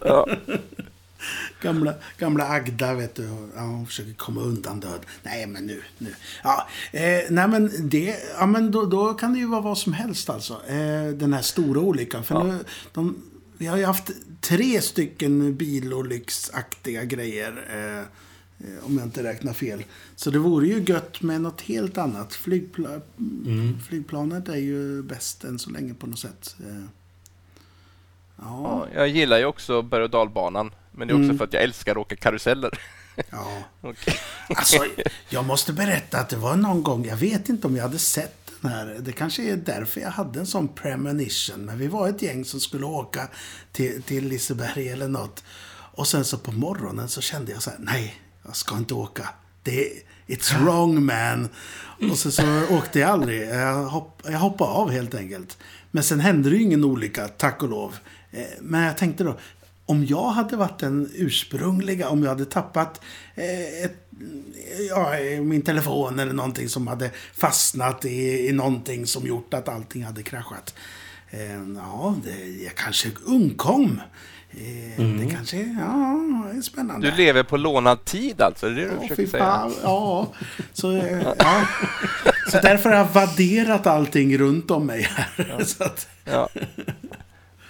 [0.00, 0.26] Ja.
[1.62, 3.22] Gamla, gamla Agda, vet du.
[3.56, 5.06] Ja, hon försöker komma undan död.
[5.22, 5.82] Nej, men nu.
[5.98, 6.14] nu.
[6.44, 9.92] Ja, eh, nej, men, det, ja, men då, då, kan det ju vara vad som
[9.92, 10.60] helst alltså.
[10.68, 12.24] Eh, den här stora olyckan.
[12.24, 12.42] För ja.
[12.42, 12.58] nu,
[12.92, 13.22] de,
[13.58, 17.64] vi har ju haft tre stycken bilolycksaktiga grejer.
[17.70, 18.04] Eh,
[18.82, 19.84] om jag inte räknar fel.
[20.16, 22.34] Så det vore ju gött med något helt annat.
[22.34, 23.80] Flygpla mm.
[23.88, 26.56] Flygplanet är ju bäst än så länge på något sätt.
[26.60, 26.84] Eh,
[28.36, 28.42] ja.
[28.44, 30.70] ja jag gillar ju också berg och dalbanan.
[30.90, 31.38] Men det är också mm.
[31.38, 32.78] för att jag älskar att åka karuseller.
[33.30, 33.62] Ja.
[33.88, 34.14] okay.
[34.48, 34.84] alltså,
[35.28, 38.52] jag måste berätta att det var någon gång, jag vet inte om jag hade sett
[38.60, 38.96] den här.
[39.00, 41.64] Det kanske är därför jag hade en sån premonition.
[41.64, 43.28] Men vi var ett gäng som skulle åka
[43.72, 45.44] till, till Liseberg eller något.
[45.94, 49.28] Och sen så på morgonen så kände jag så här, nej, jag ska inte åka.
[49.62, 49.92] Det
[50.26, 51.48] it's wrong man.
[52.10, 53.48] Och så, så åkte jag aldrig.
[53.48, 55.58] Jag, hopp, jag hoppade av helt enkelt.
[55.90, 57.96] Men sen hände det ju ingen olycka, tack och lov.
[58.30, 59.38] Eh, men jag tänkte då,
[59.86, 63.00] om jag hade varit den ursprungliga, om jag hade tappat
[63.34, 64.08] eh, ett,
[64.88, 65.12] ja,
[65.42, 70.22] min telefon eller någonting som hade fastnat i, i någonting som gjort att allting hade
[70.22, 70.74] kraschat.
[71.30, 74.00] Eh, ja, det, jag kanske undkom.
[74.56, 75.26] Eh, mm.
[75.26, 76.20] Det kanske ja,
[76.56, 77.10] är spännande.
[77.10, 78.68] Du lever på lånad tid alltså?
[78.68, 79.70] Det är det du ja, försöker säga?
[79.82, 80.32] Ja,
[80.72, 81.66] så, eh, ja.
[82.50, 85.46] så därför har jag vadderat allting runt om mig här.
[85.48, 85.64] Ja.
[85.84, 86.08] Att...
[86.24, 86.48] ja.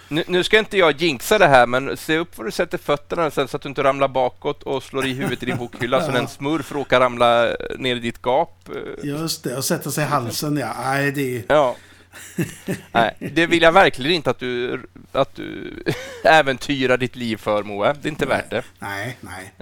[0.07, 3.31] Nu, nu, ska inte jag jinxa det här, men se upp var du sätter fötterna
[3.31, 6.05] sen så att du inte ramlar bakåt och slår i huvudet i din bokhylla ja.
[6.05, 8.69] så en smurf råkar ramla ner i ditt gap.
[9.03, 10.73] Just det, och sätta sig i halsen, ja.
[10.83, 11.43] Nej, det är...
[11.47, 11.75] Ja.
[12.91, 15.73] Nej, det vill jag verkligen inte att du, att du
[16.23, 17.93] äventyrar ditt liv för, Moe.
[18.01, 18.63] Det är inte nej, värt det.
[18.79, 19.53] Nej, nej.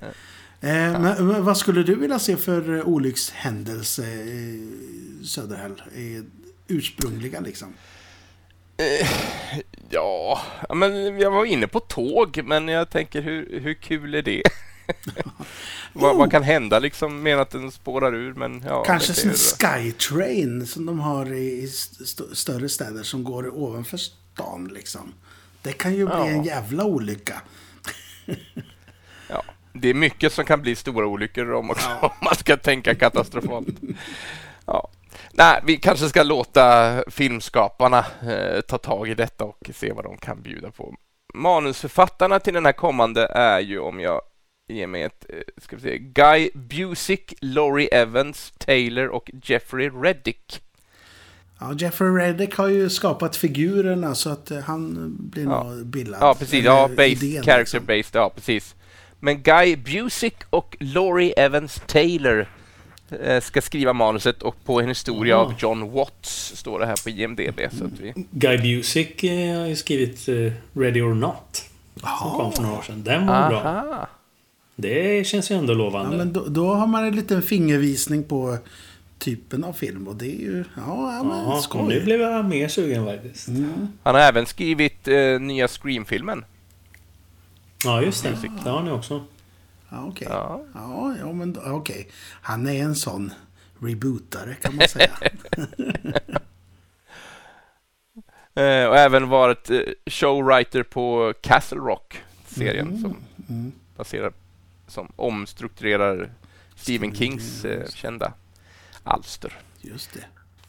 [0.61, 4.69] Eh, men, men vad skulle du vilja se för eh, olyckshändelse i
[5.25, 5.81] Söderhäll?
[5.95, 6.23] I
[6.67, 7.73] ursprungliga liksom.
[9.89, 10.41] Ja,
[10.75, 14.43] men jag var inne på tåg, men jag tänker hur, hur kul är det?
[15.93, 18.33] vad, vad kan hända liksom med att den spårar ur?
[18.33, 23.55] Men, ja, Kanske som ju- Skytrain som de har i st större städer som går
[23.63, 25.13] ovanför stan liksom.
[25.61, 26.25] Det kan ju bli Ja.
[26.27, 27.41] en jävla olycka.
[29.29, 32.95] Ja, det är mycket som kan bli stora olyckor om, också, om man ska tänka
[32.95, 33.67] katastrofalt.
[34.65, 34.89] Ja.
[35.33, 40.17] Nej, vi kanske ska låta filmskaparna eh, ta tag i detta och se vad de
[40.17, 40.95] kan bjuda på.
[41.33, 44.21] Manusförfattarna till den här kommande är ju, om jag
[44.73, 50.61] ger mig ett, eh, ska vi se, Guy Busick, Laurie Evans, Taylor och Jeffrey Reddick.
[51.59, 55.63] Ja, Jeffrey Reddick har ju skapat figurerna så att eh, han blir Ja.
[55.63, 56.17] nog bildad.
[56.21, 56.65] Ja, precis.
[56.65, 57.85] Ja, based, idén, character liksom.
[57.85, 58.15] based.
[58.21, 58.75] Ja, precis.
[59.19, 62.47] Men Guy Busick och Laurie Evans Taylor
[63.23, 65.39] eh, ska skriva manuset och på en historia Ah.
[65.39, 67.59] av John Watts står det här på IMDB.
[67.77, 70.29] Så att vi, Guy Busick har ju skrivit
[70.73, 71.65] Ready or Not.
[71.95, 73.03] Som kom för några år sedan.
[73.03, 74.07] Den var bra.
[74.89, 74.93] Aha.
[74.93, 76.17] Det känns ju ändå Ja, lovande.
[76.17, 78.57] men då, då har man en liten fingervisning på
[79.19, 80.63] typen av film och det är ju...
[80.77, 81.87] Ja, ja men Ja, och skoj.
[81.87, 83.47] nu blev jag mer sugen faktiskt.
[84.03, 86.45] Han har även skrivit eh, nya Scream-filmen.
[87.83, 88.37] Ja, just det.
[88.63, 89.23] Det har ni också.
[89.89, 90.27] Ja, okej.
[90.31, 90.63] Ja.
[90.73, 92.07] Ja, ja, men okej.
[92.41, 93.31] Han är en sån
[93.79, 95.11] rebootare kan man säga.
[98.55, 103.15] Eh, och även varit eh, showwriter på Castle Rock-serien som
[103.97, 104.33] baserar,
[104.91, 106.31] som omstrukturerar
[106.75, 108.33] Stephen Kings eh, kända
[109.03, 109.57] alster.
[109.81, 110.23] Just det.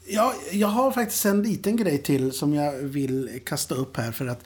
[0.06, 4.26] Ja, jag har faktiskt en liten grej till som jag vill kasta upp här för
[4.26, 4.44] att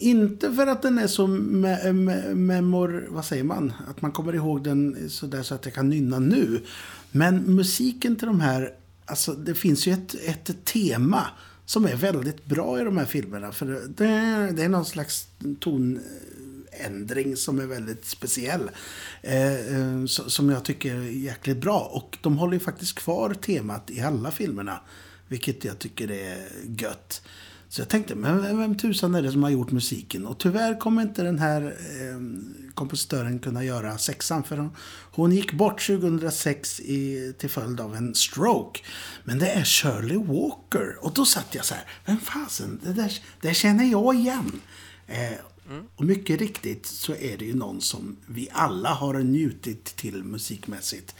[0.00, 3.06] inte för att den är så me me memor...
[3.08, 3.72] Vad säger man?
[3.88, 6.62] Att man kommer ihåg den sådär så att jag kan nynna nu.
[7.10, 8.72] Men musiken till de här...
[9.04, 11.26] Alltså det finns ju ett, ett tema
[11.66, 13.52] som är väldigt bra i de här filmerna.
[13.52, 15.28] För det är, det är någon slags
[16.84, 18.70] ändring som är väldigt speciell.
[19.22, 21.90] Eh, eh som jag tycker är jäkligt bra.
[21.92, 24.80] Och de håller ju faktiskt kvar temat i alla filmerna.
[25.28, 26.48] Vilket jag tycker är
[26.78, 27.22] gött.
[27.68, 30.26] Så jag tänkte, men vem, vem tusan är det som har gjort musiken?
[30.26, 32.20] Och tyvärr kommer inte den här eh,
[32.74, 34.42] kompositören kunna göra sexan.
[34.42, 34.70] För hon,
[35.12, 38.80] hon gick bort 2006 i, till följd av en stroke.
[39.24, 40.96] Men det är Shirley Walker.
[41.00, 44.60] Och då satt jag så här, vem fasen, det där, det känner jag igen.
[45.06, 45.32] Eh,
[45.96, 51.14] och mycket riktigt så är det ju någon som vi alla har njutit till musikmässigt.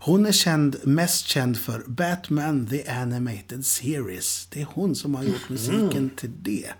[0.00, 4.46] Hon är känd, mest känd för Batman The Animated Series.
[4.50, 6.72] Det är hon som har gjort musiken till det.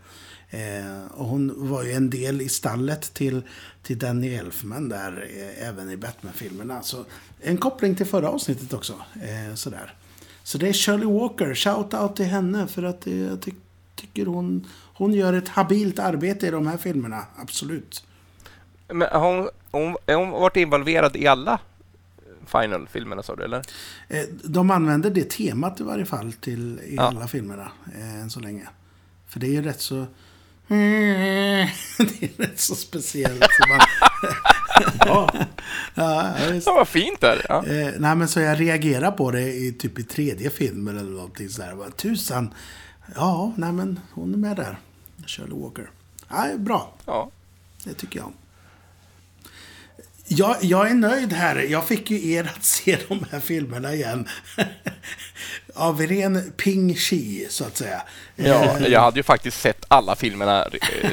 [0.50, 3.42] Eh, och hon var ju en del i stallet till,
[3.82, 6.82] till Danny Elfman där, eh, även i Batman-filmerna.
[6.82, 7.04] Så
[7.40, 8.94] en koppling till förra avsnittet också.
[9.14, 9.94] Eh, sådär.
[10.42, 11.54] Så det är Shirley Walker.
[11.54, 13.52] Shout out till henne för att eh, jag ty
[13.96, 14.66] tycker hon,
[14.98, 17.24] hon gör ett habilt arbete i de här filmerna.
[17.36, 18.04] Absolut.
[18.88, 21.58] Men har hon, hon, hon varit involverad i alla
[22.46, 23.62] Final-filmerna sa du, eller?
[24.08, 27.02] Eh, De använder det temat i varje fall till i Ja.
[27.02, 27.68] alla filmerna
[27.98, 28.68] eh, än så länge.
[29.26, 30.06] För det är ju rätt så...
[30.68, 33.40] Det är rätt så speciellt.
[33.68, 33.80] Man,
[35.06, 35.30] Ja,
[35.94, 36.66] ja, visst.
[36.66, 37.46] Ja, vad fint där.
[37.48, 37.66] Ja.
[37.66, 41.48] Eh, nej, men så jag reagerar på det i typ i tredje filmen eller någonting
[41.48, 41.76] sådär.
[41.96, 42.54] Tusan.
[43.14, 44.78] Ja, nej men hon är med där.
[45.28, 45.90] Shirley Walker.
[46.28, 46.92] Nej, bra.
[47.06, 47.30] Ja.
[47.84, 48.32] Det tycker jag.
[50.28, 51.56] Jag, jag är nöjd här.
[51.56, 54.28] Jag fick ju er att se de här filmerna igen.
[55.74, 58.02] Av ren ping chi, så att säga.
[58.36, 61.10] ja, jag hade ju faktiskt sett alla filmerna eh,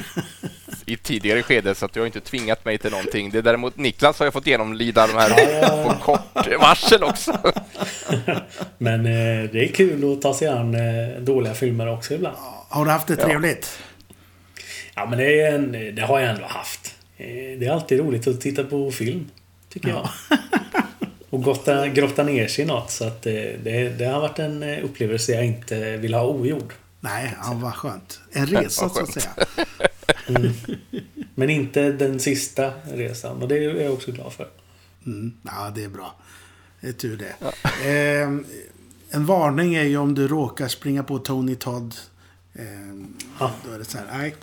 [0.86, 3.30] i tidigare skede så att jag har inte tvingat mig till någonting.
[3.30, 7.32] Det är däremot Niklas har jag fått genomlida de här på kort varsel också.
[8.78, 12.38] men eh, det är kul att ta sig an eh, dåliga filmer också ibland.
[12.70, 13.80] Har du haft det trevligt?
[13.80, 13.95] Ja,
[14.96, 16.96] men det, är en, det har jag ändå haft.
[17.18, 17.26] Eh,
[17.60, 19.30] Det är alltid roligt att titta på film,
[19.70, 20.10] tycker jag.
[21.30, 22.92] Och grotta, grotta ner sig i något.
[22.92, 26.74] Så att eh, det, det har varit en eh, upplevelse jag inte vill ha ogjord.
[27.00, 28.20] Nej, ja, vad skönt.
[28.32, 29.30] En resa, så att säga.
[31.36, 33.42] Men inte den sista resan.
[33.42, 34.48] Och det är jag också glad för.
[35.06, 36.16] Mm, ja, det är bra.
[36.82, 37.36] Det är tur det.
[37.90, 38.30] Eh,
[39.10, 41.96] en varning är ju om du råkar springa på Tony Todd.
[42.54, 42.64] Eh,
[43.40, 43.52] Ja.
[43.66, 44.36] Då är det så här, nej.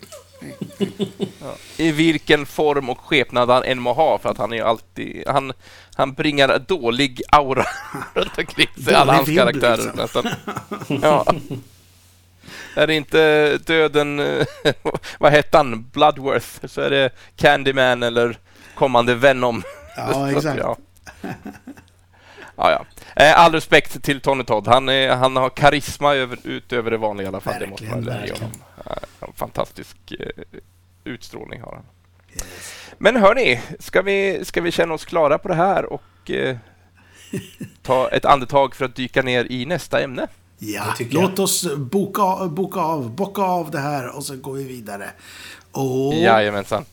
[1.77, 5.23] I vilken form och skepnad han än må ha för att han är ju alltid...
[5.27, 5.53] Han,
[5.95, 7.65] han bringar dålig aura
[8.13, 8.95] runt omkring sig.
[8.95, 9.91] Alla hans karaktärer liksom.
[9.95, 10.27] nästan.
[11.01, 11.25] Ja.
[12.75, 14.21] Är det inte döden...
[15.19, 15.89] vad hette han?
[15.93, 16.65] Bloodworth.
[16.65, 18.37] Så är det Candyman eller
[18.75, 19.63] kommande Venom
[19.95, 20.59] Ja, exakt.
[20.63, 20.77] ja.
[22.55, 22.85] Ja, ja.
[23.23, 24.67] Eh, All respekt till Tony Todd.
[24.67, 27.55] Han, är, han har karisma över, utöver det vanliga i alla fall.
[27.59, 28.51] det måste man Verkligen, verkligen.
[28.85, 29.33] honom.
[29.35, 30.27] Fantastisk eh,
[31.03, 31.83] utstrålning har han.
[32.97, 36.57] Men hörni, ska vi, ska vi känna oss klara på det här och eh,
[37.81, 40.27] ta ett andetag för att dyka ner i nästa ämne?
[40.57, 44.63] Ja, låt oss boka, av- boka av, bocka av det här och så går vi
[44.63, 45.05] vidare.
[45.71, 46.13] Och...
[46.13, 46.85] Jajamensan.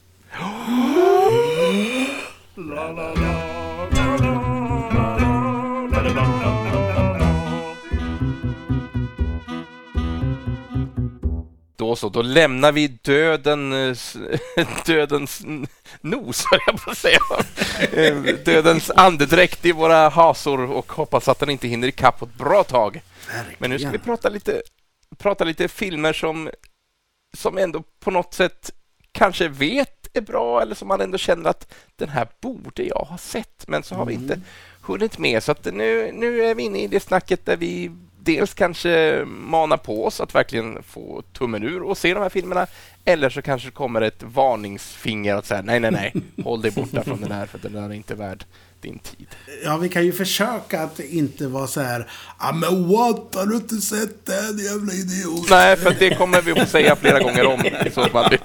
[11.76, 14.16] Då så, då lämnar vi dödens,
[14.86, 15.42] dödens
[16.00, 17.18] nos, höll jag på att säga.
[17.92, 22.34] Eh, Dödens andedräkt i våra hasor och hoppas att den inte hinner ikapp på ett
[22.34, 23.02] bra tag.
[23.26, 23.56] Verkligen.
[23.58, 24.62] Men nu ska vi prata lite,
[25.18, 26.50] prata lite filmer som,
[27.36, 28.70] som ändå på något sätt
[29.12, 33.18] kanske vet är bra eller som man ändå känner att den här borde jag ha
[33.18, 34.40] sett, men så har vi inte
[34.92, 35.42] hunnit med.
[35.42, 37.90] Så att nu, nu är vi inne i det snacket där vi
[38.22, 42.66] dels kanske manar på oss att verkligen få tummen ur och se de här filmerna,
[43.04, 46.14] eller så kanske det kommer ett varningsfinger att säga nej, nej, nej,
[46.44, 48.44] håll dig borta från den här för den är inte värd
[48.80, 49.26] din tid.
[49.64, 52.10] Ja, vi kan ju försöka att inte vara så här.
[52.40, 53.34] Ja, men what?
[53.34, 55.50] Har du inte sett den jävla idiot?
[55.50, 58.36] Nej, för det kommer vi att få säga flera gånger om i så fall.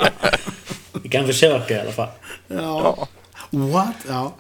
[1.04, 2.10] Vi kan försöka i alla fall.
[2.48, 3.08] Ja.
[3.50, 3.96] What?
[4.08, 4.36] Ja.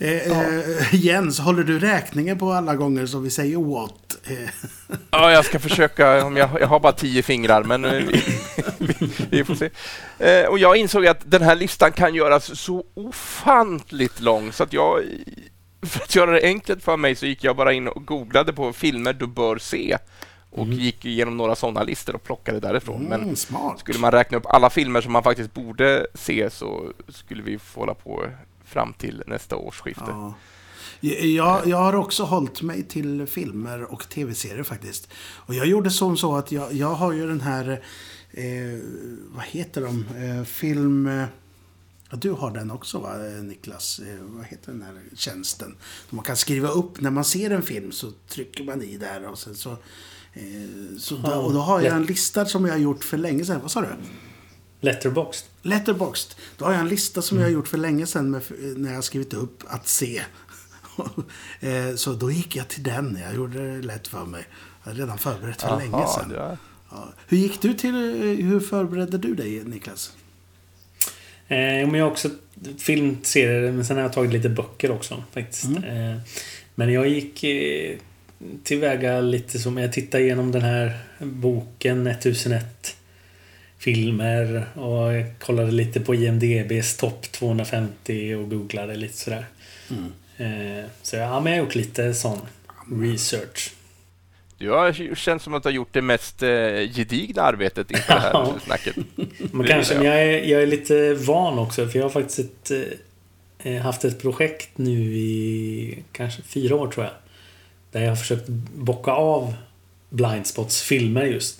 [0.00, 4.18] Eh, eh, Jens, håller du räkningen på alla gånger som vi säger what?
[4.24, 4.50] Eh,
[5.10, 6.24] Ja, jag ska försöka.
[6.24, 8.22] Om jag, jag har bara tio fingrar, men eh, vi,
[8.78, 9.70] vi, vi får se.
[10.18, 14.72] Eh, och jag insåg att den här listan kan göras så ofantligt lång, så att
[14.72, 15.02] jag...
[15.82, 18.72] För att göra det enkelt för mig så gick jag bara in och googlade på
[18.72, 19.98] filmer du bör se
[20.50, 23.02] och gick igenom några sådana listor och plockade därifrån.
[23.02, 23.78] Men mm, smart.
[23.78, 27.80] skulle man räkna upp alla filmer som man faktiskt borde se så skulle vi få
[27.80, 28.26] hålla på
[28.70, 30.04] fram till nästa årsskifte.
[30.06, 30.34] Ja.
[31.00, 35.08] Jag, jag har också hållit mig till filmer och tv-serier faktiskt.
[35.14, 37.82] Och jag gjorde som så att jag, jag har ju den här,
[38.30, 38.80] eh,
[39.34, 41.06] vad heter de, eh, film...
[41.06, 41.24] Eh,
[42.12, 43.98] du har den också va, eh, Niklas?
[43.98, 45.76] Eh, vad heter den här tjänsten?
[46.10, 49.38] Man kan skriva upp, när man ser en film så trycker man i där och
[49.38, 49.70] sen så...
[50.32, 53.44] Eh, så då, och då har jag en lista som jag har gjort för länge
[53.44, 53.60] sedan.
[53.62, 53.88] Vad sa du?
[54.80, 55.46] Letterboxd.
[55.62, 56.34] Letterboxd.
[56.56, 58.42] Då har jag en lista som jag har gjort för länge sedan med,
[58.76, 60.22] när jag skrivit upp att se.
[61.60, 63.18] Eh, så då gick jag till den.
[63.22, 64.46] Jag gjorde det lätt för mig.
[64.82, 66.32] Jag hade redan förberett för länge Aha, sedan.
[66.36, 66.56] ja.
[66.90, 67.12] Ja.
[67.28, 70.12] Hur gick du till, eh, hur förberedde du dig Niklas?
[71.48, 72.30] Eh, men jag har också
[72.78, 75.64] filmserier, men sen har jag tagit lite böcker också faktiskt.
[75.64, 76.16] Eh,
[76.74, 77.96] men jag gick eh,
[78.64, 82.96] tillväga lite som, jag tittade igenom den här boken 1001
[83.80, 89.46] filmer och jag kollade lite på IMDBs topp 250 och googlade lite sådär.
[90.36, 92.38] Eh, så ja, men jag har gjort lite sån
[93.02, 93.72] research.
[94.58, 96.48] Du har känns som att du har gjort det mest eh,
[96.94, 98.96] gedigna arbetet inför det här snacket.
[99.52, 102.70] Men kanske, men jag är, jag är lite van också för jag har faktiskt ett,
[103.58, 107.14] eh, haft ett projekt nu i kanske fyra år tror jag.
[107.92, 109.54] Där jag har försökt bocka av
[110.08, 111.59] Blindspots filmer just.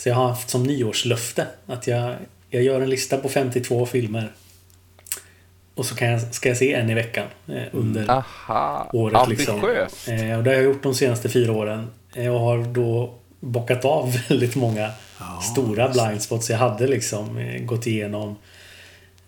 [0.00, 2.14] Så jag har haft som nyårslöfte att jag,
[2.50, 4.32] jag gör en lista på 52 filmer.
[5.74, 9.28] Och så kan jag, ska jag se en i veckan eh, under Aha, året.
[9.28, 9.54] Liksom.
[9.54, 11.86] Eh, och det har jag gjort de senaste fyra åren.
[12.14, 14.90] Jag har då bockat av väldigt många
[15.52, 16.50] stora blindspots.
[16.50, 18.36] Jag hade liksom eh, gått igenom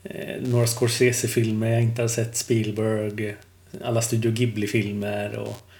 [0.05, 2.37] eh, några Scorsese-filmer jag inte har sett.
[2.37, 3.37] Spielberg,
[3.85, 5.72] alla Studio Ghibli-filmer och eh,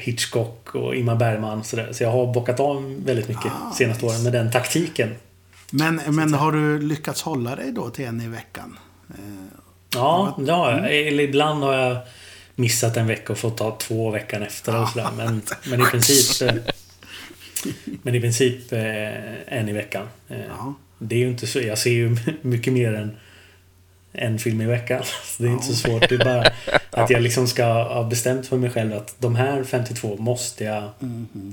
[0.00, 1.64] Hitchcock och Ingmar Bergman.
[1.64, 1.92] Så, där.
[1.92, 5.14] så jag har bockat av väldigt mycket Ah, senaste åren med den taktiken.
[5.70, 8.78] Men, men har du lyckats hålla dig då till en i veckan?
[9.08, 9.60] Eh,
[9.94, 10.96] Ja, det har jag.
[10.96, 11.96] Eller ibland har jag
[12.54, 15.08] missat en vecka och fått ta två veckan efter och sådär.
[15.16, 16.42] Men, men i princip...
[16.48, 16.54] eh,
[18.02, 20.06] Men i princip eh, en i veckan.
[20.28, 20.70] Eh.
[20.98, 21.60] Det är ju inte så...
[21.60, 23.16] Jag ser ju mycket mer än
[24.12, 25.02] en film i veckan.
[25.24, 26.08] Så det är inte så svårt.
[26.08, 26.52] Det är bara
[27.02, 30.90] att jag liksom ska ha bestämt för mig själv att de här 52 måste jag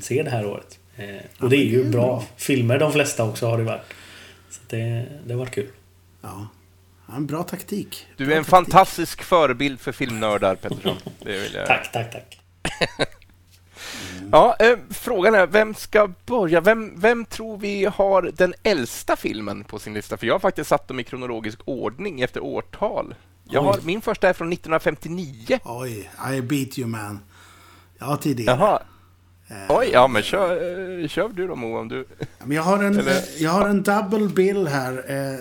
[0.02, 0.80] se det här året.
[0.98, 1.06] Eh,
[1.40, 2.24] och det är ju bra bra.
[2.38, 3.82] filmer de flesta också har det varit.
[4.50, 5.68] Så det, det har varit kul.
[6.22, 6.48] ja.
[7.08, 8.08] ja, en bra taktik.
[8.18, 8.52] Du Bra är en taktik.
[8.72, 10.98] fantastisk förebild för filmnördar, Pettersson.
[11.24, 11.68] Det vill jag...
[11.68, 12.38] Tack, tack, tack.
[14.32, 16.62] Ja, eh, frågan är, vem ska börja?
[16.62, 20.18] Vem, vem tror vi har den äldsta filmen på sin lista?
[20.18, 23.16] För jag har faktiskt satt dem i kronologisk ordning efter årtal.
[23.44, 25.60] Jag har, min första är från 1959.
[25.64, 27.20] Oj, I beat you man.
[28.00, 28.58] Ja, tidigare.
[28.60, 28.82] Jaha.
[29.70, 30.52] Oj, ja men kör,
[31.02, 32.08] eh, kör du då Moa om du...
[32.44, 34.94] Men jag, har en, Eller- eh, jag har en double bill här.
[35.08, 35.40] Eh,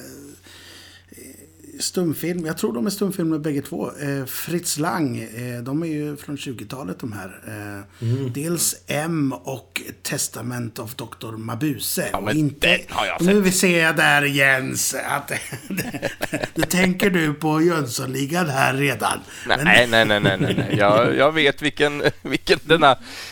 [1.81, 2.47] stumfilm.
[2.47, 3.91] Jag tror de är stumfilmer bägge två.
[4.01, 7.41] Eh, Fritz Lang, eh, de är ju från 20-talet de här.
[7.47, 8.33] Eh, Mm.
[8.33, 11.37] Dels M och Testament of Dr.
[11.37, 12.09] Mabuse.
[12.13, 15.33] Ja, men inte, den har jag och Nu ser jag där Jens att
[16.55, 19.19] du tänker du på Jönssonligan här redan.
[19.49, 20.77] Nej, Men- nej, nej, nej, nej, nej.
[20.79, 22.91] Jag, jag vet vilken, vilken denna,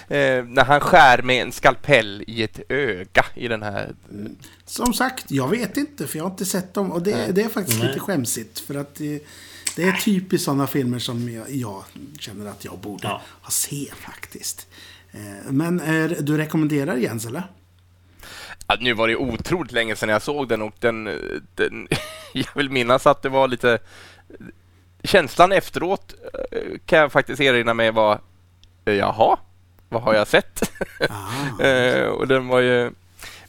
[0.08, 3.90] eh, när han skär med en skalpell i ett öga i den här.
[4.66, 6.92] Som sagt, jag vet inte för jag har inte sett dem.
[6.92, 7.88] Och det, det är faktiskt Nej.
[7.88, 8.58] lite skämsigt.
[8.58, 9.22] För att det,
[9.76, 11.84] det är typiskt sådana filmer som jag, jag
[12.18, 13.20] känner att jag borde Ja.
[13.42, 14.66] ha se faktiskt.
[15.12, 17.42] Eh, Men eh, du rekommenderar Jens eller?
[18.66, 21.04] Ja, nu var det otroligt länge sedan jag såg den och den,
[21.54, 21.88] den
[22.32, 23.78] jag vill minnas att det var lite
[25.02, 26.14] känslan efteråt
[26.52, 28.20] eh, kan jag faktiskt erinra mig var
[28.84, 29.36] jaha,
[29.88, 30.72] vad har jag sett?
[31.10, 32.08] Ah.
[32.18, 32.90] Och den var ju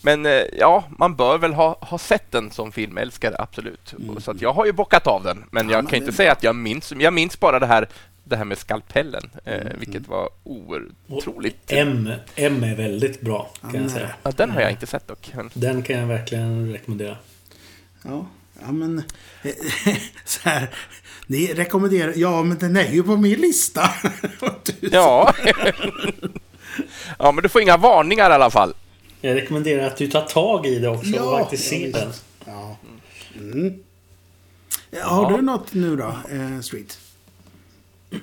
[0.05, 3.93] men eh, ja, man bör väl ha, ha sett den som filmälskare, absolut.
[4.19, 5.71] Så att jag har ju bockat av den, men Mm.
[5.71, 6.93] Ja, jag men kan det inte säga att jag minns.
[6.99, 7.87] Jag minns bara det här,
[8.23, 9.79] det här med skalpellen, eh, Mm.
[9.79, 10.29] vilket var
[11.07, 11.71] otroligt.
[11.71, 14.09] M, M är väldigt bra kan Ja, jag säga.
[14.23, 15.31] Ja, den har jag inte sett dock.
[15.53, 17.17] Den kan jag verkligen rekommendera.
[18.03, 18.25] Ja,
[18.61, 19.03] ja men...
[20.25, 20.69] så här,
[21.27, 22.13] ni rekommenderar...
[22.15, 23.81] Ja, men den är ju på min lista.
[24.81, 25.33] Ja.
[27.19, 28.73] ja, men du får inga varningar i alla fall.
[29.26, 32.11] Jag rekommenderar att du tar tag i det också och faktiskt ser den.
[32.45, 32.78] Ja.
[33.36, 33.73] Mm.
[35.01, 36.99] Har du något nu då, eh, Street?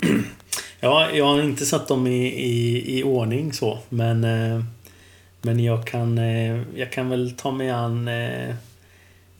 [0.84, 3.78] Ja, jag har inte satt dem i, i, i ordning så.
[3.88, 4.64] Men, eh,
[5.42, 8.08] men jag, kan, eh, jag kan väl ta mig an...
[8.08, 8.54] Eh,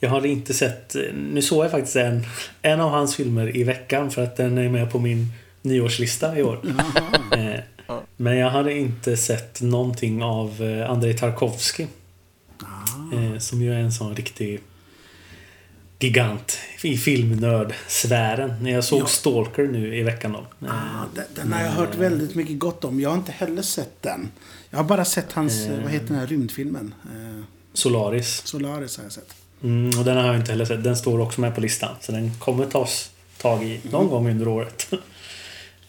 [0.01, 0.97] jag har inte sett...
[1.33, 2.23] Nu såg jag faktiskt en,
[2.63, 5.27] en av hans filmer i veckan för att den är med på min
[5.63, 6.61] nyårslista i år.
[7.97, 11.87] Eh, men jag hade inte sett någonting av eh, Andrei Tarkovsky.
[13.15, 14.61] Eh, som ju är en sån riktig
[15.99, 18.67] gigant i filmnörd-sfären.
[18.67, 19.07] Jag såg Ja.
[19.07, 20.67] Stalker nu i veckan då.
[20.67, 23.01] Eh, Ah, den, den har jag hört väldigt mycket gott om.
[23.01, 24.31] Jag har inte heller sett den.
[24.71, 26.95] Jag har bara sett hans, eh, vad heter den här rymdfilmen?
[27.05, 28.43] Eh, Solaris.
[28.45, 29.35] Solaris har jag sett.
[29.63, 30.85] Mm, och den har jag inte heller sett.
[30.85, 31.95] Den står också med på listan.
[32.01, 34.91] Så den kommer tas tag i någon gång under året.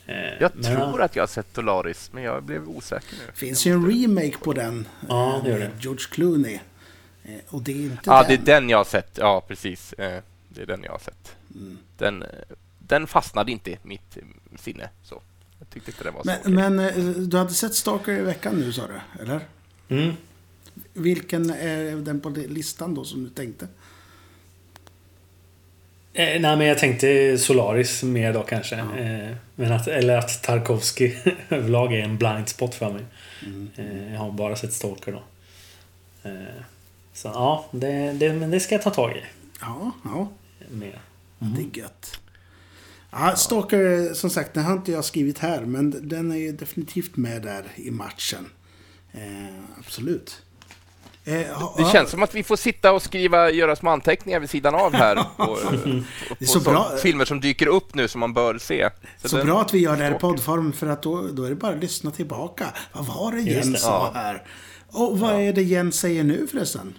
[0.06, 3.32] Eh, Jag men, tror att jag har sett Dolaris, men jag blev osäker nu.
[3.34, 4.88] finns ju en remake på den.
[5.10, 5.84] Ja, eh, det gör med det.
[5.84, 6.60] George Clooney.
[7.24, 8.28] Eh, och det är inte Ja, den.
[8.46, 9.18] det är den jag har sett.
[9.18, 9.94] Ja, precis.
[9.94, 11.36] Eh, Det är den jag har sett.
[11.56, 11.78] Mm.
[11.98, 12.28] Den, eh,
[12.80, 14.24] den fastnade inte i mitt eh,
[14.60, 14.90] sinne.
[15.04, 15.22] Så.
[15.60, 16.54] Jag tyckte inte den var så Men, okej.
[16.54, 19.40] men eh, du hade sett Stalker i veckan nu sa du, eller?
[19.90, 20.14] mm,
[20.94, 23.68] Vilken är den på listan då som du tänkte?
[26.14, 28.76] Eh, nej, men jag tänkte Solaris mer då kanske.
[28.76, 31.14] Eh, men att, eller att Tarkovsky
[31.50, 33.06] överlag är en blind spot för mig.
[33.46, 33.70] Mm.
[33.76, 35.24] Eh, jag har bara sett Stalker då.
[36.30, 36.64] Eh,
[37.14, 39.22] så ja, det, det, men det ska jag ta tag i.
[39.62, 40.28] Ja, ja.
[40.70, 41.00] Mer.
[41.40, 42.20] Det är gött.
[43.12, 47.18] Ja, Stalker, som sagt, den har inte jag skrivit här, men den är ju definitivt
[47.18, 48.50] med där i matchen.
[49.12, 50.42] Eh, absolut.
[51.26, 51.48] Eh, Det
[51.78, 54.94] ja, känns som att vi får sitta och skriva, göra små anteckningar vid sidan av
[54.94, 55.16] här.
[55.38, 55.56] På, på,
[56.36, 56.90] på, så så bra.
[57.02, 58.90] filmer som dyker upp nu som man bör se.
[59.24, 61.50] Så den- bra att vi gör det här i poddform, för att då, då är
[61.50, 62.66] det bara att lyssna tillbaka.
[62.94, 63.78] Vad var det Jens det.
[63.80, 64.20] sa Ja.
[64.20, 64.44] här?
[64.92, 66.94] Och vad är det Jens säger nu förresten?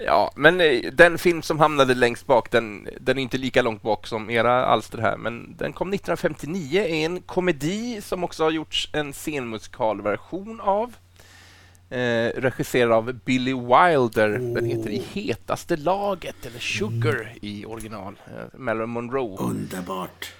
[0.00, 3.82] Ja, men eh, den film som hamnade längst bak, den, den är inte lika långt
[3.82, 8.50] bak som era alster här, men den kom 1959, är en komedi som också har
[8.50, 10.92] gjorts en scenmusikalversion av.
[11.90, 14.28] Eh, regisserad av Billy Wilder.
[14.54, 18.14] Den heter I hetaste laget, eller Sugar i original.
[18.26, 19.36] Eh, Marilyn Monroe.
[19.38, 20.32] Underbart.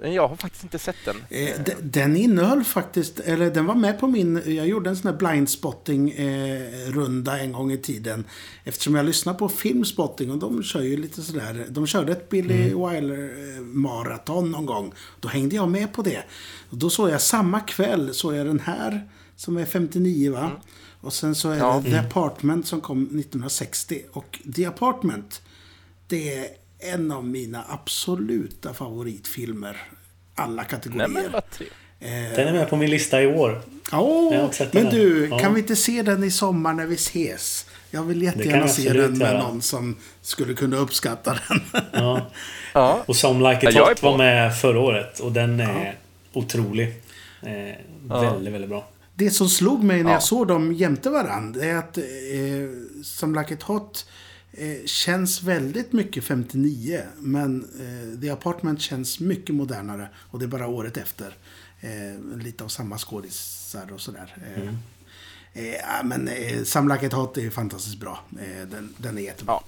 [0.00, 1.16] Men Jag har faktiskt inte sett den.
[1.30, 5.10] Eh, de- Den innehöll faktiskt, eller den var med på min, jag gjorde en sån
[5.10, 8.24] här blindspotting eh, en gång i tiden.
[8.64, 12.62] Eftersom jag lyssnar på filmspotting och de kör ju lite sådär, de körde ett Billy
[12.64, 14.92] Wilder eh, maraton någon gång.
[15.20, 16.22] Då hängde jag med på det.
[16.70, 20.50] Och då såg jag samma kväll, såg jag den här som är 59 va?
[21.06, 21.82] Och sen så är Ja.
[21.84, 24.02] det The Apartment som kom 1960.
[24.12, 25.42] Och The Apartment,
[26.08, 26.46] det är
[26.92, 29.76] en av mina absoluta favoritfilmer.
[30.34, 31.08] Alla kategorier.
[31.08, 32.36] Nej, men vad trevligt.
[32.36, 33.62] Den är med på min lista i år.
[33.92, 35.38] Åh, men du, Ja.
[35.38, 37.66] kan vi inte se den i sommar när vi ses?
[37.90, 39.42] Jag vill jättegärna se den med göra.
[39.42, 41.60] någon som skulle kunna uppskatta den.
[41.92, 42.30] Ja.
[42.74, 43.02] Ja.
[43.06, 45.98] Och som Like It Ja, Hot var med förra året och den är
[46.32, 46.88] otrolig.
[47.42, 47.74] Eh,
[48.08, 48.88] Väldigt, väldigt bra.
[49.18, 50.14] Det som slog mig när Ja.
[50.16, 52.04] jag såg dem jämte varandra är att eh,
[53.04, 54.06] Some Like Hot
[54.52, 57.00] eh, känns väldigt mycket 59.
[57.18, 60.08] Men eh, The Apartment känns mycket modernare.
[60.16, 61.36] Och det är bara året efter.
[61.80, 64.36] Eh, lite av samma skådisar och sådär.
[64.56, 64.76] Eh, Mm.
[65.74, 68.20] eh, men eh, Some Like It Hot är fantastiskt bra.
[68.40, 69.54] Eh, den, den är jättebra.
[69.54, 69.64] Ja.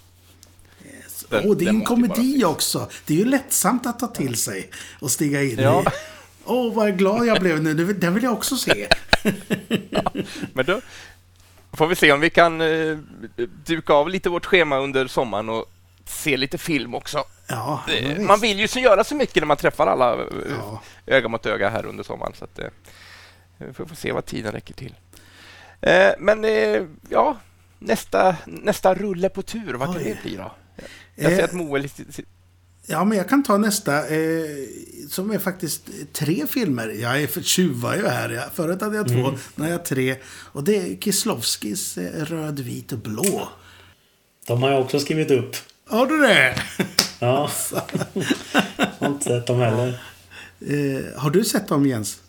[1.30, 2.88] Den, oh, det är en komedi också.
[3.06, 4.70] Det är ju lättsamt att ta till sig
[5.00, 5.82] och stiga in ja.
[5.82, 5.86] i.
[6.44, 7.74] Åh, oh, vad glad jag blev nu.
[7.92, 8.88] Den vill jag också se.
[9.90, 10.12] ja,
[10.52, 10.80] men då
[11.72, 12.98] får vi se om vi kan uh,
[13.64, 15.66] duka av lite vårt schema under sommaren och
[16.04, 17.24] se lite film också.
[17.48, 17.82] Ja,
[18.18, 20.82] man vill ju så göra så mycket när man träffar alla eh, ja.
[21.06, 22.32] öga mot öga här under sommaren.
[22.34, 22.64] Så att, uh,
[23.58, 24.94] vi får se vad tiden räcker till.
[25.86, 26.46] Uh, men
[27.08, 27.36] ja,
[27.78, 30.52] nästa, nästa rulle på tur, vad kan det bli då?
[31.14, 31.88] Jag ser att Moel
[32.90, 34.08] Ja, men jag kan ta nästa.
[34.08, 34.48] Eh,
[35.08, 36.88] som är faktiskt tre filmer.
[36.88, 38.44] Jag är för tjuvar ju här.
[38.54, 39.34] Förut hade jag två, mm.
[39.54, 40.16] nu har jag tre.
[40.26, 43.48] Och det är Kislovskis eh, Röd, vit och blå.
[44.46, 45.56] De har jag också skrivit upp.
[45.86, 46.62] Har du det?
[47.20, 47.50] Ja.
[48.76, 50.00] jag har inte sett dem heller.
[50.60, 52.20] Eh, har du sett dem, Jens?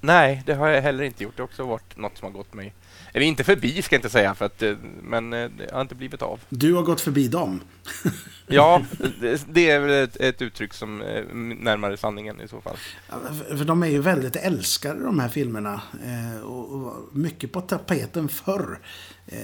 [0.00, 1.36] Nej, det har jag heller inte gjort.
[1.36, 2.74] Det har också varit något som har gått mig
[3.16, 5.94] eller inte förbi ska jag inte säga, för att, eh, men eh, det har inte
[5.94, 6.40] blivit av.
[6.48, 7.60] Du har gått förbi dem?
[8.46, 8.82] ja,
[9.48, 12.76] det är väl ett, ett, uttryck som är närmare sanningen i så fall.
[13.10, 13.16] Ja,
[13.56, 15.82] för de är ju väldigt älskade de här filmerna.
[16.04, 18.80] Eh, och, mycket på tapeten förr.
[19.26, 19.38] Eh,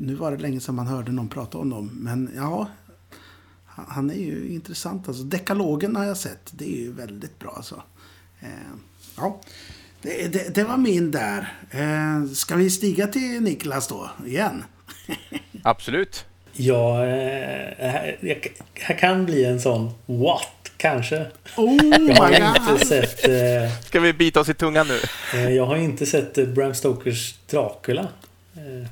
[0.00, 1.90] nu var det länge sedan man hörde någon prata om dem.
[1.92, 2.68] Men ja,
[3.66, 5.08] han är ju intressant.
[5.08, 6.50] Alltså, Dekalogen har jag sett.
[6.50, 7.82] Det är ju väldigt bra alltså.
[8.40, 8.48] Eh,
[9.16, 9.40] ja.
[10.02, 11.52] Det, det, det, var min där.
[11.70, 14.64] Eh, ska vi stiga till Niklas då, igen?
[15.62, 16.24] Absolut.
[16.52, 17.94] Ja, eh,
[18.74, 21.26] här kan bli en sån what, kanske.
[21.56, 21.76] Oh
[22.08, 23.28] jag har inte sett...
[23.28, 24.98] Eh, ska vi bita oss i tungan nu?
[25.34, 28.08] Eh, jag har inte sett eh, Bram Stokers Dracula.
[28.54, 28.88] Eh,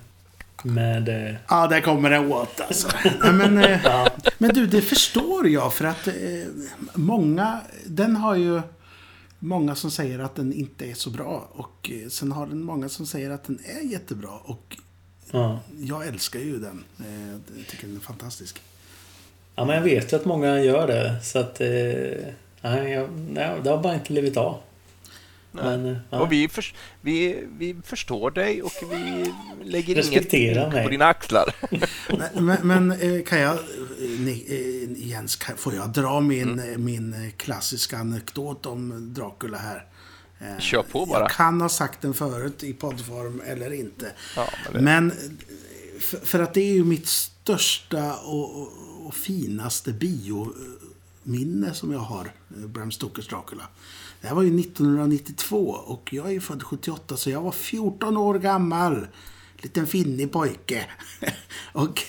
[0.63, 1.09] med...
[1.09, 2.89] Eh, ja, där kommer en what alltså.
[3.33, 4.09] men, ja.
[4.39, 6.09] men du, det förstår jag för att
[6.95, 7.61] många...
[7.87, 8.61] Den har ju
[9.41, 11.49] många som säger att den inte är så bra.
[11.53, 14.31] Och eh, sen har den många som säger att den är jättebra.
[14.45, 14.77] Och
[15.31, 15.61] ja.
[15.79, 16.85] jag älskar ju den.
[16.99, 18.61] Eh, jag tycker den är fantastisk.
[19.55, 21.21] Ja, men jag vet ju att många gör det.
[21.23, 21.61] Så att...
[21.61, 21.69] Eh,
[22.61, 24.61] nej, jag, nej, det har bara inte blivit av.
[25.53, 26.21] Men, ja.
[26.21, 26.65] Och vi, för,
[27.01, 29.33] vi, vi förstår dig och vi
[29.65, 30.31] lägger inget
[30.85, 31.55] på dina axlar.
[32.35, 33.59] men, men, men, kan jag,
[34.97, 36.85] Jens, får jag dra min, mm.
[36.85, 39.87] min klassiska anekdot om Dracula här?
[40.59, 41.21] Kör på bara.
[41.21, 44.13] Jag kan ha sagt den förut i poddform eller inte.
[44.37, 45.13] Ja, men, men
[46.01, 48.73] för, för, att det är ju mitt största och, och,
[49.07, 53.69] och finaste biominne som jag har, Bram Stokers Dracula.
[54.21, 58.39] Det här var ju 1992 och jag är född 78 så jag var 14 år
[58.39, 59.07] gammal.
[59.63, 60.87] Liten finnig pojke.
[61.73, 62.03] och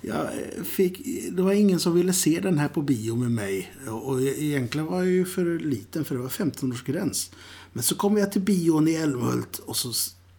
[0.00, 0.28] jag
[0.64, 1.00] fick,
[1.32, 3.74] det var ingen som ville se den här på bio med mig.
[3.88, 7.32] Och egentligen var jag ju för liten för det var 15-årsgräns.
[7.72, 9.92] Men så kom jag till bion i Älmhult och så,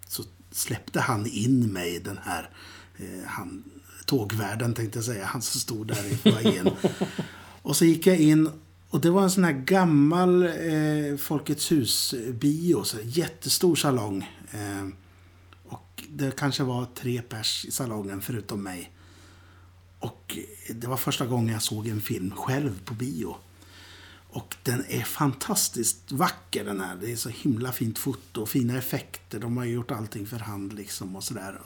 [0.07, 2.49] så släppte han in mig, den här
[2.97, 3.63] eh, han,
[4.05, 6.69] tågvärden tänkte jag säga, han som stod där i foajén.
[7.61, 8.49] och så gick jag in
[8.89, 12.83] och det var en sån här gammal eh, Folkets hus-bio.
[13.03, 14.29] Jättestor salong.
[14.51, 14.87] Eh,
[15.67, 18.91] och det kanske var tre pers i salongen förutom mig.
[19.99, 20.37] Och
[20.69, 23.35] det var första gången jag såg en film själv på bio.
[24.29, 26.95] Och den är fantastiskt vacker den här.
[27.01, 29.39] Det är så himla fint foto och fina effekter.
[29.39, 31.59] De har gjort allting för hand liksom och sådär.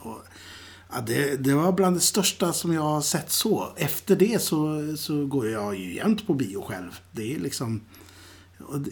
[0.92, 3.72] Ja, det, det, var bland det största som jag har sett så.
[3.76, 7.00] Efter det så, så går jag ju jämt på bio själv.
[7.12, 7.80] Det är liksom...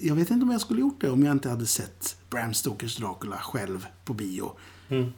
[0.00, 2.96] Jag vet inte om jag skulle gjort det om jag inte hade sett Bram Stokers
[2.96, 4.52] Dracula själv på bio.
[4.88, 5.12] Mm.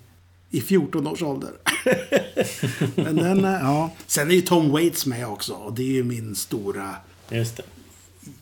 [0.50, 1.52] I 14 års ålder.
[3.04, 3.90] Men den, ja.
[4.06, 5.52] Sen är ju Tom Waits med också.
[5.52, 6.96] Och det är ju min stora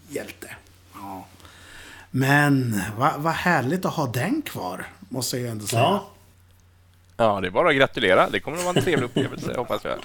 [0.08, 0.50] hjälte.
[0.94, 1.26] Ja.
[2.10, 4.86] Men vad va härligt att ha den kvar.
[5.08, 5.82] Måste jag ju ändå säga.
[5.82, 6.10] Ja.
[7.20, 8.30] Ja, det är bara att gratulera.
[8.30, 9.98] Det kommer att vara en trevlig upplevelse, hoppas jag.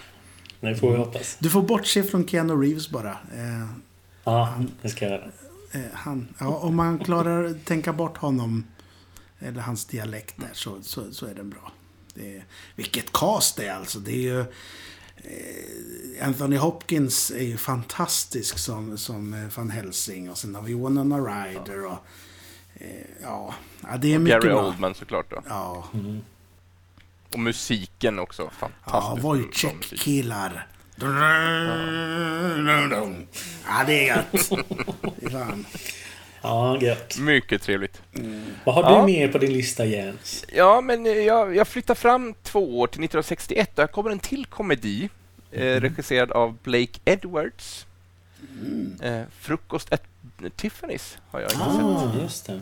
[0.60, 1.38] Det får vi hoppas.
[1.40, 3.12] Du får bortse från Keanu Reeves bara.
[3.12, 3.68] Eh,
[4.24, 5.32] ja, det ska jag göra.
[5.72, 8.66] Eh, han, ja, om man klarar att tänka bort honom,
[9.40, 11.72] eller hans dialekt där, så, så, så är den bra.
[12.14, 12.44] Det är,
[12.76, 14.00] vilket cast det är alltså.
[14.00, 14.40] Det är ju...
[15.18, 20.30] Eh, Anthony Hopkins är ju fantastisk som, som eh, Van Helsing.
[20.30, 21.98] Och sen har vi Winona Ryder och...
[22.76, 22.88] Eh,
[23.22, 23.54] ja,
[24.00, 24.68] det är mycket Gary bra.
[24.68, 25.44] Oldman såklart då.
[25.48, 25.88] Ja.
[25.94, 26.22] Mm.
[27.34, 28.50] Och musiken också.
[28.60, 29.24] Fantastiskt.
[29.24, 30.68] Ja, Wojciech killar.
[30.96, 31.08] Ja.
[33.68, 34.50] ja, det är gött.
[35.32, 35.66] Fan.
[36.42, 37.18] Ja, gött.
[37.20, 38.02] Mycket trevligt.
[38.16, 38.46] Mm.
[38.64, 39.00] Vad har ja.
[39.00, 40.46] du mer på din lista, Jens?
[40.54, 44.46] Ja, men jag, jag flyttar fram två år till 1961 och här kommer en till
[44.46, 45.10] komedi
[45.52, 45.80] eh, mm.
[45.80, 47.86] regisserad av Blake Edwards.
[48.62, 49.00] Mm.
[49.02, 50.04] Eh, Frukost at
[50.58, 52.22] Tiffany's har jag inte ah, sett.
[52.22, 52.62] Just det.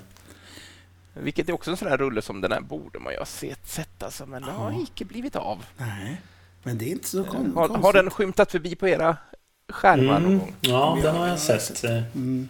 [1.14, 3.68] Vilket är också en sån här rulle som den här borde man ju ha sett,
[3.68, 5.66] sett alltså, men det har icke blivit av.
[5.78, 6.22] Nej,
[6.64, 9.18] men det är inte så kon har, har den skymtat förbi på era
[9.70, 10.40] skärmar någon Mm.
[10.40, 10.56] gång.
[10.62, 11.84] Ja, Ja, den har jag sett.
[11.84, 12.48] Eh, Mm.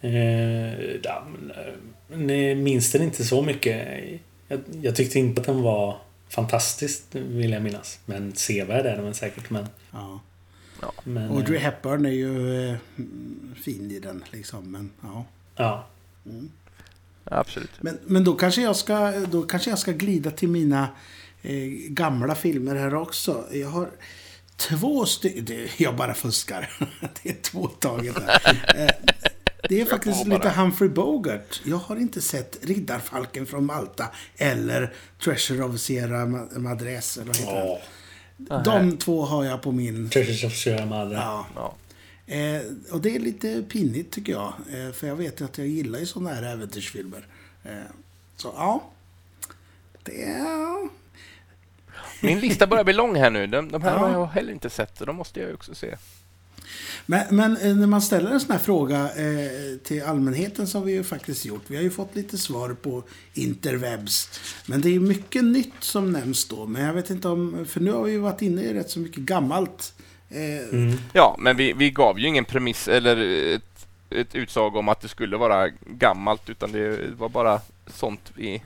[0.00, 1.26] Eh, ja,
[1.56, 3.88] eh, ni minns den inte så mycket.
[4.48, 5.96] Jag, jag tyckte inte att den var
[6.28, 7.98] fantastisk, vill jag minnas.
[8.06, 9.50] Men sevärd är den väl säkert.
[9.50, 10.20] Men, Ja.
[11.04, 14.70] men Audrey eh, Hepburn är ju eh, mm, fin i den liksom.
[14.72, 15.24] Men, ja.
[15.56, 15.86] ja.
[17.30, 17.70] Absolut.
[17.80, 20.88] men, men då, kanske jag ska, då kanske jag ska glida till mina
[21.42, 21.52] eh,
[21.88, 23.44] gamla filmer här också.
[23.52, 23.90] Jag har
[24.56, 25.68] två stycken.
[25.76, 26.70] Jag bara fuskar.
[27.22, 28.62] det är två taget här.
[28.76, 28.90] Eh,
[29.68, 31.60] Det är faktiskt lite Humphrey Bogart.
[31.64, 34.92] Jag har inte sett Riddarfalken från Malta eller
[35.24, 37.16] Treasure of Sierra Ma- Madres.
[37.16, 37.78] Eller vad heter
[38.64, 38.88] den?
[38.90, 40.10] De två har jag på min...
[40.10, 41.14] Treasures of Sierra Madre.
[41.14, 41.46] Ja.
[41.54, 41.74] Ja.
[42.26, 44.52] Eh, och det är lite pinigt tycker jag.
[44.70, 47.26] Eh, för jag vet ju att jag gillar ju sådana här äventyrsfilmer.
[47.64, 47.70] Eh,
[48.36, 48.90] så ja.
[50.02, 50.88] Det är...
[52.22, 53.46] Min lista börjar bli lång här nu.
[53.46, 53.98] De, de här Ja.
[53.98, 55.96] har jag heller inte sett, så de måste jag ju också se.
[57.06, 60.92] Men, men eh, när man ställer en sån här fråga eh, till allmänheten har vi
[60.92, 61.62] ju faktiskt gjort.
[61.66, 63.02] Vi har ju fått lite svar på
[63.34, 64.40] interwebs.
[64.66, 66.66] Men det är ju mycket nytt som nämns då.
[66.66, 67.66] Men jag vet inte om...
[67.68, 69.94] För nu har vi ju varit inne i rätt så mycket gammalt.
[70.30, 73.16] Eh, Ja, men vi, vi gav ju ingen premiss eller
[73.54, 78.62] ett, ett utsag om att det skulle vara gammalt, utan det var bara sånt vi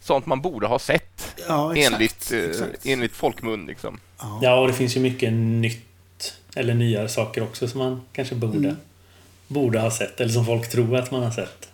[0.00, 1.94] sånt man borde ha sett Ja, exakt.
[1.94, 2.86] enligt, eh, exakt.
[2.86, 3.66] enligt folkmun.
[3.66, 4.00] Liksom.
[4.18, 4.38] Ja.
[4.42, 5.82] Ja, och det finns ju mycket nytt.
[6.56, 8.76] Eller nyare saker också som man kanske borde, Mm.
[9.48, 10.20] borde ha sett.
[10.20, 11.68] Eller som folk tror att man har sett.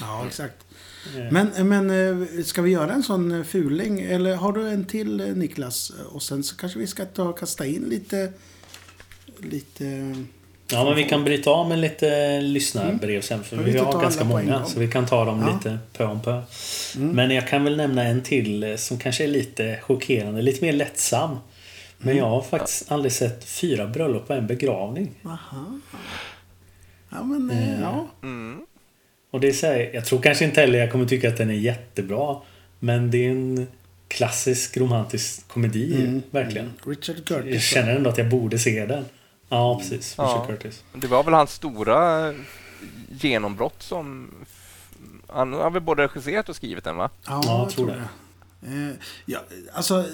[0.00, 0.54] ja, exakt.
[1.30, 4.00] Men, men eh, ska vi göra en sån eh, fuling?
[4.00, 5.92] Eller har du en till eh, Niklas?
[6.12, 8.32] Och sen så kanske vi ska ta och kasta in lite...
[9.38, 10.14] Lite...
[10.70, 13.44] Ja, men vi kan bryta av med lite lyssnarbrev sen.
[13.44, 14.64] För Men vi vi har ganska på många.
[14.64, 15.54] Så vi kan ta dem Ja.
[15.54, 16.42] lite pö om pö.
[16.96, 20.42] Men jag kan väl nämna en till som kanske är lite chockerande.
[20.42, 21.38] Lite mer lättsam.
[21.98, 25.10] Men jag har faktiskt aldrig sett fyra bröllop och en begravning.
[25.24, 25.80] Aha.
[27.10, 28.08] Ja, men eh, ja.
[28.22, 28.66] Mm.
[29.36, 31.50] Och det är så här, jag tror kanske inte heller jag kommer tycka att den
[31.50, 32.36] är jättebra.
[32.78, 33.66] Men det är en
[34.08, 36.72] klassisk romantisk komedi, verkligen.
[36.86, 37.62] Richard Jag Curtis.
[37.62, 39.04] känner ändå att jag borde se den.
[39.48, 40.14] Ja, precis.
[40.18, 40.24] Ja.
[40.24, 40.84] Richard Curtis.
[40.94, 42.34] Det var väl hans stora
[43.20, 44.30] genombrott som...
[45.26, 47.10] Han har väl både regisserat och skrivit den, va?
[47.26, 47.96] Ja, Ja, jag tror tror
[48.60, 48.88] det.
[48.88, 48.94] Eh,
[49.26, 49.38] ja,
[49.72, 50.04] alltså...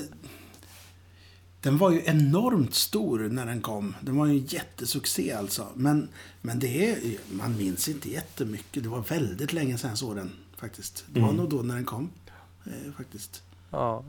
[1.62, 3.94] Den var ju enormt stor när den kom.
[4.00, 5.66] Den var ju en jättesuccé alltså.
[5.74, 6.08] Men,
[6.40, 6.98] men det är,
[7.32, 8.82] man minns inte jättemycket.
[8.82, 11.04] Det var väldigt länge sedan jag såg den faktiskt.
[11.06, 11.40] Det var Mm.
[11.40, 12.10] nog då när den kom.
[12.66, 13.42] Eh, faktiskt.
[13.70, 14.04] Ja.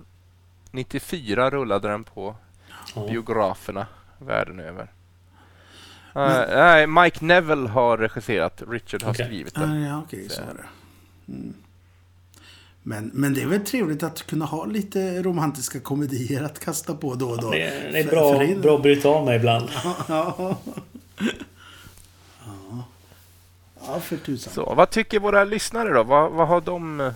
[0.71, 2.35] 94 rullade den på
[2.95, 3.07] Ja.
[3.07, 3.87] biograferna
[4.19, 4.91] världen över.
[6.15, 9.81] Eh, nej, Mike Neville har regisserat, Richard har skrivit den.
[9.81, 10.65] ja, okej, så var det.
[11.33, 11.53] Mm.
[12.85, 17.15] Men, men det är väl trevligt att kunna ha lite romantiska komedier att kasta på
[17.15, 17.49] då och då.
[17.51, 19.69] Det är, det är För- bra, för det- bra att bryta av mig ibland.
[20.07, 20.57] Ja.
[22.45, 22.83] Ja.
[23.87, 24.53] Ja, för tusan.
[24.53, 26.03] Så, vad tycker våra lyssnare då?
[26.03, 27.13] Vad, vad har de eh,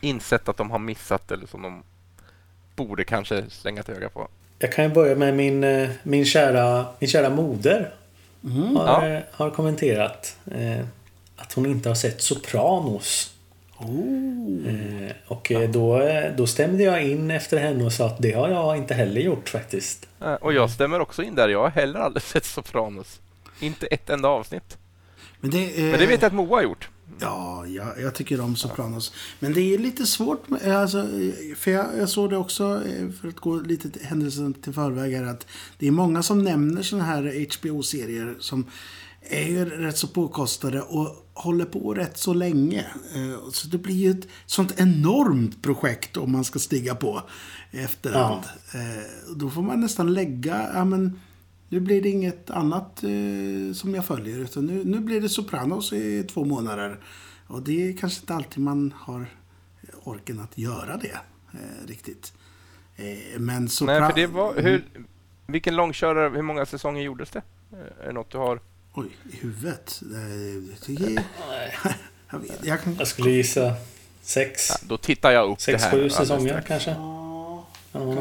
[0.00, 1.82] insett att de har missat eller som de
[2.76, 4.28] borde kanske slänga ett öga på?
[4.58, 7.94] Jag kan ju börja med min, eh, min, kära, min kära moder.
[8.44, 8.76] Mm.
[8.76, 9.06] Har, Ja.
[9.16, 10.84] eh, har kommenterat eh,
[11.36, 13.32] att hon inte har sett Sopranos.
[13.78, 14.68] Oh.
[14.68, 18.32] Eh, och eh, då, eh, då stämde jag in efter henne och sa att det
[18.32, 20.08] har jag inte heller gjort faktiskt.
[20.40, 21.48] Och jag stämmer också in där.
[21.48, 23.20] Jag har heller aldrig sett Sopranos.
[23.60, 24.78] Inte ett enda avsnitt.
[25.40, 26.88] Men det, eh, Men det vet jag att Moa har gjort.
[27.20, 29.12] Ja, jag, jag tycker om Sopranos.
[29.38, 31.06] Men det är lite svårt, alltså,
[31.56, 32.82] för jag, jag såg det också,
[33.20, 35.46] för att gå lite händelsen till förväg här, att
[35.78, 38.70] det är många som nämner sådana här HBO-serier som
[39.20, 42.80] är ju rätt så påkostade och håller på rätt så länge.
[43.14, 47.22] Eh, Så det blir ju ett sånt enormt projekt om man ska stiga på
[47.70, 48.42] efterhand.
[48.74, 51.20] Eh, Då får man nästan lägga, ja men
[51.68, 54.38] nu blir det inget annat eh, som jag följer.
[54.38, 56.98] Utan nu, nu blir det Sopranos i två månader.
[57.46, 59.26] Och det är kanske inte alltid man har
[60.04, 61.18] orken att göra det
[61.86, 62.32] riktigt.
[63.38, 64.00] Men Sopranos...
[64.00, 64.54] Nej, för det var...
[64.62, 64.84] Hur,
[65.46, 67.42] vilken långkörare, hur många säsonger gjordes det?
[68.00, 68.60] Är det något du har?
[68.96, 70.00] Oj, i huvudet.
[70.02, 71.22] Det,
[72.32, 72.96] jag, vet, jag kan...
[72.98, 73.74] Jag skulle gissa
[74.22, 75.90] sex, Ja, då tittar jag upp sex det här.
[75.90, 76.66] sju alldeles säsonger strax.
[76.68, 76.90] kanske.
[76.90, 77.66] Ja,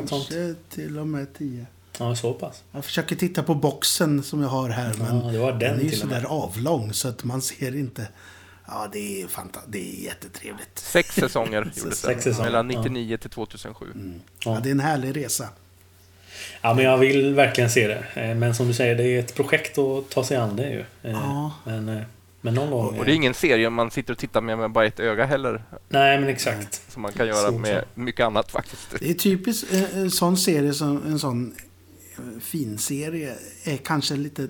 [0.09, 1.65] kanske till och med tio.
[1.99, 2.63] Ja, så pass.
[2.71, 4.93] Jag försöker titta på boxen som jag har här.
[4.97, 8.07] Men Ja, det var den den är ju sådär avlång så att man ser inte.
[8.67, 10.79] Ja, det är, fanta- det är jättetrevligt.
[10.79, 12.29] Sex säsonger gjordes Sex det.
[12.31, 12.81] säsonger, Mellan ja.
[12.81, 13.85] 99 till 2007.
[14.45, 15.49] Ja, det är en härlig resa.
[16.61, 18.05] Ja, men jag vill verkligen se det.
[18.21, 20.79] Eh, Men som du säger, det är ett projekt att ta sig an det ju.
[20.79, 21.51] Eh, Ja.
[21.65, 22.01] Men, eh,
[22.41, 22.99] men någon gång...
[22.99, 25.63] Och det är ingen serie man sitter och tittar med med bara ett öga heller.
[25.89, 26.81] Nej, men exakt.
[26.91, 28.87] Som man kan göra Så, med mycket annat faktiskt.
[28.99, 31.55] Det är typiskt en sån serie som en sån
[32.17, 34.47] eh, finserie är kanske lite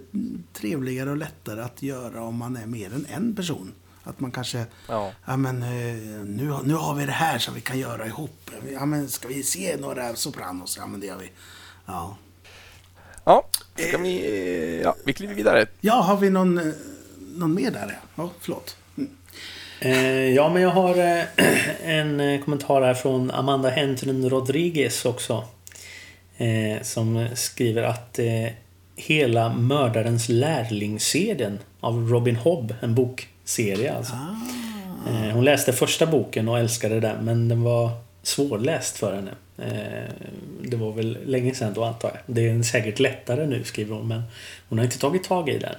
[0.54, 3.72] trevligare och lättare att göra om man är mer än en person.
[4.04, 5.60] Att man kanske, ja, ja men
[6.26, 8.52] nu, nu har vi det här som vi kan göra ihop.
[8.74, 10.78] Ja men ska vi se några Sopranos?
[10.80, 11.32] Ja men det gör vi.
[11.86, 12.18] Ja.
[13.26, 15.66] Ja, ska vi, ja, vi kliver vidare.
[15.82, 16.74] Ja, har vi någon, eh,
[17.36, 18.00] någon mer där?
[18.16, 18.78] Ja, förlåt.
[18.98, 19.10] Mm.
[19.80, 21.24] Eh, ja, men jag har eh,
[21.84, 25.44] en kommentar här från Amanda Henton Rodriguez också.
[26.82, 28.20] Som skriver att
[28.96, 34.14] hela Mördarens lärlingsserien av Robin Hobb, en bokserie alltså.
[34.14, 35.32] Ah.
[35.34, 37.90] Hon läste första boken och älskade den, men den var
[38.28, 39.32] svårläst för henne.
[39.58, 40.12] Eh,
[40.62, 42.36] det var väl länge sedan då antar jag.
[42.36, 44.24] Det är säkert lättare nu skriver hon men
[44.70, 45.76] hon har inte tagit tag i den.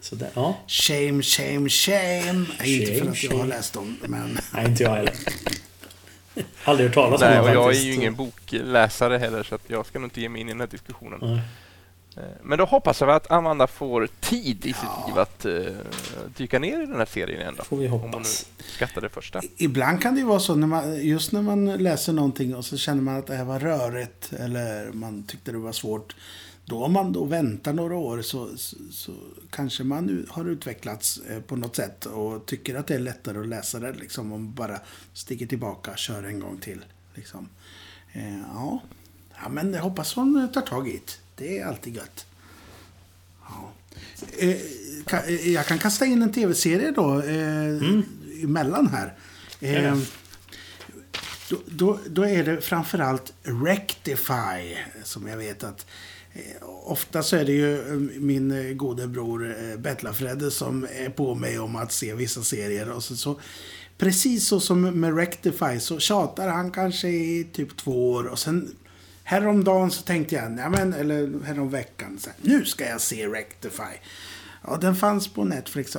[0.00, 0.56] Så det, ja.
[0.66, 1.68] Shame, shame, shame.
[1.68, 3.34] shame inte för att shame.
[3.34, 4.38] jag har läst dem men...
[4.54, 5.14] Nej, inte jag heller.
[6.64, 9.86] Aldrig hört talas om Nej, och jag är ju ingen bokläsare heller så att jag
[9.86, 11.18] ska nog inte ge mig in i den här diskussionen.
[11.22, 11.40] Nej.
[12.16, 15.04] Eh, men då hoppas jag att Amanda får tid i sitt ja.
[15.06, 15.76] liv att uh,
[16.36, 17.54] dyka ner i den här serien igen.
[17.64, 18.06] Får vi hoppas.
[18.06, 18.24] Om hon
[18.58, 19.40] skattar det första.
[19.56, 22.76] Ibland kan det ju vara så, när man, just när man läser någonting och så
[22.76, 26.14] känner man att det här var rörigt eller man tyckte det var svårt.
[26.64, 29.12] Då om man då väntar några år så, så, så
[29.50, 33.48] kanske man har utvecklats eh, på något sätt och tycker att det är lättare att
[33.48, 33.92] läsa det.
[33.92, 34.80] Liksom, om man bara
[35.12, 36.84] sticker tillbaka och kör en gång till.
[37.14, 37.48] Liksom.
[38.12, 38.80] Eh, ja.
[39.42, 41.21] ja, men jag hoppas hon tar tag i det.
[41.42, 42.26] Det är alltid gött.
[43.48, 43.72] Ja.
[44.38, 48.02] Eh, eh, jag kan kasta in en tv-serie då eh, mm.
[48.42, 49.14] emellan här.
[49.60, 49.98] Eh,
[51.48, 55.86] då, då, då, är det framförallt Rectify som jag vet att
[56.84, 61.92] Ofta så är det ju min gode bror Bettlafredde som är på mig om att
[61.92, 62.90] se vissa serier.
[62.90, 63.40] Och så, så,
[63.98, 68.76] precis så som med Rectify så tjatar han kanske i typ två år och sen
[69.24, 73.98] Häromdagen så tänkte jag, ja, men, eller häromveckan, så här, nu ska jag se Rectify.
[74.66, 75.96] Ja, den fanns på Netflix.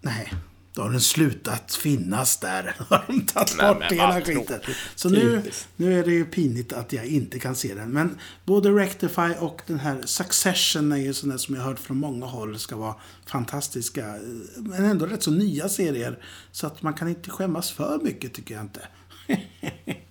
[0.00, 0.32] Nej,
[0.76, 2.76] då har den slutat finnas där.
[2.88, 4.60] har de tagit bort hela skiten.
[4.94, 5.42] Så nu,
[5.76, 7.90] nu är det ju pinigt att jag inte kan se den.
[7.90, 12.26] Men både Rectify och den här Succession är ju sådana som jag hört från många
[12.26, 12.94] håll ska vara
[13.26, 14.14] fantastiska.
[14.56, 16.18] Men ändå rätt så nya serier.
[16.52, 18.88] Så att man kan inte skämmas för mycket tycker jag inte.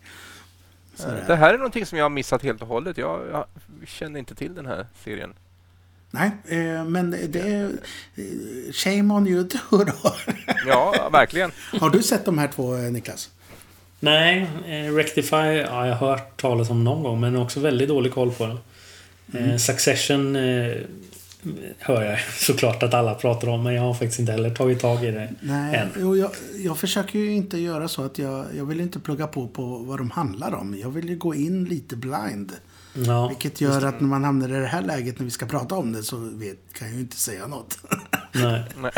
[0.96, 1.24] Sådär.
[1.28, 2.98] Det här är någonting som jag har missat helt och hållet.
[2.98, 3.46] Jag, jag
[3.88, 5.34] känner inte till den här serien.
[6.12, 7.64] Nej, eh, men det är...
[8.16, 10.16] Eh, shame on you too då.
[10.68, 11.52] ja, verkligen.
[11.80, 13.30] Har du sett de här två, eh, Niklas?
[14.00, 18.14] Nej, eh, Rectify ja, jag har hört talas om någon gång, men också väldigt dålig
[18.14, 18.58] koll på den.
[19.34, 19.50] Mm.
[19.50, 20.78] Eh, Succession eh,
[21.80, 25.04] hör jag såklart att alla pratar om, men jag har faktiskt inte heller tagit tag
[25.04, 25.90] i det Nej, än.
[26.00, 29.48] Jo, jag, jag försöker ju inte göra så att jag, jag vill inte plugga på
[29.48, 30.78] på vad de handlar om.
[30.78, 32.52] Jag vill ju gå in lite blind.
[32.94, 35.76] Ja, Vilket gör att när man hamnar i det här läget när vi ska prata
[35.76, 37.78] om det så vet, kan jag ju inte säga något.
[38.32, 38.64] Nej.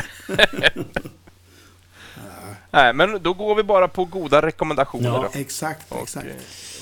[2.72, 5.10] Nej, men då går vi bara på goda rekommendationer.
[5.10, 5.40] Ja, då.
[5.40, 6.28] exakt, exakt.
[6.28, 6.34] Eh,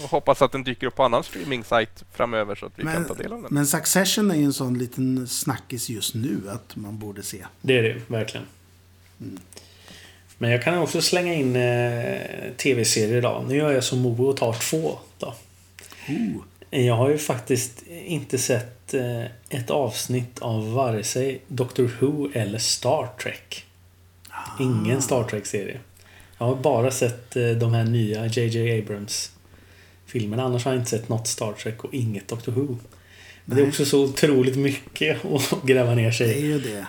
[0.04, 3.06] och hoppas att den dyker upp på annan streaming-sajt framöver så att vi men, kan
[3.06, 3.54] ta del av den.
[3.54, 7.46] Men Succession är ju en sån liten snackis just nu att man borde se.
[7.62, 8.46] Det är det verkligen.
[9.22, 9.40] Mm.
[10.38, 12.22] Men jag kan också slänga in eh,
[12.58, 13.46] tv-serier idag.
[13.48, 15.00] Nu gör jag som Mobo och tar två.
[15.20, 15.34] Då.
[16.10, 16.36] Uh.
[16.70, 22.60] Jag har ju faktiskt inte sett eh, ett avsnitt av vare sig Doctor Who eller
[22.60, 23.66] Star Trek.
[24.60, 25.80] Ingen Star Trek-serie.
[26.38, 28.82] Jag har bara sett eh, de här nya JJ
[30.06, 30.44] Abrams-filmerna.
[30.44, 32.78] Annars har jag inte sett något Star Trek och inget Doctor Who.
[33.46, 36.42] Men det är också så otroligt mycket att gräva ner sig i.
[36.42, 36.88] Det är ju det.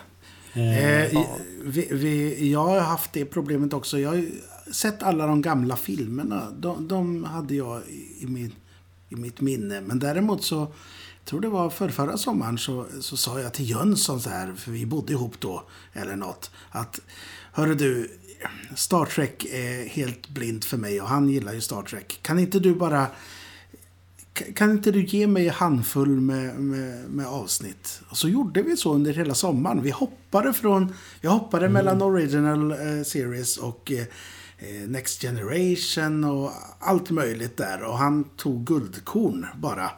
[0.52, 1.36] Eh, eh, ja.
[1.64, 3.98] vi, vi, jag har haft det problemet också.
[3.98, 4.24] Jag har
[4.72, 6.50] sett alla de gamla filmerna.
[6.58, 7.82] De, de hade jag
[8.20, 8.52] i, min,
[9.08, 9.80] i mitt minne.
[9.80, 10.72] Men däremot så
[11.24, 14.70] tror det var för förra sommaren så, så sa jag till Jönsson så här, för
[14.70, 15.62] vi bodde ihop då,
[15.92, 17.00] eller något, att
[17.52, 18.10] Hörru du,
[18.76, 22.18] Star Trek är helt blint för mig och han gillar ju Star Trek.
[22.22, 23.06] Kan inte du bara...
[24.54, 28.00] Kan inte du ge mig en handfull med, med, med, avsnitt?
[28.08, 29.82] Och så gjorde vi så under hela sommaren.
[29.82, 30.94] Vi hoppade från...
[31.20, 31.72] Vi hoppade mm.
[31.72, 34.04] mellan Original eh, Series och eh,
[34.58, 37.82] eh, Next Generation och allt möjligt där.
[37.82, 39.90] Och han tog guldkorn bara.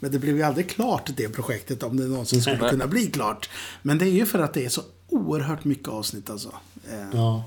[0.00, 3.50] Men det blev ju aldrig klart det projektet om det någonsin skulle kunna bli klart.
[3.82, 6.54] Men det är ju för att det är så oerhört mycket avsnitt alltså.
[6.90, 7.08] Eh.
[7.12, 7.44] Ja.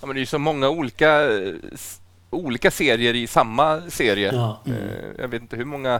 [0.00, 1.28] Ja, men det är ju så många olika,
[2.30, 4.32] olika serier i samma serie.
[4.34, 4.62] Ja.
[4.66, 4.78] Mm.
[5.18, 5.94] Jag vet inte hur många...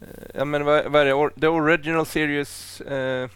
[0.00, 1.40] Eh, ja, men vad, vad är det?
[1.40, 3.28] The Original Series, uh,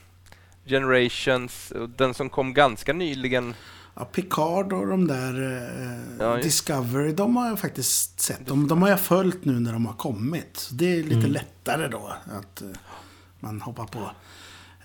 [0.67, 3.55] Generations, den som kom ganska nyligen.
[3.95, 8.47] Ja, Picard och de där eh, Ja, Discovery, de har jag faktiskt sett.
[8.47, 10.57] De, de har jag följt nu när de har kommit.
[10.57, 12.69] Så det är lite lättare då att eh,
[13.41, 14.11] man hoppar på.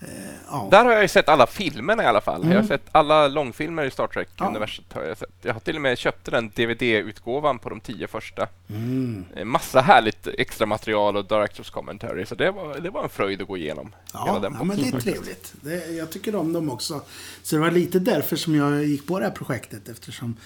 [0.03, 0.09] Eh,
[0.49, 0.67] ja.
[0.71, 2.49] Där har jag ju sett alla filmerna i alla fall.
[2.51, 4.07] Jag har sett alla långfilmer i Star Ja.
[4.13, 4.85] Trek-universet.
[4.93, 5.29] har Jag sett.
[5.41, 8.47] Jag har till och med köpt den DVD-utgåvan på de tio första.
[8.69, 9.25] Mm.
[9.35, 12.25] Eh, Massa härligt extra material och Directors Commentary.
[12.25, 14.77] Så det var, det var en fröjd att gå igenom hela Ja, den ja, men
[14.77, 15.53] det är trevligt.
[15.61, 17.01] Det, jag tycker om dem också.
[17.43, 19.89] Så det var lite därför som jag gick på det här projektet.
[19.89, 20.37] Eftersom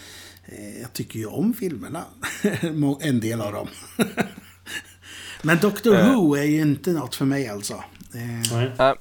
[0.45, 2.03] eh, jag tycker ju om filmerna.
[3.01, 3.67] En del av dem.
[5.41, 6.13] men Doctor Eh.
[6.15, 7.73] Who är ju inte något för mig alltså.
[8.13, 8.71] Eh, Nej.
[8.79, 8.93] Eh,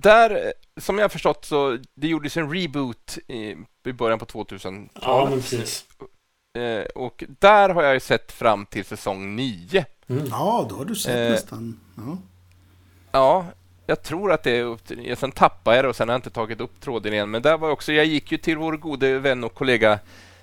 [0.00, 3.56] Där, som jag har förstått så det gjordes en reboot i,
[3.86, 4.90] i början på 2000-talet.
[5.02, 5.84] Ja, men precis.
[6.58, 9.84] Eh, och där har jag ju sett fram till säsong 9.
[10.30, 11.30] ja, då har du sett Eh.
[11.30, 11.80] nästan.
[11.96, 12.18] Ja.
[13.12, 13.46] Ja,
[13.86, 16.12] jag tror att det är upp till, ja, Sen tappade jag det och sen har
[16.14, 17.30] jag inte tagit upp tråden igen.
[17.30, 19.98] Men där var också, jag gick ju till vår gode vän och kollega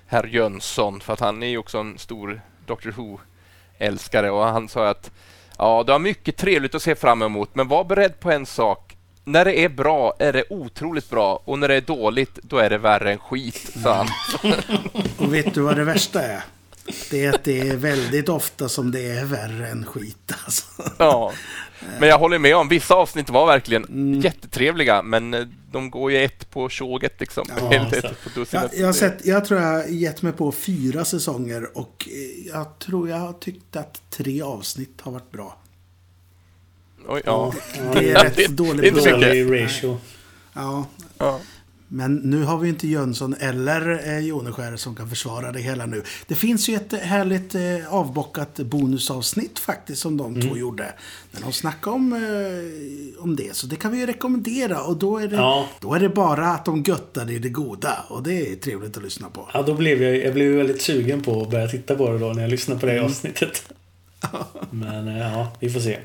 [0.06, 4.88] herr Jönsson för att han är ju också en stor Doctor Who-älskare och han sa
[4.88, 5.10] att
[5.58, 8.93] ja, du har mycket trevligt att se fram emot, men var beredd på en sak.
[9.24, 12.70] När det är bra är det otroligt bra och när det är dåligt, då är
[12.70, 14.08] det värre än skit, sa han.
[15.18, 16.44] Och vet du vad det värsta är?
[17.10, 20.64] Det är att det är väldigt ofta som det är värre än skit alltså.
[20.98, 21.32] Ja.
[22.00, 26.24] Men jag håller med om, vissa avsnitt var verkligen jättetrevliga, men eh, de går ju
[26.24, 27.44] ett på tjoget liksom.
[27.60, 31.04] Ja, ett på Jag, jag, har sett, jag tror jag har gett mig på fyra
[31.04, 35.56] säsonger och eh, jag tror jag har tyckt att tre avsnitt har varit bra.
[37.08, 37.52] Oj, ja.
[37.94, 38.94] Det är rätt dålig.
[38.94, 39.98] Dålig ratio.
[40.54, 40.86] Ja,
[41.18, 41.40] Ja.
[41.88, 46.02] men nu har vi inte Jönsson eller eh, Joneskär som kan försvara det hela nu.
[46.26, 47.60] Det finns ju ett härligt eh,
[47.94, 50.48] avbockat bonusavsnitt faktiskt som de Mm.
[50.48, 50.92] två gjorde.
[51.30, 53.56] När de snackade om, eh, om det.
[53.56, 54.82] Så det kan vi ju rekommendera.
[54.82, 55.68] Och då är, det, Ja.
[55.80, 58.04] då är det bara att de göttar i det goda.
[58.08, 59.48] Och det är trevligt att lyssna på.
[59.54, 62.32] Ja, då blev jag, jag blev väldigt sugen på att börja titta på det då
[62.32, 63.04] när jag lyssnade på det Mm.
[63.04, 63.72] avsnittet.
[64.70, 65.98] Men eh, ja, vi får se.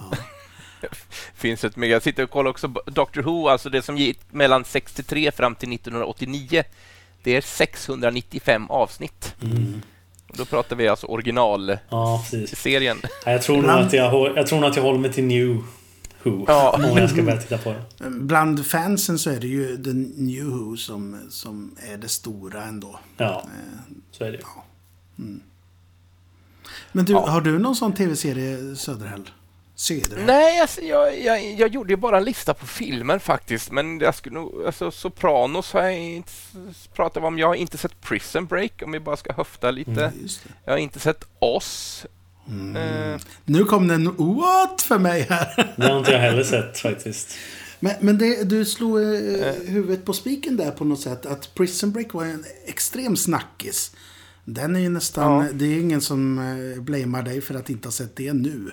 [1.34, 1.92] finns ett mega...
[1.92, 5.72] Jag sitter och kollar också Doctor Who, alltså det som gick mellan 63 fram till
[5.72, 6.62] 1989.
[7.22, 9.34] Det är 695 avsnitt.
[10.28, 11.78] Och Då pratar vi alltså originalserien.
[11.90, 12.66] Ja, precis.
[12.66, 15.62] Ja, jag, tror att jag, jag tror nog att jag håller mig till New
[16.22, 16.44] Who.
[16.48, 16.70] Ja.
[16.90, 18.10] Om jag ska börja titta på det.
[18.10, 23.00] Bland fansen så är det ju The New Who som, som är det stora ändå.
[23.16, 24.38] Ja, Eh, så är det.
[26.92, 27.26] Men du, Ja.
[27.30, 29.30] har du någon sån tv-serie, Söderhäll?
[29.80, 30.26] Söderhäll?
[30.26, 34.14] Nej, alltså, jag, jag, jag gjorde ju bara en lista på filmer faktiskt, men jag
[34.14, 36.32] skulle nog, alltså, Sopranos har jag inte
[36.94, 37.38] pratat om.
[37.38, 39.90] Jag har inte sett Prison Break, om vi bara ska höfta lite.
[39.90, 40.12] Det.
[40.64, 42.06] Jag har inte sett Oss.
[42.76, 45.74] Eh, Nu kom det en what för mig här.
[45.76, 47.36] Det har inte jag heller sett faktiskt.
[47.80, 51.26] Men, men det, du slog eh, huvudet på spiken där på något sätt.
[51.26, 53.92] Att Prison Break var en extrem snackis.
[54.44, 55.44] Den är ju nästan...
[55.44, 55.52] Ja.
[55.52, 58.72] Det är ingen som eh, blamear dig för att inte ha sett det nu.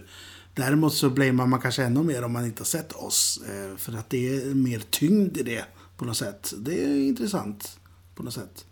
[0.57, 3.39] Däremot så blamear man kanske ännu mer om man inte har sett oss.
[3.49, 5.65] Eh, för att det är mer tyngd i det
[5.97, 6.53] på något sätt.
[6.57, 7.79] Det är intressant
[8.15, 8.65] på något sätt.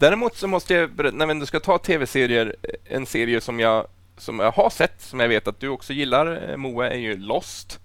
[0.00, 3.86] Däremot så måste jag när ändå ska ta tv-serier, en serie som jag,
[4.18, 7.16] som jag har sett, som jag vet att du också gillar, eh, Moa, är ju
[7.16, 7.80] Lost.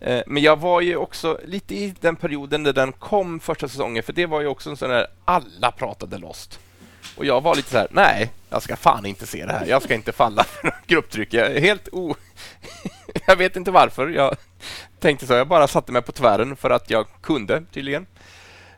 [0.00, 4.02] Eh, Men jag var ju också lite i den perioden när den kom första säsongen,
[4.02, 6.60] för det var ju också en sån där alla pratade Lost.
[7.16, 9.66] Och jag var lite så här, nej, jag ska fan inte se det här.
[9.66, 11.34] Jag ska inte falla för grupptryck.
[11.34, 12.14] Jag är helt o...
[13.26, 14.08] jag vet inte varför.
[14.08, 14.36] Jag
[15.00, 18.06] tänkte så, jag bara satte mig på tvären för att jag kunde tydligen.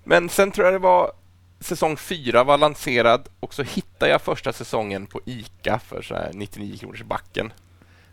[0.04, 1.12] Men sen tror jag det var
[1.60, 6.30] säsong fyra var lanserad och så hittade jag första säsongen på ICA för så här
[6.34, 7.52] 99 kronors backen.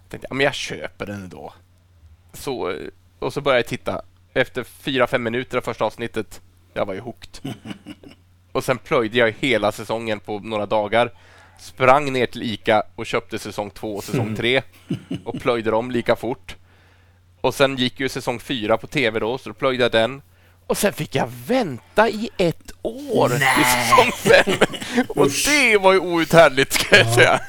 [0.03, 1.53] Jag tänkte, ja, men jag köper den ändå.
[2.33, 2.75] Så,
[3.19, 4.01] och så började jag titta.
[4.33, 6.41] Efter fyra, fem minuter av första avsnittet,
[6.73, 7.55] jag var ju hooked.
[8.53, 11.11] Och sen plöjde jag hela säsongen på några dagar.
[11.59, 14.61] Sprang ner till ICA och köpte säsong två och säsong tre
[15.23, 16.55] och plöjde dem lika fort.
[17.41, 20.21] Och sen gick ju säsong fyra på tv då, så då plöjde jag den.
[20.67, 24.67] Och sen fick jag vänta i ett år till säsong fem.
[25.07, 27.41] Och det var ju outhärdligt ska jag säga.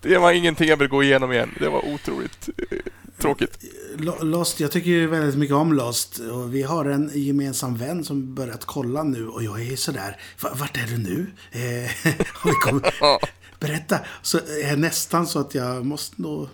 [0.00, 1.54] Det var ingenting jag vill gå igenom igen.
[1.60, 2.78] Det var otroligt eh,
[3.18, 3.58] tråkigt.
[3.96, 6.18] Lo- Lost, jag tycker ju väldigt mycket om Lost.
[6.18, 10.54] Och vi har en gemensam vän som börjat kolla nu och jag är sådär, "Va-
[10.54, 11.26] vart är du nu?
[11.52, 11.90] Eh,
[13.60, 13.98] berätta.
[14.22, 16.48] Så är det nästan så att jag måste nog...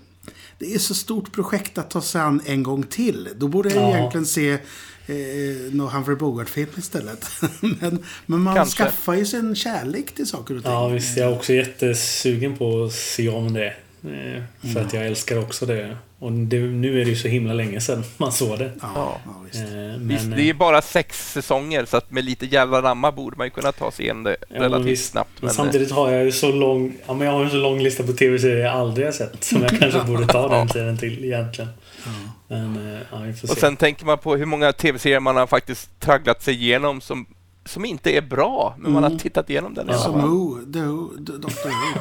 [0.58, 3.28] Det är så stort projekt att ta sig an en gång till.
[3.36, 3.96] Då borde jag Ja.
[3.96, 7.26] egentligen se eh, någon Humphrey Bogart-film istället.
[7.60, 8.84] men, men man Kanske.
[8.84, 10.72] skaffar ju sin kärlek till saker och ting.
[10.72, 11.16] Ja, visst.
[11.16, 13.74] Jag är också jättesugen på att se om det.
[14.04, 17.52] Eh, För att jag älskar också det Och det, nu är det ju så himla
[17.52, 18.70] länge sedan man såg det.
[18.80, 19.32] Ja, ja.
[19.44, 19.64] visst.
[19.64, 23.36] Eh, men, Visst, det är bara sex säsonger så att med lite jävla namma borde
[23.36, 25.10] man ju kunna ta sig igenom det Ja, relativt visst.
[25.10, 25.30] snabbt.
[25.34, 27.78] Men Men, samtidigt har jag ju så lång, ja, men jag har ju så lång
[27.82, 29.44] lista på tv-serier jag aldrig har sett.
[29.44, 31.70] Som jag kanske borde ta den tiden till egentligen.
[32.48, 33.52] Men eh, ja, vi får se.
[33.52, 37.26] och sen tänker man på hur många tv-serier man har faktiskt tragglat sig igenom som,
[37.64, 40.20] som inte är bra, men man har tittat igenom den Som.
[40.20, 41.48] Who, The Who, Dr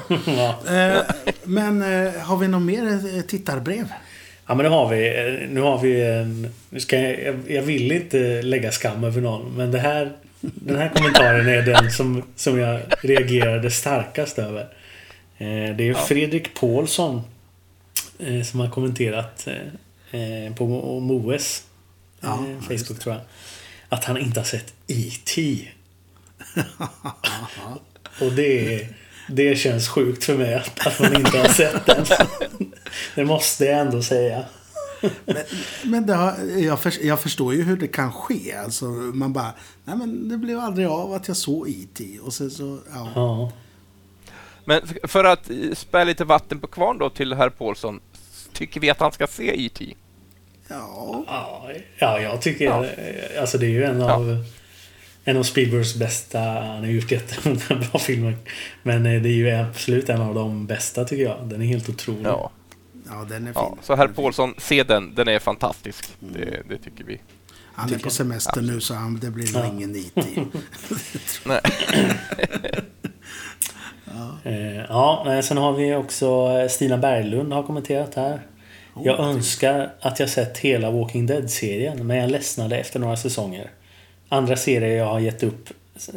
[0.10, 0.76] Who.
[0.76, 1.02] Eh,
[1.44, 3.88] men eh, har vi något mer eh, tittarbrev?
[4.48, 6.50] ja, men nu har vi, eh, nu har vi en...
[6.70, 10.12] Nu ska jag, jag, jag vill inte lägga skam över någon, men det här,
[10.42, 14.62] den här kommentaren är den som, som jag reagerade starkast över.
[15.38, 17.22] Eh, det är Fredrik Paulsson
[18.20, 19.48] eh, som har kommenterat
[20.58, 21.64] på Mo- Moes
[22.22, 23.24] Ja, eh, Facebook tror jag.
[23.90, 25.68] Att han inte har sett E.T.
[28.22, 28.88] Och det,
[29.28, 32.06] det känns sjukt för mig att, att man inte har sett den.
[33.16, 34.46] Det måste jag ändå säga.
[35.84, 38.54] Men det har, jag, för, jag förstår ju hur det kan ske.
[38.54, 39.54] Alltså, man bara,
[39.86, 42.20] nej men det blev aldrig av att jag såg E.T.
[42.22, 43.12] Och sen så, ja.
[43.16, 43.52] Ja.
[44.66, 48.00] Men för att eh, spä lite vatten på kvarn då till herr Paulsson,
[48.54, 49.96] tycker vi att han ska se E.T.
[50.68, 52.66] Ja, Ja, ja, jag tycker...
[52.66, 52.86] Ja.
[53.42, 54.46] Alltså det är ju en av...
[55.24, 56.40] En av Spielbergs bästa...
[56.40, 57.60] Han har gjort jättemånga
[57.92, 58.38] bra filmer.
[58.84, 61.38] Men eh, det är ju absolut en av de bästa tycker jag.
[61.50, 62.26] Den är helt otrolig.
[62.26, 62.52] Ja.
[63.10, 63.54] ja, den är fin.
[63.56, 63.78] ja.
[63.82, 65.16] Så herr Paulsson, se den.
[65.16, 66.06] Den är fantastisk.
[66.20, 67.22] Det, det tycker vi.
[67.74, 68.14] Han är tycker på jag.
[68.14, 69.68] semester nu så han, det blir nog Ja.
[69.74, 70.22] ingen E.T.
[71.46, 71.62] Nej.
[74.44, 76.26] Eh, ja, nej, sen har vi också
[76.62, 78.42] eh, Stina Berglund har kommenterat här.
[79.04, 83.70] Jag önskar att jag sett hela Walking Dead-serien, men jag ledsnade efter några säsonger.
[84.34, 85.70] Andra serier jag har gett upp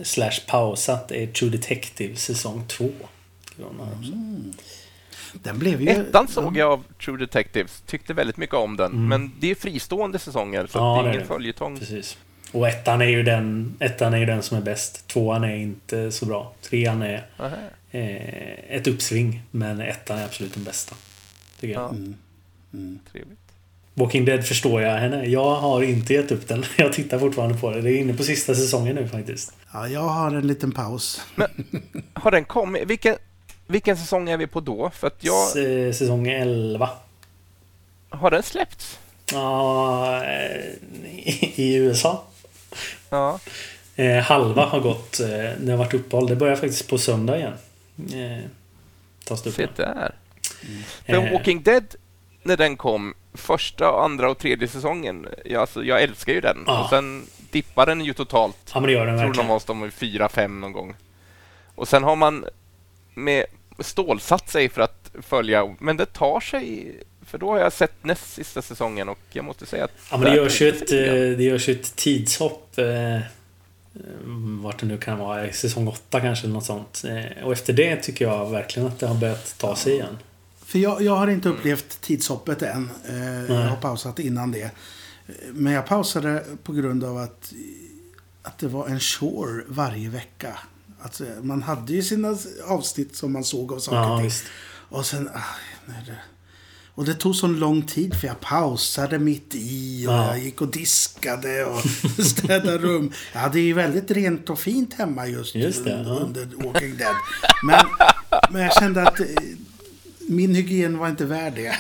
[0.03, 2.91] slash pausat är True Detective säsong 2.
[5.33, 5.89] Den blev ju...
[5.89, 7.83] Ettan såg jag av True Detectives.
[7.87, 8.93] Tyckte väldigt mycket om den.
[8.93, 9.09] Mm.
[9.09, 11.27] Men det är fristående säsonger, så Ja, det är är ingen det.
[11.27, 11.79] följetong.
[11.79, 12.19] Precis.
[12.53, 15.09] Och ettan är ju den, ettan är ju den som är bäst.
[15.09, 16.53] Tvåan är inte så bra.
[16.63, 17.27] Trean är
[17.91, 20.97] eh, ett uppsving, men ettan är absolut den bästa.
[21.61, 21.83] Tycker jag.
[21.83, 21.89] Ja.
[22.75, 22.99] Mm.
[23.13, 23.39] Trevligt.
[23.95, 25.25] Walking Dead förstår jag henne.
[25.27, 26.65] Jag har inte gett upp den.
[26.77, 27.81] Jag tittar fortfarande på det.
[27.81, 29.53] Det är inne på sista säsongen nu faktiskt.
[29.73, 31.21] Ja, jag har en liten paus.
[32.15, 32.83] Har den kommit?
[32.87, 33.17] Vilken,
[33.67, 34.91] vilken säsong är vi på då?
[34.91, 35.49] För att jag...
[35.49, 36.91] S- eh, Säsong 11.
[38.09, 38.99] Har den släppts?
[39.33, 40.65] Ja, eh,
[41.61, 42.25] i USA.
[43.11, 43.39] Ja.
[43.97, 45.19] Eh, halva har gått.
[45.61, 46.27] Det har varit uppehåll.
[46.27, 47.53] Det börjar faktiskt på söndag igen.
[47.97, 48.45] Eh,
[49.25, 49.57] tas det upp.
[49.57, 50.15] Se där.
[51.07, 51.85] För Eh, Walking Dead,
[52.43, 56.65] när den kom, första, andra och tredje säsongen, ja, alltså, jag älskar ju den.
[56.67, 56.85] Ja.
[56.85, 58.57] Och sen dippar den ju totalt.
[58.75, 59.61] Ja, men det gör den Jag tror verkligen.
[59.67, 60.95] de var fyra, fem någon gång.
[61.75, 62.45] Och sen har man
[63.15, 63.45] med
[63.79, 66.97] stålsatt sig för att följa, men det tar sig.
[67.27, 69.93] För då har jag sett näst sista säsongen och jag måste säga att...
[70.11, 72.79] Ja, men det där görs ju ett, eh, det görs ju ett tidshopp.
[72.79, 73.21] Eh,
[74.63, 75.53] vart det nu kan vara.
[75.53, 77.03] Säsong 8 kanske något sånt.
[77.09, 80.19] Eh, och efter det tycker jag verkligen att det har börjat ta sig igen.
[80.75, 82.91] För jag, jag har inte upplevt tidshoppet än.
[83.09, 84.71] Eh, jag har pausat innan det.
[85.53, 87.53] Men jag pausade på grund av att,
[88.43, 90.59] att det var en chore varje vecka.
[91.03, 92.37] Alltså, man hade ju sina
[92.67, 94.31] avsnitt som man såg av saker Ja, och ting.
[94.89, 95.29] Och sen...
[95.35, 95.41] ah,
[95.87, 96.17] nej, det,
[96.95, 100.27] och det tog så lång tid för jag pausade mitt i och Ja.
[100.27, 101.81] jag gick och diskade och
[102.27, 103.13] städade rum.
[103.33, 106.15] Jag hade ju väldigt rent och fint hemma just, Just det, un- ja.
[106.15, 107.15] under Walking Dead.
[107.67, 107.87] Men,
[108.51, 109.27] men jag kände att eh,
[110.29, 111.77] min hygien var inte värd det.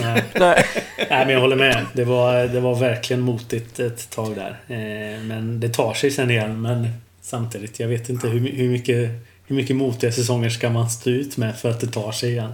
[0.00, 0.24] Nej.
[0.34, 0.64] Nej.
[1.10, 1.86] Nej, men jag håller med.
[1.92, 4.60] Det var, det var verkligen motigt ett tag där.
[4.66, 6.62] Eh, men det tar sig sen igen.
[6.62, 6.88] Men
[7.20, 9.10] samtidigt, jag vet inte hur, hur, mycket,
[9.46, 12.52] hur mycket motiga säsonger ska man stå ut med för att det tar sig igen.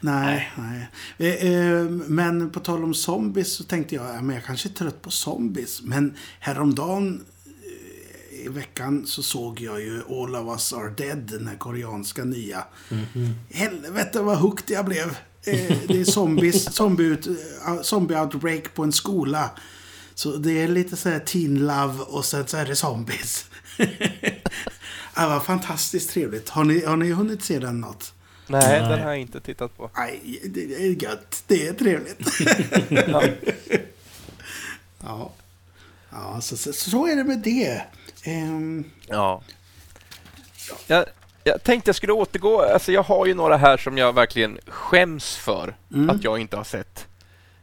[0.00, 0.88] Nej, nej.
[1.18, 4.72] Eh, eh, Men på tal om zombies så tänkte jag, ja, men jag kanske är
[4.72, 5.82] trött på zombies.
[5.82, 7.24] Men häromdagen
[8.44, 12.64] i veckan så såg jag ju All of us are dead, den här koreanska nya.
[13.50, 15.08] Helvete vad hooked jag blev.
[15.42, 19.50] Eh, Det är zombies, zombie, ut, eh, zombie outbreak på en skola.
[20.14, 23.44] Så det är lite så här teen love och sen så är det zombies.
[25.18, 26.48] Det var fantastiskt trevligt.
[26.48, 28.12] Har ni, har ni hunnit se den något?
[28.46, 28.90] Nej, Nej.
[28.90, 29.90] den har jag inte tittat på.
[29.96, 31.44] Nej, det är gött.
[31.46, 32.28] Det är trevligt.
[33.08, 33.22] Ja.
[35.02, 35.32] ja.
[36.10, 37.82] Ja, så, så, så är det med det.
[38.26, 39.42] Ehm, Ja.
[40.86, 41.04] Jag,
[41.44, 42.62] jag tänkte jag skulle återgå.
[42.62, 46.10] Alltså jag har ju några här som jag verkligen skäms för Mm.
[46.10, 47.06] att jag inte har sett.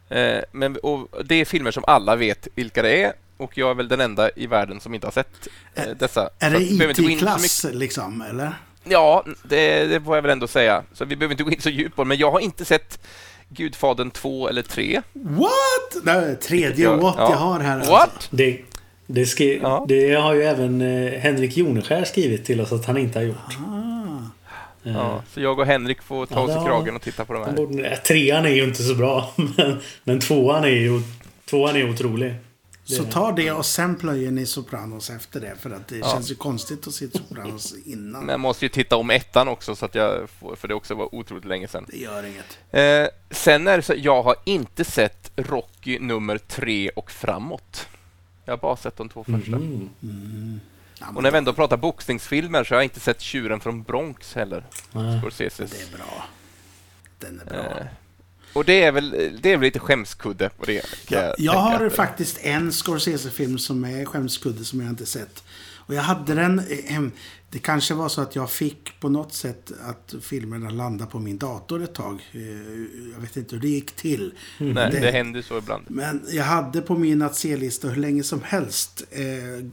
[0.08, 3.74] Eh, men, och det är filmer som alla vet vilka det är och jag är
[3.74, 6.30] väl den enda i världen som inte har sett eh, dessa.
[6.38, 8.52] är det IT-klass liksom, eller?
[8.84, 10.82] Ja, det, det får jag väl ändå säga.
[10.92, 12.08] Så vi behöver inte gå in så djupt på det.
[12.08, 13.06] Men jag har inte sett
[13.48, 15.02] Gudfadern 2 eller 3.
[15.12, 16.02] What?
[16.04, 17.30] Nej, tredje Jag- what ja.
[17.30, 17.78] jag har här.
[17.78, 17.90] What?
[18.14, 18.28] Alltså.
[18.36, 18.60] Det,
[19.06, 19.84] det, skri, Ja.
[19.88, 23.56] det har ju även eh, Henrik Joneskär skrivit till oss att han inte har gjort.
[23.66, 24.30] Ah.
[24.82, 27.44] Ja, så jag och Henrik får ta Ja, oss i kragen och titta på de
[27.44, 27.52] här.
[27.52, 31.00] borde- Trean är ju inte så bra, men, men tvåan är ju
[31.44, 32.34] tvåan är otrolig.
[32.86, 35.52] Det- Så ta det och sen plöjer ni Sopranos efter det.
[35.60, 36.10] För att det Ja.
[36.12, 38.20] känns ju konstigt att se Sopranos innan.
[38.20, 40.94] Men jag måste ju titta om ettan också, så att jag får, för det också
[40.94, 41.86] var otroligt länge sedan.
[41.90, 42.58] Det gör inget.
[42.70, 47.86] Eh, sen är det så jag har inte sett Rocky nummer tre och framåt.
[48.44, 49.56] Jag har bara sett de två första.
[49.56, 49.90] Mm.
[51.00, 53.82] Ja, men Och när vi ändå pratar boxningsfilmer så har jag inte sett Tjuren från
[53.82, 54.64] Bronx heller.
[54.92, 55.20] Nej.
[55.20, 55.70] Scorseses.
[55.70, 56.24] det är bra.
[57.18, 57.78] Den är bra.
[57.80, 57.86] Eh,
[58.52, 59.10] och det är väl,
[59.42, 61.06] det är väl lite skämskudde på det.
[61.06, 65.44] kan Jag, har att- faktiskt en Scorsese-film som är skämskudde som jag inte sett.
[65.86, 66.62] Och jag hade den...
[67.54, 71.38] Det kanske var så att jag fick på något sätt att filmerna landade på min
[71.38, 72.30] dator ett tag.
[72.32, 72.40] Eh,
[73.14, 74.32] Jag vet inte hur det gick till.
[74.58, 75.84] Nej, Det- det händer så ibland.
[75.88, 79.64] Men jag hade på min att se-lista hur länge som helst eh,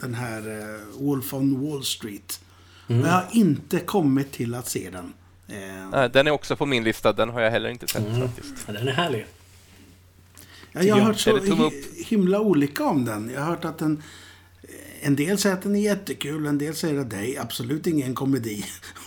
[0.00, 2.40] den här eh, Wolf on Wall Street.
[2.86, 5.12] Men jag har inte kommit till att se den.
[5.48, 7.12] Eh, Nej, den är också på min lista.
[7.12, 8.20] Den har jag heller inte sett Mm.
[8.28, 8.54] faktiskt.
[8.66, 9.26] Ja, den är härlig.
[10.72, 11.70] Ja, jag har hört så
[12.06, 13.30] himla olika om den.
[13.34, 14.02] Jag har hört att den...
[15.00, 18.14] En del säger att den är jättekul, en del säger att det är absolut ingen
[18.14, 18.64] komedi.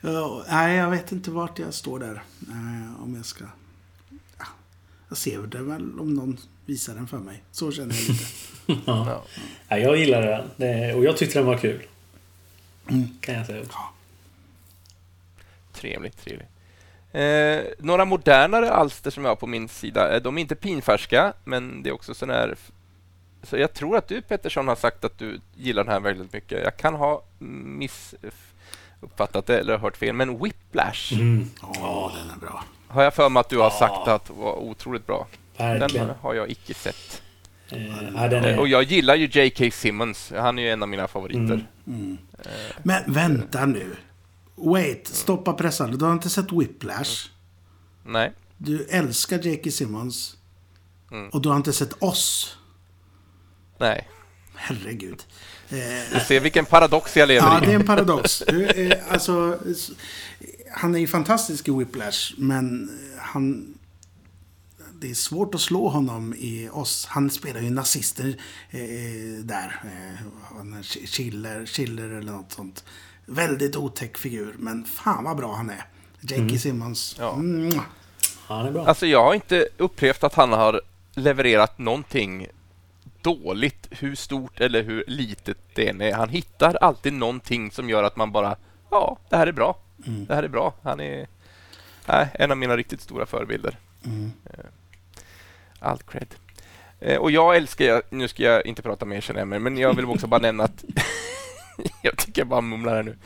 [0.00, 2.22] ja, nej, jag vet inte vart jag står där.
[2.48, 3.44] Eh, om jag ska...
[4.38, 4.46] Ja,
[5.08, 7.42] jag ser det väl om någon visar den för mig.
[7.52, 8.24] Så känner jag lite.
[8.86, 9.24] Ja.
[9.68, 10.50] Ja, jag gillade den.
[10.56, 11.82] Det, och jag tyckte den var kul.
[12.88, 13.08] Mm.
[13.20, 13.64] Kan jag säga.
[15.72, 16.48] Trevligt, trevligt.
[17.12, 21.32] Eh, några modernare alster som jag har på min sida, eh, de är inte pinfärska,
[21.44, 22.56] men det är också sån här...
[23.42, 26.64] Så jag tror att du Pettersson har sagt att du gillar den här väldigt mycket.
[26.64, 31.50] Jag kan ha missuppfattat det eller hört fel, men Whiplash Mm.
[31.62, 32.64] Ja, den är bra.
[32.88, 35.26] har jag för mig att du har sagt att var otroligt bra.
[35.56, 36.06] Verkligen.
[36.06, 37.22] Den har jag icke sett.
[37.68, 39.70] Eh, ja, den är, Och jag gillar ju J.K.
[39.72, 40.32] Simmons.
[40.36, 41.66] Han är ju en av mina favoriter.
[41.86, 42.18] Mm.
[42.82, 43.96] Men vänta nu.
[44.54, 45.96] Wait, stoppa pressande.
[45.96, 47.28] Du har inte sett Whiplash.
[48.04, 48.32] Nej.
[48.56, 49.70] Du älskar J.K.
[49.70, 50.36] Simmons.
[51.12, 51.28] Mm.
[51.28, 52.56] Och du har inte sett oss.
[53.80, 54.08] Nej.
[54.54, 55.24] Herregud.
[56.12, 57.66] Du ser vilken paradox jag lever Ja, i.
[57.66, 58.42] det är en paradox.
[58.48, 59.58] Du, eh, alltså,
[60.72, 63.74] han är ju fantastisk i Whiplash, men han...
[65.00, 67.06] Det är svårt att slå honom i oss.
[67.06, 68.36] Han spelar ju nazister
[68.70, 69.82] eh, där.
[69.84, 72.84] Eh, Schiller, Schiller eller något sånt.
[73.26, 75.84] Väldigt otäck figur, men fan vad bra han är.
[76.20, 76.58] J.K.
[76.58, 77.16] Simmons.
[77.18, 77.36] Ja.
[77.36, 77.82] Mwah.
[78.46, 78.86] han är bra.
[78.86, 80.80] Alltså jag har inte upplevt att han har
[81.14, 82.46] levererat någonting
[83.22, 86.12] dåligt, hur stort eller hur litet det än är.
[86.12, 88.56] Han hittar alltid någonting som gör att man bara,
[88.90, 89.78] ja, det här är bra.
[90.04, 90.74] Det här är bra.
[90.82, 91.26] Han är
[92.06, 93.78] nej, en av mina riktigt stora förebilder.
[94.04, 94.32] Mm.
[95.78, 96.34] Allt cred.
[97.00, 99.94] Eh, och jag älskar, nu ska jag inte prata mer känner jag mig, men jag
[99.94, 100.84] vill också bara nämna att
[102.02, 103.16] jag tycker jag bara mumlar här nu.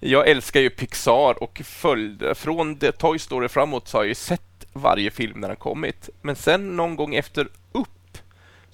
[0.00, 4.14] Jag älskar ju Pixar och följde, från The Toy Story framåt så har jag ju
[4.14, 6.10] sett varje film när den kommit.
[6.22, 7.88] Men sen någon gång efter Upp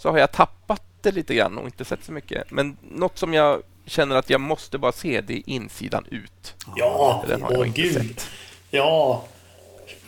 [0.02, 2.50] så har jag tappat det lite grann och inte sett så mycket.
[2.50, 6.54] Men något som jag känner att jag måste bara se, det är insidan ut.
[6.76, 7.92] ja, Den har jag åh inte gud.
[7.94, 8.26] sett.
[8.70, 9.24] Ja,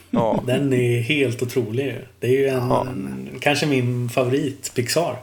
[0.09, 1.99] Ja, den är helt otrolig.
[2.19, 2.87] Det är ju en, Ja.
[3.41, 5.17] kanske min favorit Pixar.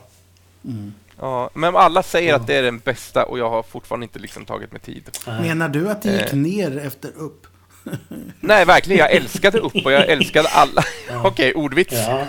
[1.20, 4.44] ja, men alla säger att det är den bästa och jag har fortfarande inte liksom
[4.44, 5.11] tagit mig tid.
[5.27, 6.39] Menar du att det gick Eh.
[6.39, 7.47] ner efter upp?
[8.40, 8.98] Nej, verkligen.
[8.98, 10.82] Jag älskade Upp och jag älskade alla.
[11.24, 11.92] Okej, ordvits.
[11.92, 12.26] Ja,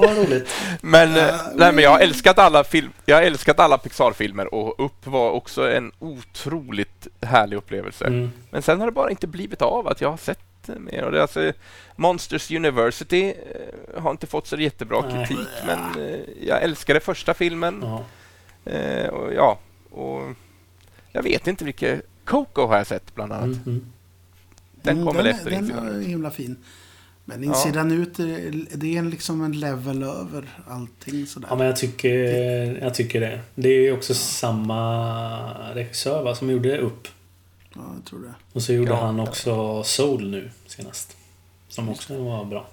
[0.00, 0.50] ja roligt.
[0.80, 4.84] Men, eh, nej, men jag har älskat alla film, jag har älskat alla Pixar-filmer och
[4.84, 8.04] Upp var också en otroligt härlig upplevelse.
[8.04, 8.32] Mm.
[8.50, 11.02] Men sen har det bara inte blivit av att jag har sett mer.
[11.02, 11.52] Och det alltså,
[11.96, 15.26] Monsters University eh, har inte fått så jättebra Nej.
[15.26, 17.80] kritik, men eh, jag älskade första filmen.
[17.82, 18.04] Ja.
[18.72, 19.58] Eh, och, ja,
[19.90, 20.22] och
[21.12, 21.96] jag vet inte vilka...
[22.24, 23.44] Coco har jag sett bland annat.
[23.44, 23.92] Mm, mm.
[24.82, 25.86] Den Mm, kommer den, efter Den insidan.
[25.88, 26.56] är himla fin.
[27.24, 31.48] Men insidan ut, är- det är en liksom en level över allting sådär.
[31.50, 32.14] Ja, men jag tycker,
[32.82, 33.40] jag tycker det.
[33.54, 37.08] Det är ju också samma regissör va, som gjorde upp.
[37.74, 38.34] Ja, jag tror det.
[38.52, 39.00] Och så gjorde Ja.
[39.06, 41.16] han också Soul nu senast.
[41.68, 42.66] Som också var bra.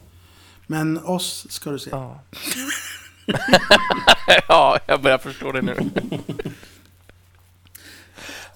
[0.67, 1.89] Men oss ska du se.
[1.91, 2.19] Ja.
[4.47, 5.75] ja, jag börjar förstå det nu.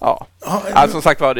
[0.00, 1.36] ja, Ja, alltså, som sagt var,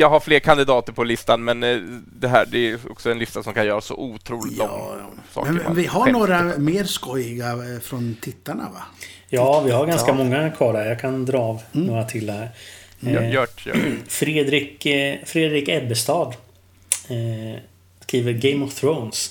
[0.00, 1.76] jag har fler kandidater på listan, men eh,
[2.20, 4.68] det här det är också en lista som kan göra så otroligt lång.
[4.68, 5.22] ja, ja.
[5.32, 8.82] saker Men vi har några lite mer skojiga eh, från tittarna va?
[9.28, 10.14] Ja, vi har ganska Ja.
[10.14, 10.86] många kvar där.
[10.86, 12.50] Jag kan dra av några till här.
[13.06, 13.76] Eh, Gjort, gör.
[14.08, 16.34] Fredrik, eh, Fredrik Ebbestad
[17.08, 17.60] Eh,
[18.00, 19.30] skriver Game of Thrones.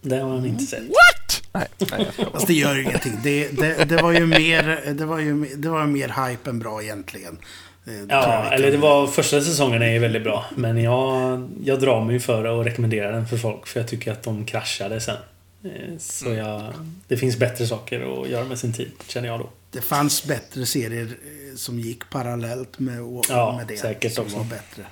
[0.00, 0.80] Det har han inte sett.
[0.82, 1.42] What?
[1.52, 3.12] Nej, nej Fast det gör ingenting.
[3.22, 6.82] Det, det, det var ju mer, det var ju, det var mer hype än bra
[6.82, 7.38] egentligen.
[7.86, 10.44] Eh, Ja, eller det var första säsongen är ju väldigt bra.
[10.56, 13.66] Men jag, jag drar mig för att rekommendera den för folk.
[13.66, 15.16] För jag tycker att de kraschade sen.
[15.64, 16.38] Eh, Så Mm.
[16.38, 16.62] jag,
[17.08, 19.48] det finns bättre saker att göra med sin tid, känner jag då.
[19.70, 22.98] Det fanns bättre serier eh, som gick parallellt med,
[23.28, 23.76] Ja, med det.
[23.76, 24.36] säkert som också.
[24.36, 24.82] var bättre.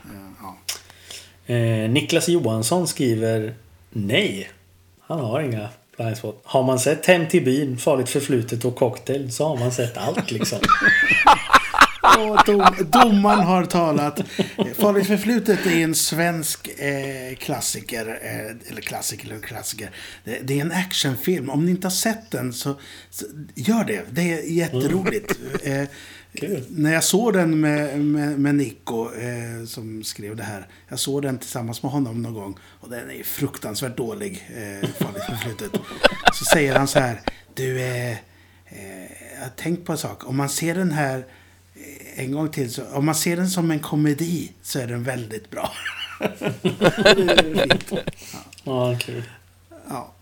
[0.42, 0.56] Ja.
[1.54, 3.54] Eh, Niklas Johansson skriver
[3.90, 4.50] Nej.
[5.00, 6.40] Han har inga blindspot.
[6.44, 10.30] Har man sett Hem till byn, Farligt förflutet och Cocktail så har man sett allt
[10.30, 10.58] liksom.
[12.02, 14.20] Och dom, domaren har talat.
[14.78, 18.06] Farligt förflutet är en svensk eh, klassiker.
[18.22, 19.90] Eh, eller klassiker eller klassiker.
[20.24, 21.50] Det, det är en actionfilm.
[21.50, 22.80] Om ni inte har sett den så,
[23.10, 24.02] så gör det.
[24.10, 25.38] Det är jätteroligt.
[25.62, 25.84] Eh,
[26.34, 26.64] Kul.
[26.68, 30.68] när jag såg den med, med, med Nico eh, som skrev det här.
[30.88, 32.58] Jag såg den tillsammans med honom någon gång.
[32.80, 34.48] Och den är fruktansvärt dålig.
[34.56, 35.80] Eh, farligt förflutet.
[36.32, 37.20] Så säger han så här.
[37.54, 40.28] Du, eh, eh, tänkt på en sak.
[40.28, 41.26] Om man ser den här
[42.16, 42.72] en gång till.
[42.72, 45.72] Så, om man ser den som en komedi så är den väldigt bra.
[46.62, 47.76] Det.
[48.64, 49.22] Ja, kul.
[49.88, 50.12] ja.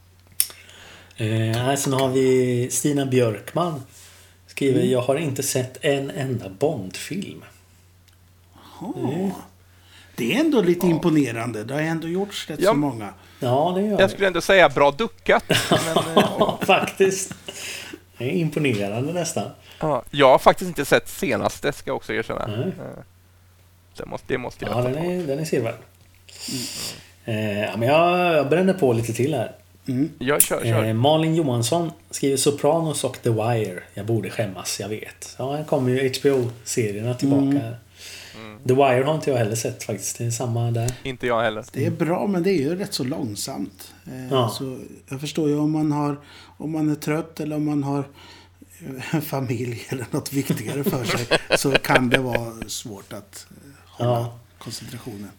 [1.16, 3.82] Eh, här, sen har vi Stina Björkman.
[4.47, 7.45] Skriver Jag har inte sett en enda Bondfilm.
[8.81, 9.31] Oh.
[10.16, 11.65] Det är ändå lite imponerande.
[11.65, 12.70] Det har ändå gjorts rätt Ja.
[12.70, 13.15] så många.
[13.41, 14.11] Ja, det gör Jag jag.
[14.11, 15.45] skulle ändå säga bra duckat.
[15.70, 17.35] Men, eh, Ja, faktiskt.
[18.19, 19.51] Det är imponerande nästan.
[19.81, 22.47] Ja, jag har faktiskt inte sett senaste, ska jag också erkänna.
[22.47, 22.59] Nej.
[22.66, 23.02] Eh,
[23.97, 25.74] Det måste, det måste jag Ja, den är, den är sevärd.
[27.24, 29.52] Eh, ja, men jag, jag bränner på lite till här.
[30.19, 30.85] Jag kör, kör.
[30.85, 33.82] Eh, Malin Johansson skriver Sopranos och The Wire.
[33.94, 35.35] Jag borde skämmas, jag vet.
[35.39, 37.43] Ja, här kommer ju HBO-serierna tillbaka.
[37.43, 38.59] Mm.
[38.69, 40.19] The Wire har inte jag heller sett faktiskt.
[40.19, 40.93] Det är samma där.
[41.02, 41.65] Inte jag heller.
[41.73, 43.93] Det är bra, men det är ju rätt så långsamt.
[44.07, 44.48] Eh, Ja.
[44.48, 44.78] Så
[45.09, 46.16] jag förstår ju om man, har,
[46.57, 48.05] om man är trött eller om man har eh,
[49.23, 51.27] familj eller något viktigare för sig.
[51.59, 54.39] så kan det vara svårt att eh, hålla Ja.
[54.59, 55.31] koncentrationen.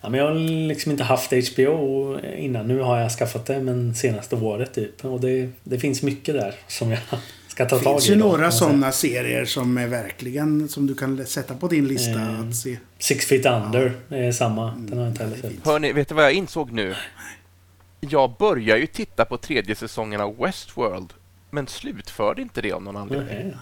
[0.00, 0.34] Ja, men jag har
[0.68, 2.68] liksom inte haft HBO innan.
[2.68, 5.04] Nu har jag skaffat det, men senaste året typ.
[5.04, 7.00] Och det, det finns mycket där som jag
[7.48, 7.94] ska ta Det tag i.
[7.94, 12.20] finns ju några sådana serier som är verkligen som du kan sätta på din lista
[12.20, 12.78] Eh, att se.
[12.98, 14.70] Six Feet Under är samma.
[14.78, 15.52] Den har jag inte heller sett.
[15.66, 16.94] Hörni, vet du vad jag insåg nu?
[18.00, 21.12] Jag börjar ju titta på tredje säsongen av Westworld,
[21.50, 23.28] men slutförde inte det av någon anledning.
[23.36, 23.56] Nej.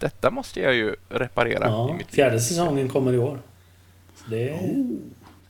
[0.00, 2.14] Detta måste jag ju reparera i Ja, mitt liv.
[2.14, 3.42] fjärde säsongen kommer i år.
[4.16, 4.54] Så det är...
[4.54, 4.96] Oh,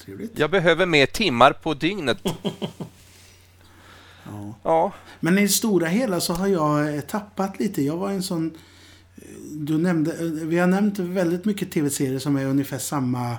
[0.05, 0.39] trevligt.
[0.39, 2.19] Jag behöver mer timmar på dygnet.
[4.25, 4.55] Ja.
[4.63, 7.83] Ja, Men i det stora hela så har jag eh, tappat lite.
[7.83, 8.57] Jag var en sån...
[9.17, 13.37] eh, Du nämnde, eh, vi har nämnt väldigt mycket tv-serier som är ungefär samma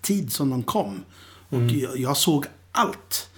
[0.00, 1.04] tid som de kom.
[1.48, 3.30] Och jag, jag såg allt.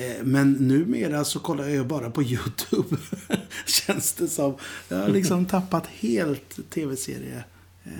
[0.00, 2.96] Eh, Men numera så kollar jag bara på YouTube.
[3.66, 4.56] Känns det som.
[4.88, 7.46] Jag har liksom tappat helt tv-serier.
[7.84, 7.90] Eh,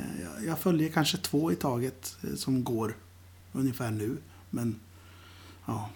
[0.47, 2.97] jag- följer kanske två i taget eh, som går
[3.53, 4.17] ungefär nu.
[4.51, 4.81] Men
[5.67, 5.91] ja.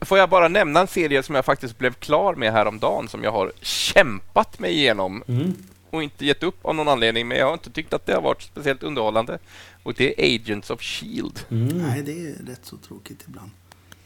[0.00, 3.32] Får jag bara nämna en serie som jag faktiskt blev klar med häromdagen som jag
[3.32, 5.54] har kämpat mig igenom Mm.
[5.90, 8.22] och inte gett upp av någon anledning, men jag har inte tyckt att det har
[8.22, 9.38] varit speciellt underhållande.
[9.82, 11.40] Och det är Agents of Shield.
[11.50, 11.68] Mm.
[11.68, 13.50] Nej, det är rätt så tråkigt ibland.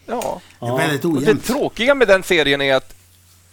[0.06, 0.76] Ja, Det är Ja.
[0.76, 2.94] väldigt och det tråkiga med den serien är att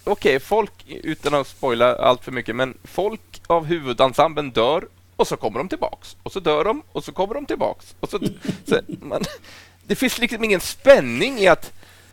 [0.04, 5.38] okej, folk, utan att spoila allt för mycket, men folk av huvudensemblen dör och så
[5.38, 6.16] kommer de tillbaks.
[6.24, 7.96] Och så dör de och så kommer de tillbaks.
[8.00, 8.20] Och så,
[8.68, 9.22] så, man,
[9.88, 11.72] det finns liksom ingen spänning i att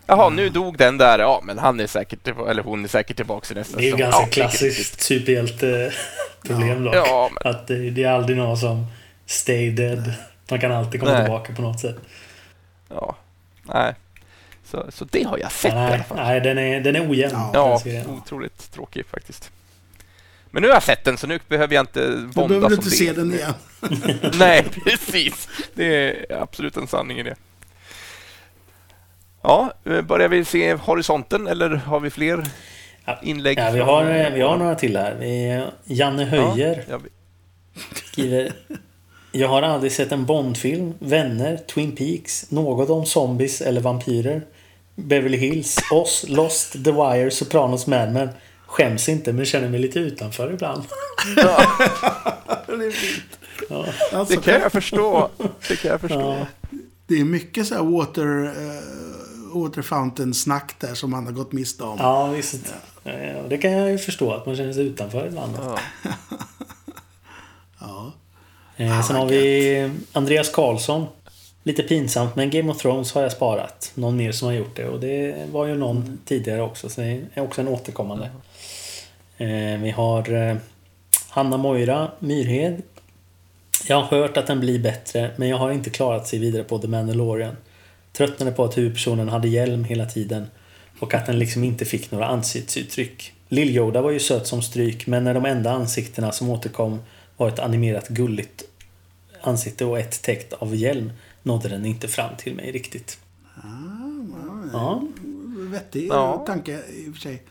[0.08, 1.18] Jaha, nu dog den där.
[1.18, 3.96] Ja, men han är säkert eller hon är säkert tillbaka i nästa Det är ju
[3.96, 6.94] ganska ja, klassiskt superhjälteproblem dock.
[6.94, 8.86] Ja, men- Att det, det är aldrig någon som
[9.26, 10.12] stay dead.
[10.50, 11.24] Man kan alltid komma Nej.
[11.24, 11.96] tillbaka på något sätt.
[12.88, 13.16] Ja,
[13.62, 13.94] nej.
[14.76, 16.16] Så, så det har jag sett i alla Nej, fall.
[16.16, 17.32] nej den, är, den är ojämn.
[17.54, 17.80] Ja.
[17.84, 19.50] den Ja, otroligt tråkig faktiskt.
[20.50, 22.72] Men nu har jag sett den, så nu behöver jag inte våndas behöver du om
[22.72, 22.96] inte det.
[22.96, 23.54] se den igen.
[24.38, 25.48] Nej, precis.
[25.74, 25.86] Det
[26.30, 27.34] är absolut en sanning i det.
[29.42, 32.44] Ja, eh, börjar vi se horisonten eller har vi fler
[33.22, 33.58] inlägg?
[33.58, 35.70] Ja, vi, har, eh, vi har några till här.
[35.84, 36.98] Janne Höjer Ja,
[37.94, 38.52] skriver
[39.32, 44.42] Jag har aldrig sett en Bondfilm, Vänner, Twin Peaks, något om zombies eller vampyrer.
[44.96, 48.28] Beverly Hills, Oss, Lost, The Wire, Sopranos, Mad Men.
[48.66, 50.84] Skäms inte men känner mig lite utanför ibland.
[51.36, 51.42] det
[52.72, 53.38] är fint.
[53.68, 53.86] Ja.
[54.12, 55.30] Alltså, det kan jag förstå.
[55.68, 56.20] Det kan jag förstå.
[56.20, 56.46] Ja.
[57.06, 61.84] det är mycket så här water, uh, water fountain-snack där som man har gått miste
[61.84, 61.98] om.
[61.98, 62.74] Ja, visst.
[63.02, 63.12] Ja,
[63.48, 65.52] det kan jag ju förstå att man känner sig utanför ibland.
[65.64, 65.78] Ja.
[67.80, 68.12] Ja.
[68.76, 71.06] Eh, sen har vi Andreas Karlsson.
[71.66, 73.92] Lite pinsamt, men Game of Thrones har jag sparat.
[73.94, 74.88] Någon mer som har gjort det.
[74.88, 78.30] Och det var ju någon tidigare också, så det är också en återkommande.
[79.38, 80.56] Eh, vi har eh,
[81.28, 82.82] Hanna Moira Myrhed.
[83.88, 86.78] Jag har hört att den blir bättre, men jag har inte klarat sig vidare på
[86.78, 87.56] The Mandalorian.
[88.12, 90.46] Tröttnade på att huvudpersonen hade hjälm hela tiden
[91.00, 93.32] och att den liksom inte fick några ansiktsuttryck.
[93.48, 97.00] Lill-Yoda var ju söt som stryk, men när de enda ansiktena som återkom
[97.36, 98.64] var ett animerat gulligt
[99.46, 101.12] ansikte och ett täckt av hjälm
[101.46, 103.18] nådde den inte fram till mig riktigt.
[104.72, 105.02] Ja.
[105.58, 106.44] Vettig Ja.
[106.46, 107.42] tanke i och för sig.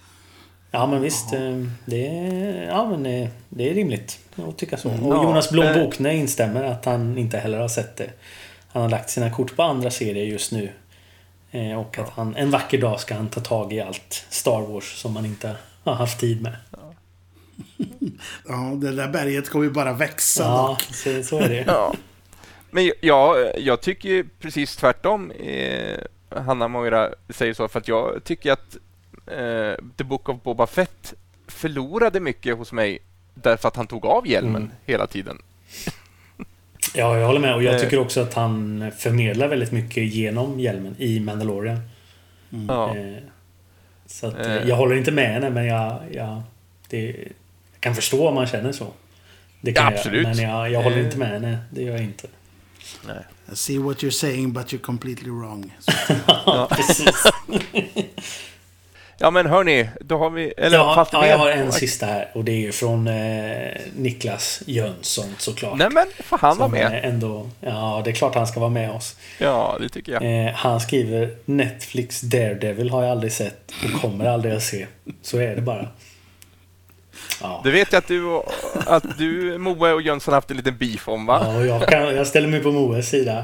[0.72, 4.90] Ja men visst, eh, det är, ja, men eh, det är rimligt att tycka så.
[4.90, 5.74] Och Ja, Jonas Blom eh.
[5.84, 8.10] Bokne instämmer att han inte heller har sett det.
[8.68, 10.70] Han har lagt sina kort på andra serier just nu.
[11.78, 15.16] Och att han en vacker dag ska han ta tag i allt Star Wars som
[15.16, 16.56] han inte har haft tid med.
[18.48, 20.82] Ja, det där berget kommer ju bara växa Ja, dock.
[20.96, 21.64] så, så är det.
[21.68, 21.94] Ja.
[22.76, 25.32] Men jag, jag tycker ju precis tvärtom.
[25.32, 25.98] Eh,
[26.30, 28.78] Hanna Moira säger så för att jag tycker att
[29.28, 31.14] eh, The Book of Boba Fett
[31.48, 33.00] förlorade mycket hos mig
[33.34, 34.72] därför att han tog av hjälmen Mm.
[34.86, 35.38] hela tiden.
[36.96, 37.56] Ja, jag håller med.
[37.56, 37.80] Och jag Eh.
[37.82, 41.80] tycker också att han förmedlar väldigt mycket genom hjälmen i Mandalorian.
[42.68, 42.98] Ja.
[42.98, 43.18] Eh,
[44.06, 46.42] Så att, eh, jag håller inte med henne, men jag, jag,
[46.90, 47.06] det,
[47.74, 48.88] jag kan förstå om man känner så.
[49.62, 50.28] Det kan Ja, jag, absolut.
[50.28, 51.58] men jag, jag håller inte med henne.
[51.72, 52.28] Det gör jag inte.
[53.52, 55.74] I see what you're saying but you're completely wrong.
[56.46, 57.24] Ja, precis.
[59.18, 60.54] ja, men hörni, då har vi...
[60.58, 64.62] Eller ja, ja, jag har en sista här och det är ju från eh, Niklas
[64.66, 65.78] Jönsson såklart.
[65.78, 66.92] Nej, men får han vara med?
[66.94, 69.16] är Ändå, ja, det är klart han ska vara med oss.
[69.38, 70.48] Ja, det tycker jag.
[70.48, 74.88] Eh, han skriver Netflix Daredevil har jag aldrig sett och kommer aldrig att se.
[75.22, 75.88] Så är det bara.
[77.42, 77.62] Ja.
[77.64, 78.52] Det vet jag att du, och-
[78.86, 81.40] att du Moe och Jönsson har haft en liten beef om, va?
[81.44, 83.44] Ja, och jag, kan, jag ställer mig på Moes sida.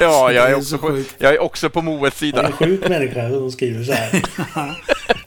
[0.00, 2.46] Ja, jag är är också så på, jag är också på Moes Han är sida.
[2.46, 4.22] en sjuk människa som skriver så här.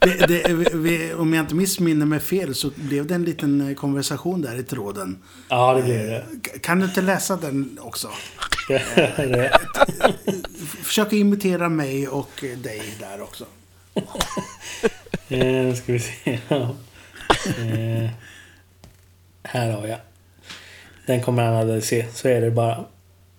[0.00, 3.74] det, det, vi, om jag inte missminner mig fel så blev det en liten eh,
[3.74, 5.22] konversation där i tråden.
[5.48, 6.24] Ja, det blir det.
[6.44, 8.08] K- Kan du inte läsa den också?
[9.16, 9.58] det.
[10.82, 13.44] Försök imitera mig och eh, dig där också.
[15.28, 16.38] Eh, ska vi se.
[17.28, 18.10] Eh,
[19.42, 19.98] här har jag.
[21.06, 22.06] Den kommer han aldrig se.
[22.12, 22.84] Så är det bara.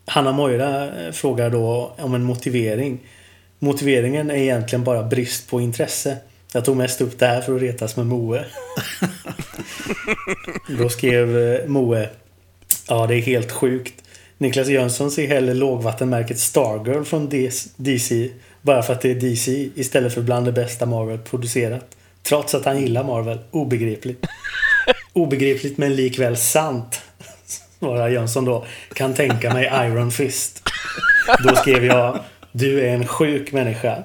[0.06, 2.99] Hanna Moira eh, frågar då om en motivering.
[3.60, 6.18] Motiveringen är egentligen bara brist på intresse.
[6.53, 8.45] Jag tog mest upp det här för att retas med Moe.
[10.80, 12.10] Då skrev eh, Moe.
[12.88, 13.94] Ja, det är helt sjukt.
[14.38, 17.30] Niklas Jönsson ser hellre lågvattenmärket Stargirl från
[17.78, 18.30] DC
[18.62, 21.94] bara för att det är DC istället för bland det bästa Marvel producerat.
[22.27, 23.39] Trots att han gillar Marvel.
[23.52, 24.26] Obegripligt.
[25.14, 27.02] Obegripligt men likväl sant.
[27.80, 28.65] Svarar Jönsson då.
[28.93, 30.69] Kan tänka mig Iron Fist.
[31.43, 32.19] Då skrev jag
[32.52, 34.03] Du är en sjuk människa.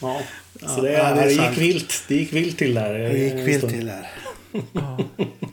[0.00, 0.20] Ja,
[0.66, 2.04] så det, Ja, det är det gick vilt.
[2.08, 2.94] Det gick vilt till där.
[2.94, 4.10] Det gick vilt till där.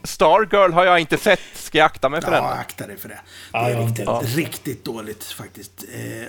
[0.03, 1.39] Stargirl har jag inte sett.
[1.71, 2.59] Ska jag akta mig för Ja, den?
[2.59, 3.15] akta dig för det.
[3.15, 3.21] Det
[3.53, 5.85] Ja, är har riktigt, inte- riktigt dåligt faktiskt.
[5.93, 6.27] Eh,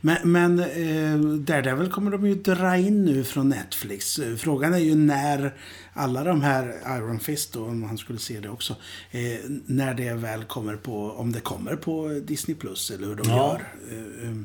[0.00, 4.18] Men, men eh, Daredevil kommer de ju dra in nu från Netflix.
[4.18, 5.54] Eh, Frågan är ju när
[5.92, 8.76] alla de här Iron Fist, då, om han skulle se det också,
[9.66, 13.36] när det väl kommer på, om det kommer på Disney Plus eller hur de Ja.
[13.36, 14.44] gör.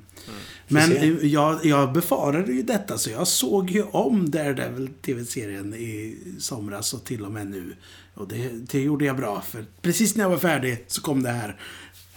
[0.68, 6.94] Men jag, jag befarade ju detta så jag såg ju om Daredevil TV-serien i somras
[6.94, 7.76] och till och med nu.
[8.18, 11.30] Och det, det gjorde jag bra för precis när jag var färdig så kom det
[11.30, 11.56] här.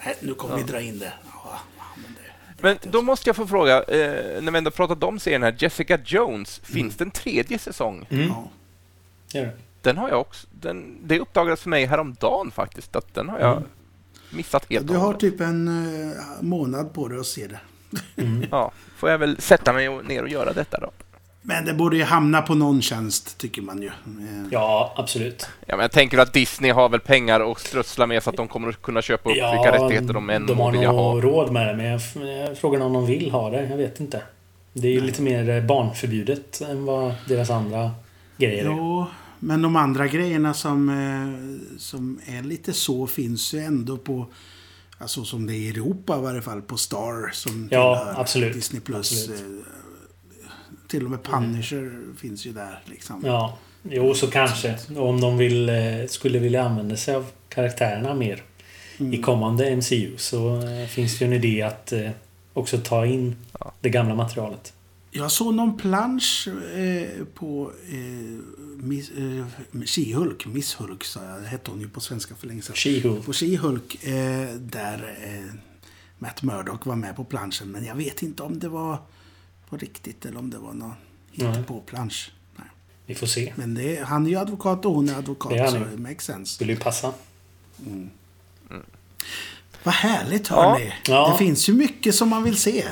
[0.05, 1.13] "Nej, Nu kommer vi dra in det.
[1.25, 5.03] Ja, ja, men det, Men då måste jag få fråga, eh, när vi ändå pratat
[5.05, 8.07] om serien här, Jessica Jones, finns det en tredje säsong?
[8.11, 8.51] Mm, ja.
[9.33, 9.53] gör det.
[9.83, 13.63] Den har jag också, den, det uppdagades för mig häromdagen faktiskt, att den har jag
[14.31, 17.61] missat helt Du har typ en eh, månad på dig att se det.
[18.51, 20.91] Ja, får jag väl sätta mig ner och göra detta då.
[21.51, 23.87] Men det borde ju hamna på någon tjänst, tycker man ju.
[23.89, 23.93] Eh,
[24.51, 25.49] Ja, absolut.
[25.67, 28.49] Ja, men jag tänker att Disney har väl pengar att strössla med så att de
[28.49, 31.13] kommer att kunna köpa upp vilka rättigheter de än de har vill ha.
[31.15, 33.69] nog råd med det, men frågar om de vill ha det.
[33.71, 34.23] Jag vet inte.
[34.73, 37.91] Det är ju lite mer eh, barnförbjudet än vad deras andra
[38.37, 38.69] grejer är.
[38.69, 39.07] Jo,
[39.39, 44.27] men de andra grejerna som, eh, som är lite så finns ju ändå på,
[44.99, 48.55] alltså som det är i Europa i varje fall, på Star som Ja, tillhör absolut.
[48.55, 49.29] Disney Plus.
[49.29, 49.65] Absolut.
[50.91, 53.23] Till och med Punisher finns ju där liksom.
[53.27, 54.79] Ja, jo så kanske.
[54.97, 58.43] Om de vill, eh, skulle vilja använda sig av karaktärerna mer
[58.99, 59.15] Mm.
[59.15, 62.11] i kommande MCU så eh, finns det ju en idé att eh,
[62.53, 63.37] också ta in
[63.81, 64.73] det gamla materialet.
[65.11, 67.97] Jag såg någon plansch eh, på eh,
[68.77, 72.63] Miss, eh, She-Hulk, Miss Hulk sa jag, det hette hon ju på svenska för länge
[72.63, 72.75] sedan.
[72.77, 73.23] She-Hulk.
[73.23, 75.55] På She-Hulk, eh, där eh,
[76.19, 77.69] Matt Murdock var med på planschen.
[77.71, 78.99] Men jag vet inte om det var
[79.71, 80.95] på riktigt eller om det var någon
[81.33, 82.31] hittepå-plansch.
[82.57, 82.67] Nej.
[83.07, 83.53] Vi får se.
[83.57, 85.97] Men det är, han är ju advokat och hon är advokat, Det är så det
[85.97, 86.55] makes sense.
[86.55, 87.13] Skulle ju passa.
[89.83, 90.71] Vad härligt Ja.
[90.73, 90.93] hörni.
[91.09, 91.31] Ja.
[91.33, 92.85] Det finns ju mycket som man vill se.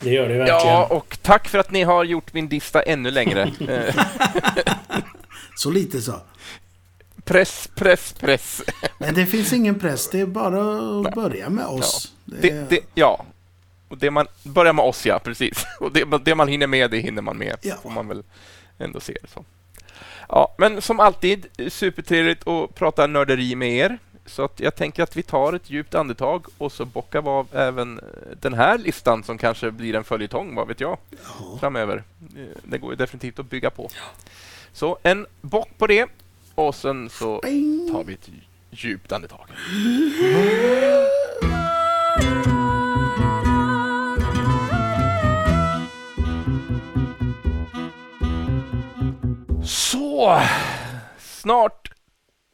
[0.00, 0.66] Det gör det verkligen.
[0.66, 3.52] Ja, och tack för att ni har gjort min lista ännu längre.
[5.56, 6.20] Så lite så.
[7.24, 8.62] press, press, press.
[8.98, 10.08] Men det finns ingen press.
[10.10, 10.60] Det är bara
[11.08, 12.12] att börja med oss.
[12.24, 13.24] Det Det, det, ja.
[13.88, 15.66] Och det man börjar med oss, ja, precis.
[15.80, 17.56] Och det, det man hinner med, det hinner man med.
[17.62, 17.74] Ja.
[17.82, 18.22] Får man väl
[18.78, 19.44] ändå se det som.
[20.28, 23.98] Ja, men som alltid, supertrevligt att prata nörderi med er.
[24.26, 27.46] Så att jag tänker att vi tar ett djupt andetag och så bockar vi av
[27.52, 28.04] även eh,
[28.40, 31.58] den här listan som kanske blir en följetong, vad vet jag, Ja.
[31.60, 32.02] framöver.
[32.36, 33.90] Eh, Det går definitivt att bygga på.
[34.72, 36.06] Så en bock på det
[36.54, 37.40] och sen så
[37.92, 38.28] tar vi ett
[38.70, 39.46] djupt andetag.
[50.14, 50.40] Så,
[51.18, 51.92] snart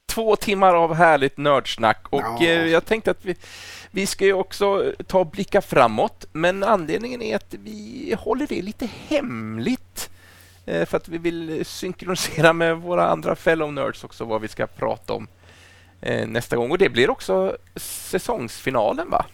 [0.07, 2.43] två timmar av härligt nördsnack och Ja.
[2.43, 3.35] eh, jag tänkte att vi,
[3.91, 8.63] vi ska ju också ta och blicka framåt, men anledningen är att vi håller det
[8.63, 10.11] lite hemligt
[10.67, 14.67] eh, för att vi vill synkronisera med våra andra fellow nerds också vad vi ska
[14.67, 15.29] prata om
[16.01, 16.71] eh, nästa gång.
[16.71, 19.27] Och det blir också säsongsfinalen, va?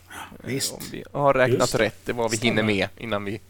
[0.44, 0.74] Visst.
[0.74, 3.40] Om vi har räknat Just rätt, det vad vi hinner med innan vi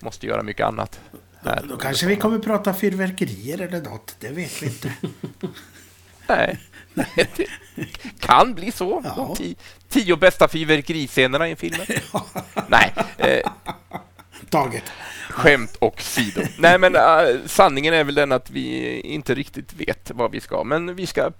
[0.00, 1.00] måste göra mycket annat.
[1.44, 1.64] Här.
[1.68, 4.16] Då kanske vi kommer prata fyrverkerier eller något.
[4.20, 4.92] Det vet vi inte.
[6.28, 6.58] Nej,
[6.94, 7.46] det
[8.20, 9.02] kan bli så.
[9.04, 9.14] Ja.
[9.16, 9.56] De ti-
[9.88, 11.76] tio bästa fyrverkeriscenerna i en film.
[12.68, 13.50] Nej, eh,
[14.50, 14.84] Taget.
[15.30, 16.40] skämt och sido.
[16.58, 20.64] Nej, men eh, sanningen är väl den att vi inte riktigt vet vad vi ska,
[20.64, 21.30] men vi ska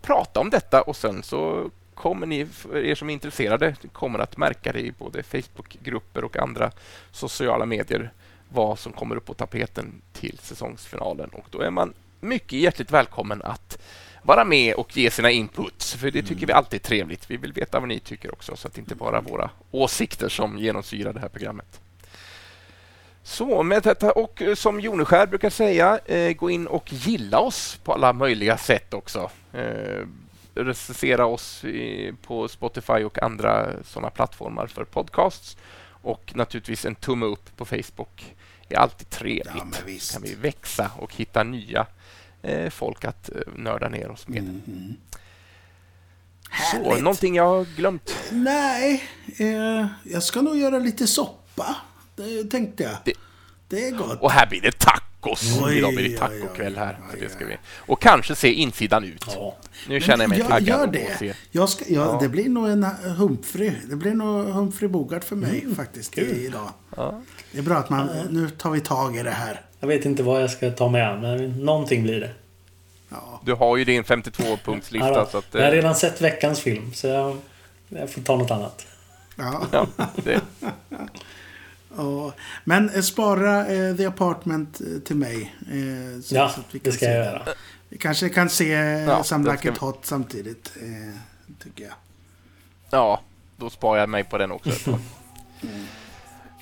[0.00, 4.72] prata om detta och sen så kommer ni, er som är intresserade, kommer att märka
[4.72, 6.70] det i både Facebookgrupper och andra
[7.12, 8.10] sociala medier
[8.48, 13.42] vad som kommer upp på tapeten till säsongsfinalen och då är man mycket hjärtligt välkommen
[13.42, 13.78] att
[14.22, 17.30] vara med och ge sina inputs, för det tycker vi alltid är trevligt.
[17.30, 20.28] Vi vill veta vad ni tycker också, så att det inte bara är våra åsikter
[20.28, 21.80] som genomsyrar det här programmet.
[23.22, 27.80] Så med detta, och eh, som Joneskär brukar säga, eh, gå in och gilla oss
[27.84, 29.30] på alla möjliga sätt också.
[29.52, 30.06] Eh,
[30.54, 35.56] recensera oss i, på Spotify och andra sådana plattformar för podcasts.
[36.02, 38.34] Och naturligtvis en tumme upp på Facebook
[38.74, 39.46] är alltid trevligt.
[39.54, 39.66] Ja,
[40.12, 41.86] kan vi växa och hitta nya
[42.42, 44.38] eh, folk att eh, nörda ner oss med.
[44.42, 44.94] Mm.
[46.72, 47.02] Så, Härligt.
[47.02, 48.16] någonting jag har glömt?
[48.32, 49.04] Nej,
[49.38, 51.76] eh, jag ska nog göra lite soppa.
[52.16, 52.96] Det tänkte jag.
[53.04, 53.12] Det-
[53.68, 54.20] Det är gott.
[54.20, 54.72] Och här blir det
[55.28, 55.58] tacos!
[55.62, 56.98] Oj, Idag blir det tacokväll här.
[57.00, 57.56] oj, oj, det ska vi.
[57.76, 59.24] Och kanske se insidan ut.
[59.34, 59.56] Ja.
[59.88, 61.18] Nu känner jag mig Men taggad Gör det.
[61.18, 61.34] se.
[61.50, 62.18] Jag ska, ja, Ja.
[62.22, 63.72] Det blir nog en uh, Humphrey.
[63.90, 65.76] Det blir nog Humphrey Bogart för mig Mm.
[65.76, 66.70] faktiskt i- idag.
[66.96, 67.20] Ja.
[67.52, 68.08] Det är bra att man...
[68.30, 69.60] Nu tar vi tag i det här.
[69.80, 72.30] Jag vet inte vad jag ska ta mig an, men någonting blir det.
[73.08, 73.40] Ja.
[73.44, 75.08] Du har ju din 52-punktslista.
[75.14, 77.36] Ja, så att, jag har eh, redan sett veckans film, så jag,
[77.88, 78.86] jag får ta något annat.
[79.36, 79.62] Ja.
[79.72, 79.86] ja,
[80.24, 80.40] det,
[81.98, 82.32] Ja.
[82.64, 85.54] Men eh, spara eh, The Apartment eh, till mig.
[85.60, 87.42] Eh, så, Ja, så att vi det kan ska se jag göra.
[87.88, 90.72] Vi kanske kan se Ja, ja, Some Like It vi- Hot samtidigt.
[90.82, 91.14] Eh,
[91.62, 91.92] tycker jag.
[92.90, 93.20] ja,
[93.56, 94.98] då sparar jag mig på den också.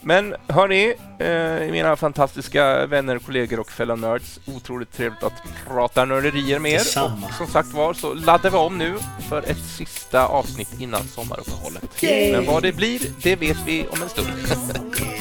[0.00, 4.40] Men hörni, eh, mina fantastiska vänner, kollegor och fellow nerds.
[4.46, 6.80] Otroligt trevligt att prata nörderier med er.
[6.80, 8.94] Och som sagt var så laddar vi om nu
[9.28, 12.02] för ett sista avsnitt innan sommaruppehållet.
[12.02, 12.32] Yay!
[12.32, 14.28] Men vad det blir, det vet vi om en stund.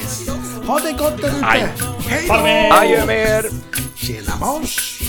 [0.66, 1.46] Ha det gott där ute!
[2.08, 2.34] Hej då!
[2.76, 3.44] Adjö med er!
[3.96, 5.00] Tjena mors!